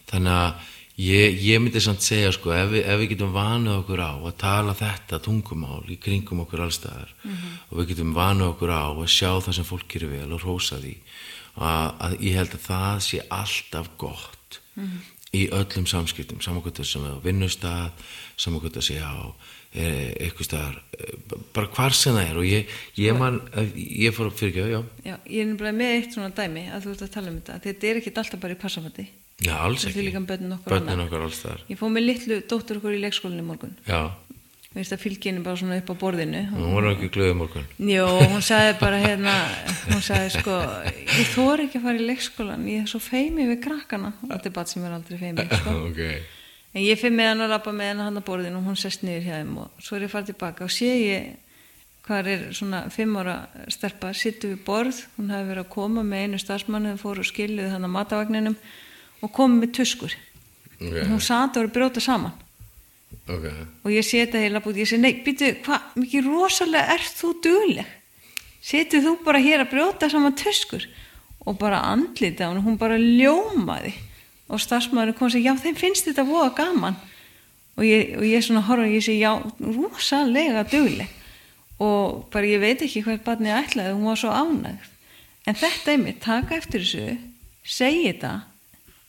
Þannig 0.10 0.36
að 0.36 0.76
ég, 1.00 1.38
ég 1.46 1.62
myndi 1.62 1.82
samt 1.84 2.04
segja 2.04 2.32
sko 2.36 2.52
ef 2.56 2.72
við, 2.74 2.84
ef 2.84 3.02
við 3.02 3.12
getum 3.14 3.36
vanuð 3.36 3.82
okkur 3.84 4.04
á 4.04 4.14
að 4.18 4.38
tala 4.42 4.76
þetta 4.78 5.22
tungumál 5.24 5.84
í 5.88 6.00
kringum 6.02 6.44
okkur 6.44 6.66
allstæðar 6.66 7.14
og 7.70 7.76
við 7.80 7.94
getum 7.94 8.16
vanuð 8.18 8.54
okkur 8.54 8.74
á 8.74 8.86
að 8.90 9.06
sjá 9.14 9.32
það 9.38 9.60
sem 9.60 9.70
fólk 9.70 9.88
gerir 9.92 10.12
vel 10.16 10.34
og 10.36 10.44
rósa 10.44 10.80
því 10.82 10.96
að, 11.60 11.86
að 12.06 12.18
ég 12.26 12.40
held 12.40 12.58
að 12.58 12.66
það 12.66 13.06
sé 13.08 13.22
alltaf 13.40 13.94
gott 14.02 14.60
í 15.36 15.46
öllum 15.54 15.86
samskiptum 15.90 16.42
samankvæmt 16.42 16.84
sem 16.88 17.06
við 17.06 17.16
á 17.16 17.26
vinnustad 17.26 18.04
samankvæmt 18.40 18.82
að 18.82 18.88
sé 18.90 19.00
á 19.00 19.30
eitthvað 19.70 20.48
staðar, 20.48 20.78
e, 20.98 21.10
bara 21.54 21.68
hvar 21.76 21.94
sem 21.94 22.16
það 22.18 22.30
er 22.32 22.38
og 22.42 22.46
ég, 22.50 22.72
ég 22.98 23.18
man 23.20 23.36
eh, 23.54 23.68
ég 24.08 24.16
fór 24.16 24.32
upp 24.32 24.40
fyrir 24.40 24.56
ekki, 24.56 24.72
já, 24.74 24.80
Já, 25.06 25.16
ég 25.30 25.44
er 25.44 25.50
nefnilega 25.52 25.78
með 25.78 25.92
eitt 25.98 26.16
svona 26.16 26.32
dæmi 26.34 26.64
að 26.74 26.88
þú 26.88 26.94
ert 26.96 27.04
að 27.06 27.12
tala 27.14 27.30
um 27.30 27.38
þetta, 27.38 27.60
þetta 27.68 27.92
er 27.92 28.00
ekkit 28.02 28.18
alltaf 28.24 28.42
bara 28.42 28.56
í 28.56 28.60
passafatti. 28.64 29.06
já, 29.46 29.54
alls 29.60 29.86
ekki 29.86 30.10
börnin 30.26 30.56
okkar 30.58 30.82
okkar 31.06 31.28
alls 31.28 31.38
staðar 31.38 31.62
Ég 31.70 31.78
fóð 31.78 31.94
með 31.96 32.08
litlu 32.08 32.40
dóttur 32.50 32.82
okkur 32.82 32.98
í 32.98 33.04
leikskólinni 33.06 33.46
í 33.46 33.50
morgun. 33.52 33.78
já, 33.86 34.02
Mér 34.70 34.84
finnst 34.84 34.94
að 34.94 35.02
fylgja 35.02 35.32
henni 35.32 35.42
bara 35.46 35.58
svona 35.58 35.78
upp 35.82 35.88
á 35.90 35.96
borðinu. 35.98 36.42
hún 36.54 36.74
var 36.76 36.90
ekki 36.92 37.08
glöðið 37.14 37.38
morgun 37.40 37.64
Jó, 37.90 38.04
hún 38.30 38.44
sagði 38.46 38.76
bara 38.82 39.00
hérna, 39.02 39.34
hún 39.90 40.02
sagði 40.06 40.34
sko, 40.36 40.58
ég 41.18 41.32
þóri 41.34 41.66
ekki 41.66 41.80
að 41.80 41.88
fara 41.88 41.98
í 41.98 42.06
leikskólan, 42.06 42.68
ég 42.70 42.84
er 42.84 42.92
svo 42.92 43.02
feimið 43.02 43.50
við 43.56 43.64
krakkana. 43.64 44.12
Þetta 44.30 44.46
er 44.52 44.54
bara 44.54 44.70
sem 44.70 44.86
er 44.86 44.94
aldrei 44.94 45.18
feimið, 45.18 45.56
sko. 45.58 45.74
ok, 45.90 46.04
En 46.70 46.84
ég 46.86 47.00
fyrir 47.02 47.16
með 47.18 47.32
hann 47.32 47.46
að 47.46 47.54
rappa 47.56 47.72
með 47.74 47.94
hann 47.94 48.04
hann 48.06 48.20
að 48.22 48.26
borðinu 48.28 48.60
og 48.60 48.68
hún 48.70 48.78
sest 48.78 49.02
niður 49.06 49.24
hjá 49.26 49.38
þeim 49.40 49.56
og 49.64 49.80
svo 49.82 49.98
er 49.98 50.06
ég 50.06 50.12
farið 50.12 50.34
tilbaka 50.34 50.68
og 50.68 50.74
sé 50.74 50.90
ég 51.02 51.30
hvað 52.10 52.30
er 52.34 52.44
svona 52.58 52.82
fimm 52.94 53.18
ára 53.22 53.36
stelpa, 53.70 54.12
sittu 54.18 54.50
við 54.54 54.62
borð, 54.66 55.04
hún 55.18 55.30
hefði 55.30 55.52
verið 55.52 55.64
að 55.66 55.74
koma 55.76 56.04
með 56.06 56.24
einu 56.26 56.40
stafsmannu, 56.42 56.96
þau 56.96 57.04
fóru 57.04 57.22
og 57.22 57.30
skiljuði 57.30 57.70
hann 57.70 57.86
að 57.86 57.94
matavagninum 57.94 58.56
og 59.22 59.34
komið 59.36 59.62
með 59.62 59.74
tuskur. 59.78 60.16
ok, 60.80 60.96
Hún 61.10 61.22
sat 61.22 61.58
og 61.58 61.62
var 61.62 61.70
að 61.70 61.76
brjóta 61.78 62.04
saman 62.04 62.38
ok 63.30 63.46
og 63.84 63.94
ég 63.94 64.06
seti 64.06 64.42
heila 64.42 64.62
búið, 64.62 64.84
ég 64.84 64.90
segi, 64.90 65.02
nei, 65.02 65.22
býtu, 65.26 65.52
hvað, 65.66 65.86
mikið 66.02 66.30
rosalega 66.30 66.96
ert 66.96 67.16
þú 67.20 67.34
dugleg? 67.46 67.96
Setið 68.70 69.06
þú 69.06 69.14
bara 69.26 69.42
hér 69.42 69.64
að 69.64 69.72
brjóta 69.72 70.10
saman 70.12 70.36
tuskur? 70.38 70.86
Og 71.48 71.58
bara 71.58 71.80
andlita 71.90 72.50
hún, 72.50 72.62
hún 72.66 72.78
bara 72.78 72.98
ljómaði 73.00 73.94
og 74.50 74.62
stafsmaðurinn 74.64 75.18
kom 75.18 75.30
og 75.30 75.34
segi, 75.36 75.46
já, 75.46 75.56
þeim 75.62 75.78
finnst 75.78 76.10
þetta 76.10 76.26
voða 76.28 76.52
gaman. 76.58 76.98
Og 77.80 77.86
ég, 77.86 78.16
og 78.18 78.26
ég 78.28 78.44
svona 78.44 78.66
horfa 78.68 78.88
og 78.88 78.94
ég 78.98 79.06
segi, 79.06 79.22
já, 79.22 79.34
rosalega 79.62 80.66
dugleg. 80.68 81.18
Og 81.80 82.26
bara 82.34 82.50
ég 82.50 82.60
veit 82.60 82.82
ekki 82.84 83.06
hvert 83.06 83.24
barnið 83.24 83.56
ætlaði, 83.56 83.96
hún 83.96 84.10
var 84.10 84.20
svo 84.20 84.34
ánægð. 84.36 84.88
En 85.48 85.58
þetta 85.58 85.94
er 85.94 86.02
mér, 86.02 86.18
taka 86.22 86.58
eftir 86.58 86.84
þessu 86.84 87.06
segi 87.70 88.08
þetta 88.10 88.34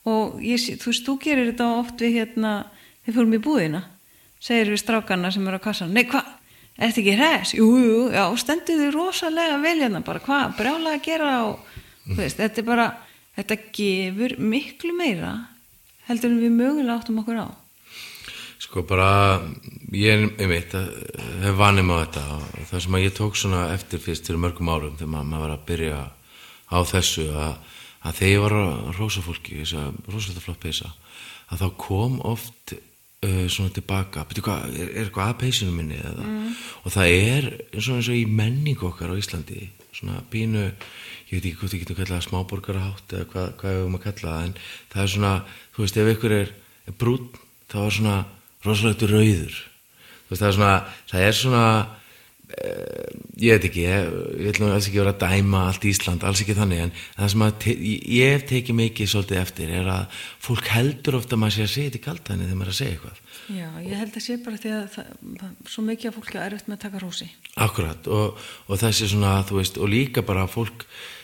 og 0.09 0.39
ég, 0.45 0.61
þú 0.81 0.93
veist, 0.93 1.07
þú 1.07 1.17
gerir 1.21 1.51
þetta 1.51 1.67
oft 1.81 2.01
við 2.01 2.21
hérna, 2.21 2.53
við 3.07 3.17
fórum 3.17 3.37
í 3.37 3.43
búðina. 3.43 3.83
Segir 4.41 4.71
við 4.73 4.81
strákarna 4.81 5.33
sem 5.35 5.49
eru 5.49 5.61
á 5.61 5.67
kassan 5.67 5.93
nei, 5.93 6.07
hvað, 6.09 6.29
er 6.79 6.89
þetta 6.89 7.03
ekki 7.03 7.17
hræs? 7.19 7.53
Jú, 7.59 7.69
jú, 7.83 7.99
já, 8.15 8.25
stendur 8.41 8.81
þið 8.81 8.95
rosalega 8.97 9.59
vel 9.61 9.77
hérna 9.83 10.01
bara, 10.05 10.23
hvað, 10.25 10.55
brjálega 10.61 10.97
að 10.97 11.05
gera 11.05 11.35
og 11.51 11.75
þú 12.07 12.19
veist, 12.23 12.41
þetta 12.41 12.63
er 12.63 12.69
bara 12.71 12.87
þetta 13.41 13.59
gefur 13.75 14.37
miklu 14.39 14.93
meira 14.97 15.33
heldur 16.11 16.33
en 16.33 16.43
við 16.43 16.55
mögulega 16.55 16.99
áttum 16.99 17.21
okkur 17.23 17.43
á. 17.47 17.49
Sko 18.61 18.83
bara, 18.85 19.41
ég 19.97 20.13
er 20.13 20.25
einmitt 20.45 20.75
hef 20.75 21.57
vanið 21.59 21.87
með 21.89 22.03
þetta 22.03 22.25
og 22.37 22.67
það 22.69 22.83
sem 22.85 22.97
að 22.99 23.05
ég 23.07 23.15
tók 23.17 23.39
svona 23.39 23.63
eftir 23.73 24.03
fyrst 24.05 24.29
fyrir 24.29 24.43
mörgum 24.43 24.69
árum 24.69 24.99
þegar 24.99 25.13
maður, 25.15 25.45
var 25.47 25.55
að 25.55 25.65
byrja 25.71 26.01
á 26.71 26.79
þessu 26.91 27.25
að, 27.33 27.55
að 28.05 28.21
þegar 28.21 28.35
ég 28.35 28.45
var 28.45 28.57
að 28.59 28.93
rósa 28.99 29.25
fólki, 29.25 29.63
rosalega 29.65 30.45
flott 30.45 30.63
peysa, 30.63 30.93
að 31.51 31.65
þá 31.65 31.67
kom 31.81 32.21
oft 32.29 32.75
uh, 32.77 33.47
svona 33.49 33.75
tilbaka, 33.75 34.27
hvað, 34.29 34.77
er, 34.77 34.93
er 34.93 35.07
eitthvað 35.07 35.33
að 35.33 35.41
peysinu 35.41 35.75
minni 35.75 35.99
eða, 35.99 36.29
og 36.85 36.95
það 36.95 37.17
er 37.17 37.51
eins 37.73 37.89
og 37.89 37.97
eins 37.97 38.13
og 38.13 38.21
í 38.21 38.27
menningu 38.29 38.91
okkar 38.91 39.15
á 39.17 39.21
Íslandi, 39.21 39.71
svona 39.97 40.21
pínu, 40.31 40.69
ég 41.31 41.39
veit 41.39 41.47
ekki 41.47 41.61
hvort 41.61 41.75
ég 41.77 41.85
getum 41.85 41.99
kallað 42.01 42.27
smáborgarahátt 42.27 43.15
eða 43.15 43.31
hvað, 43.31 43.49
hvað 43.61 43.77
við 43.77 43.85
um 43.87 43.97
að 43.97 44.05
kalla 44.09 44.35
það, 44.35 44.49
en 44.49 44.55
það 44.91 45.03
er 45.05 45.13
svona, 45.15 45.33
þú 45.77 45.85
veist, 45.85 45.99
ef 46.03 46.13
ykkur 46.17 46.35
er, 46.35 46.53
er 46.91 46.97
brún, 46.99 47.29
þá 47.71 47.79
er 47.85 47.97
svona 48.01 48.17
rosalega 48.67 49.11
rauður. 49.13 49.57
Þú 50.27 50.35
veist 50.35 50.43
það 50.43 50.51
er 50.51 50.57
svona 50.59 50.75
það 51.11 51.27
er 51.29 51.37
svona 51.39 51.65
eh, 52.51 53.07
ég 53.41 53.57
veit 53.57 53.67
ekki, 53.71 53.85
ég, 53.87 54.11
ég 54.43 54.51
ætlum 54.53 54.75
alls 54.75 54.89
ekki 54.91 55.01
vera 55.01 55.15
að 55.15 55.23
dæma 55.23 55.63
allt 55.69 55.87
Ísland, 55.91 56.27
alls 56.27 56.43
ekki 56.43 56.59
þannig 56.59 56.83
en 56.85 56.93
það 57.17 57.33
sem 57.35 57.47
að 57.47 57.69
ég, 57.71 58.45
tekið 58.51 58.79
mikið 58.81 59.13
svolítið 59.15 59.43
eftir 59.45 59.73
er 59.79 59.91
að 59.95 60.21
fólk 60.43 60.67
heldur 60.75 61.21
ofta 61.21 61.39
að 61.39 61.43
maður 61.45 61.57
sé 61.57 61.63
að 61.67 61.75
segja 61.77 61.93
þetta 61.93 62.01
í 62.01 62.07
kaltæðinni 62.09 62.49
þegar 62.49 62.61
maður 62.61 62.73
er 62.73 62.75
að 62.75 62.81
segja 62.81 62.97
eitthvað. 62.97 63.23
Já, 63.51 63.69
ég 63.83 63.97
held 63.99 64.15
að 64.15 64.27
sé 64.27 64.37
bara 64.45 64.61
því 64.63 64.71
að 64.77 64.83
það, 64.95 65.07
svo 65.73 65.83
mikið 65.87 66.11
af 66.11 66.19
fólki 66.19 66.37
er 66.37 66.45
erfitt 66.45 66.69
með 66.71 66.77
að 66.77 66.85
taka 66.85 67.01
rósi 67.03 67.27
Akkurat 67.65 68.11
og, 68.15 68.37
og 68.71 68.75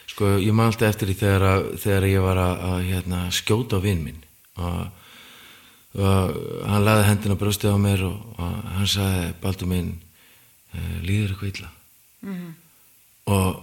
sko 0.07 0.37
ég 0.41 0.55
man 0.55 0.71
alltaf 0.71 0.89
eftir 0.89 1.11
því 1.11 1.19
þegar, 1.21 1.47
að, 1.51 1.67
þegar 1.83 2.09
ég 2.11 2.25
var 2.25 2.41
að, 2.41 2.65
að 2.71 2.79
hérna, 2.91 3.23
skjóta 3.35 3.81
á 3.81 3.85
vinn 3.85 4.05
minn. 4.05 4.23
Og, 4.57 4.81
og 6.01 6.37
hann 6.71 6.87
laði 6.87 7.09
hendina 7.11 7.39
brjóstið 7.41 7.77
á 7.77 7.79
mér 7.81 8.07
og, 8.09 8.19
og 8.37 8.59
hann 8.77 8.91
sagði 8.91 9.31
Baldur 9.43 9.71
minn 9.71 9.93
eh, 10.73 10.99
líður 11.05 11.35
eitthvað 11.35 11.53
illa? 11.53 11.71
Og 13.27 13.63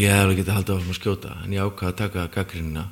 ég 0.00 0.10
hef 0.10 0.24
alveg 0.24 0.40
getið 0.40 0.56
haldið 0.56 0.76
áfram 0.76 0.94
að 0.94 0.98
skjóta 0.98 1.34
en 1.44 1.54
ég 1.54 1.66
ákvað 1.66 1.90
að 1.90 1.98
taka 2.00 2.28
gaggrinina 2.34 2.84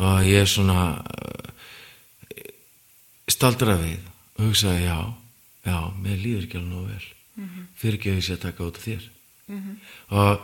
og 0.00 0.28
ég 0.28 0.44
er 0.44 0.50
svona 0.50 0.82
uh, 1.00 1.48
staldra 3.30 3.74
við 3.80 4.04
og 4.38 4.44
hugsaði 4.46 4.84
já, 4.86 4.98
já, 5.66 5.78
mér 6.00 6.20
líður 6.20 6.46
ekki 6.46 6.60
alveg 6.60 6.70
nóg 6.70 6.92
vel. 6.92 7.08
Mm 7.40 7.48
-hmm. 7.48 7.66
fyrir 7.76 7.98
ekki 7.98 8.10
að 8.10 8.18
ég 8.20 8.24
sé 8.24 8.32
að 8.36 8.44
taka 8.46 8.64
út 8.64 8.78
af 8.78 8.84
þér 8.84 9.08
mm 9.50 9.60
-hmm. 9.60 9.76
og, 10.16 10.40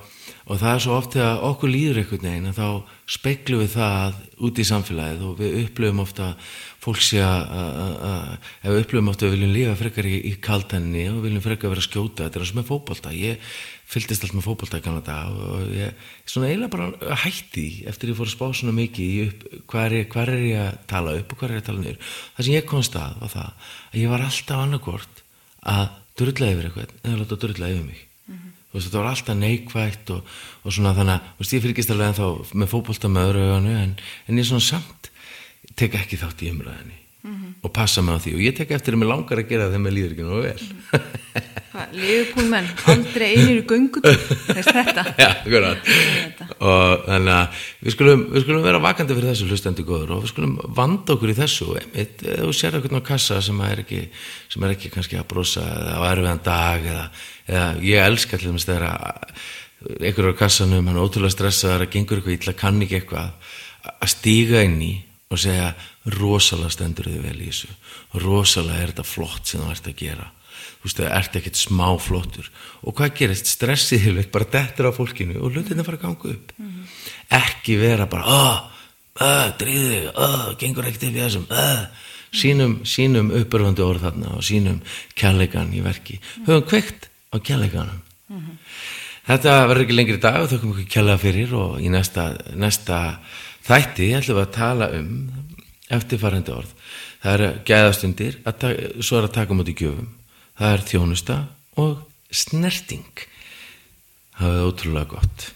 og 0.46 0.60
það 0.60 0.74
er 0.74 0.80
svo 0.84 0.96
oft 0.96 1.12
þegar 1.14 1.44
okkur 1.50 1.70
líður 1.70 2.00
einhvern 2.02 2.26
veginn 2.28 2.50
að 2.50 2.58
þá 2.60 2.68
speiklu 3.16 3.60
við 3.62 3.70
það 3.76 4.18
út 4.46 4.58
í 4.58 4.70
samfélagið 4.70 5.22
og 5.28 5.38
við 5.38 5.58
upplöfum 5.62 6.02
ofta 6.02 6.34
fólk 6.82 7.00
sé 7.02 7.22
að 7.22 8.36
við 8.62 8.82
upplöfum 8.82 9.08
ofta 9.10 9.26
að 9.26 9.30
við 9.30 9.38
viljum 9.38 9.56
lífa 9.56 9.78
frekar 9.78 10.06
í, 10.06 10.16
í 10.30 10.34
kaltenni 10.40 11.08
og 11.10 11.22
viljum 11.24 11.42
frekar 11.42 11.70
vera 11.70 11.82
að 11.82 11.88
skjóta 11.88 12.26
þetta 12.26 12.38
er 12.38 12.44
eins 12.44 12.54
og 12.54 12.60
með 12.60 12.70
fókbalta 12.70 13.14
ég 13.14 13.38
fylltist 13.86 14.24
allt 14.24 14.34
með 14.34 14.46
fókbalta 14.48 15.18
og 15.30 15.60
ég 15.70 15.94
svona 16.26 16.48
eiginlega 16.50 16.74
bara 16.74 17.16
hætti 17.22 17.84
eftir 17.86 18.10
ég 18.10 18.18
fór 18.18 18.26
að 18.26 18.34
spá 18.34 18.46
svona 18.52 18.74
mikið 18.74 19.62
hvað, 19.66 19.84
er, 19.92 20.08
hvað 20.10 20.32
er 20.34 20.42
ég 20.42 20.58
að 20.62 20.78
tala 20.90 21.14
upp 21.14 21.32
og 21.32 21.38
hvað 21.38 21.50
er 21.50 21.54
ég 21.54 21.62
að 21.62 21.68
tala 21.70 21.84
niður 21.84 22.00
það 22.34 22.44
sem 22.44 22.54
ég 22.54 22.66
komst 22.66 22.98
að 22.98 23.20
var 23.20 23.30
það 23.30 23.70
að 23.92 24.00
ég 24.00 24.10
var 24.10 24.26
alltaf 24.26 24.64
annarkort 24.64 25.22
að 25.66 25.86
drulla 26.16 26.52
yfir 26.52 26.68
eitthvað 26.68 26.94
eða 27.02 27.18
láta 27.20 27.38
drulla 27.40 27.70
yfir 27.72 27.86
mig. 27.86 28.02
Veist, 28.76 28.90
þetta 28.90 29.00
var 29.02 29.10
alltaf 29.10 29.40
neikvægt 29.40 30.12
og, 30.14 30.36
og 30.62 30.76
svona 30.76 30.94
þannig 30.96 31.16
að 31.16 31.32
veist, 31.40 31.56
ég 31.56 31.64
fylgist 31.64 31.94
alveg 31.94 32.12
ennþá 32.12 32.30
með 32.62 32.72
fókbalta 32.74 33.12
með 33.12 33.32
öðru 33.32 33.48
öganu 33.48 33.74
en, 33.80 33.96
en 34.28 34.40
ég 34.40 34.48
svona 34.48 34.68
samt 34.68 35.10
tek 35.76 35.98
ekki 35.98 36.20
þátt 36.20 36.46
í 36.46 36.52
umræðinni 36.54 37.02
mm 37.26 37.34
-hmm. 37.34 37.52
og 37.62 37.72
passa 37.72 38.02
mig 38.02 38.14
á 38.14 38.18
því. 38.22 38.34
Og 38.34 38.40
ég 38.40 38.56
tek 38.56 38.70
eftir 38.70 38.94
að 38.94 38.98
mér 39.00 39.12
langar 39.12 39.38
að 39.38 39.48
gera 39.48 39.64
það 39.64 39.72
þegar 39.72 39.84
mér 39.84 39.96
líður 39.96 40.12
ekki 40.12 40.26
nú 40.26 40.42
vel. 40.42 40.60
Mm 40.60 40.76
-hmm. 40.92 41.54
Leifupólmenn, 41.92 42.68
aldrei 42.86 43.28
einir 43.36 43.58
í 43.60 43.66
göngut 43.68 44.06
þess 44.06 44.72
þetta. 44.72 45.02
Já, 45.22 45.30
og 46.60 47.04
þannig 47.04 47.34
að 47.34 47.46
við 47.82 47.92
skulum, 47.92 48.22
við 48.32 48.42
skulum 48.42 48.62
vera 48.62 48.80
vakandi 48.80 49.14
fyrir 49.14 49.30
þessu 49.30 49.48
hlustendu 49.50 49.84
góður 49.84 50.14
og 50.16 50.22
við 50.24 50.32
skulum 50.32 50.56
vanda 50.78 51.12
okkur 51.12 51.32
í 51.34 51.36
þessu. 51.36 51.76
Einmitt, 51.76 52.24
þú 52.24 52.52
sér 52.52 52.78
eitthvað 52.78 53.02
á 53.04 53.08
kassa 53.12 53.42
sem 53.42 53.60
er 53.60 53.84
ekki, 53.84 54.08
sem 54.48 54.64
er 54.64 54.70
ekki 54.76 54.92
kannski 54.94 55.20
að 55.20 55.28
brosa 55.28 55.60
eða 55.60 55.98
á 56.00 56.02
erfiðan 56.12 56.44
dag 56.44 56.86
eða, 56.86 57.10
eða 57.46 57.66
ég 57.84 58.02
elska 58.02 58.36
allir 58.36 58.54
með 58.54 58.64
stæðra 58.64 58.92
einhverjur 60.00 60.34
á 60.34 60.40
kassanum, 60.40 60.86
hann 60.88 60.96
er 60.96 61.04
ótrúlega 61.04 61.34
stressaður 61.34 61.86
að 61.86 61.92
gengur 61.94 62.20
eitthvað 62.20 62.36
ítla, 62.38 62.56
kann 62.58 62.80
ekki 62.82 63.00
eitthvað 63.00 63.52
að 63.92 64.12
stíga 64.12 64.62
inn 64.66 64.80
í 64.82 64.94
og 65.30 65.42
segja 65.42 65.68
rosalega 66.16 66.72
stendur 66.74 67.10
þið 67.10 67.26
vel 67.26 67.36
í 67.38 67.50
þessu. 67.50 67.70
Rosalega 68.22 68.82
er 68.82 68.92
þetta 68.92 69.06
flott 69.06 69.50
sem 69.50 69.62
það 69.62 69.74
ert 69.74 69.90
að 69.90 70.00
gera. 70.00 70.30
Þú 70.76 70.88
veist, 70.88 71.00
það 71.00 71.12
ert 71.18 71.36
ekkert 71.40 71.60
smá 71.60 71.86
flottur. 72.02 72.50
Og 72.86 72.96
hvað 72.96 73.14
gerist, 73.20 73.50
stressið 73.50 74.06
hefur 74.06 74.30
bara 74.36 74.50
dettur 74.54 74.90
á 74.90 74.92
fólkinu 74.96 75.38
og 75.40 75.54
hlutin 75.54 75.82
er 75.82 75.86
fara 75.86 75.98
að 76.00 76.04
ganga 76.06 76.34
upp. 76.34 76.52
Mm 76.56 76.66
-hmm. 76.66 76.84
ekki 77.42 77.76
vera 77.76 78.06
bara 78.06 78.24
aah, 78.24 78.60
aah, 79.20 79.48
dríðið, 79.58 80.12
aah, 80.14 80.54
gengur 80.58 80.86
ekkert 80.86 81.02
yfir 81.02 81.22
þessum, 81.22 81.46
aah 81.50 81.86
sínum, 82.36 82.80
sínum 82.84 83.30
uppörfandi 83.30 83.84
orð 83.84 84.06
þarna 84.06 84.36
og 84.36 84.44
sínum 84.44 84.80
kjallegan 85.14 85.72
í 85.74 85.82
verki. 85.84 86.20
Höfum 86.46 86.66
kveikt 86.68 87.08
á 87.32 87.36
kjalleganum 87.38 88.00
mm 88.28 88.38
-hmm. 88.40 88.56
þetta 89.26 89.66
verður 89.66 89.84
ekki 89.84 89.98
lengri 89.98 90.18
dag 90.18 90.40
og 90.42 90.50
þau 90.50 90.60
komum 90.60 90.78
ekki 90.78 90.92
kjallega 90.94 91.18
fyrir 91.18 91.54
og 91.54 91.80
í 91.80 91.88
næsta, 91.88 92.36
næsta 92.54 93.18
þætti 93.66 94.12
ætlum 94.14 94.36
við 94.36 94.46
að 94.46 94.58
tala 94.58 94.90
um 94.98 95.10
eftirfarandi 95.90 96.52
orð 96.52 96.70
það 97.22 97.32
eru 97.34 97.48
gæðastundir, 97.64 98.38
svo 99.00 99.18
er 99.18 99.24
að 99.24 99.36
taka 99.38 99.54
mútið 99.54 99.78
gjöfum 99.80 100.08
það 100.58 100.72
er 100.72 100.82
þjónusta 100.90 101.36
og 101.76 102.02
snerting. 102.32 103.06
Það 104.36 104.56
er 104.56 104.66
ótrúlega 104.68 105.10
gott. 105.16 105.46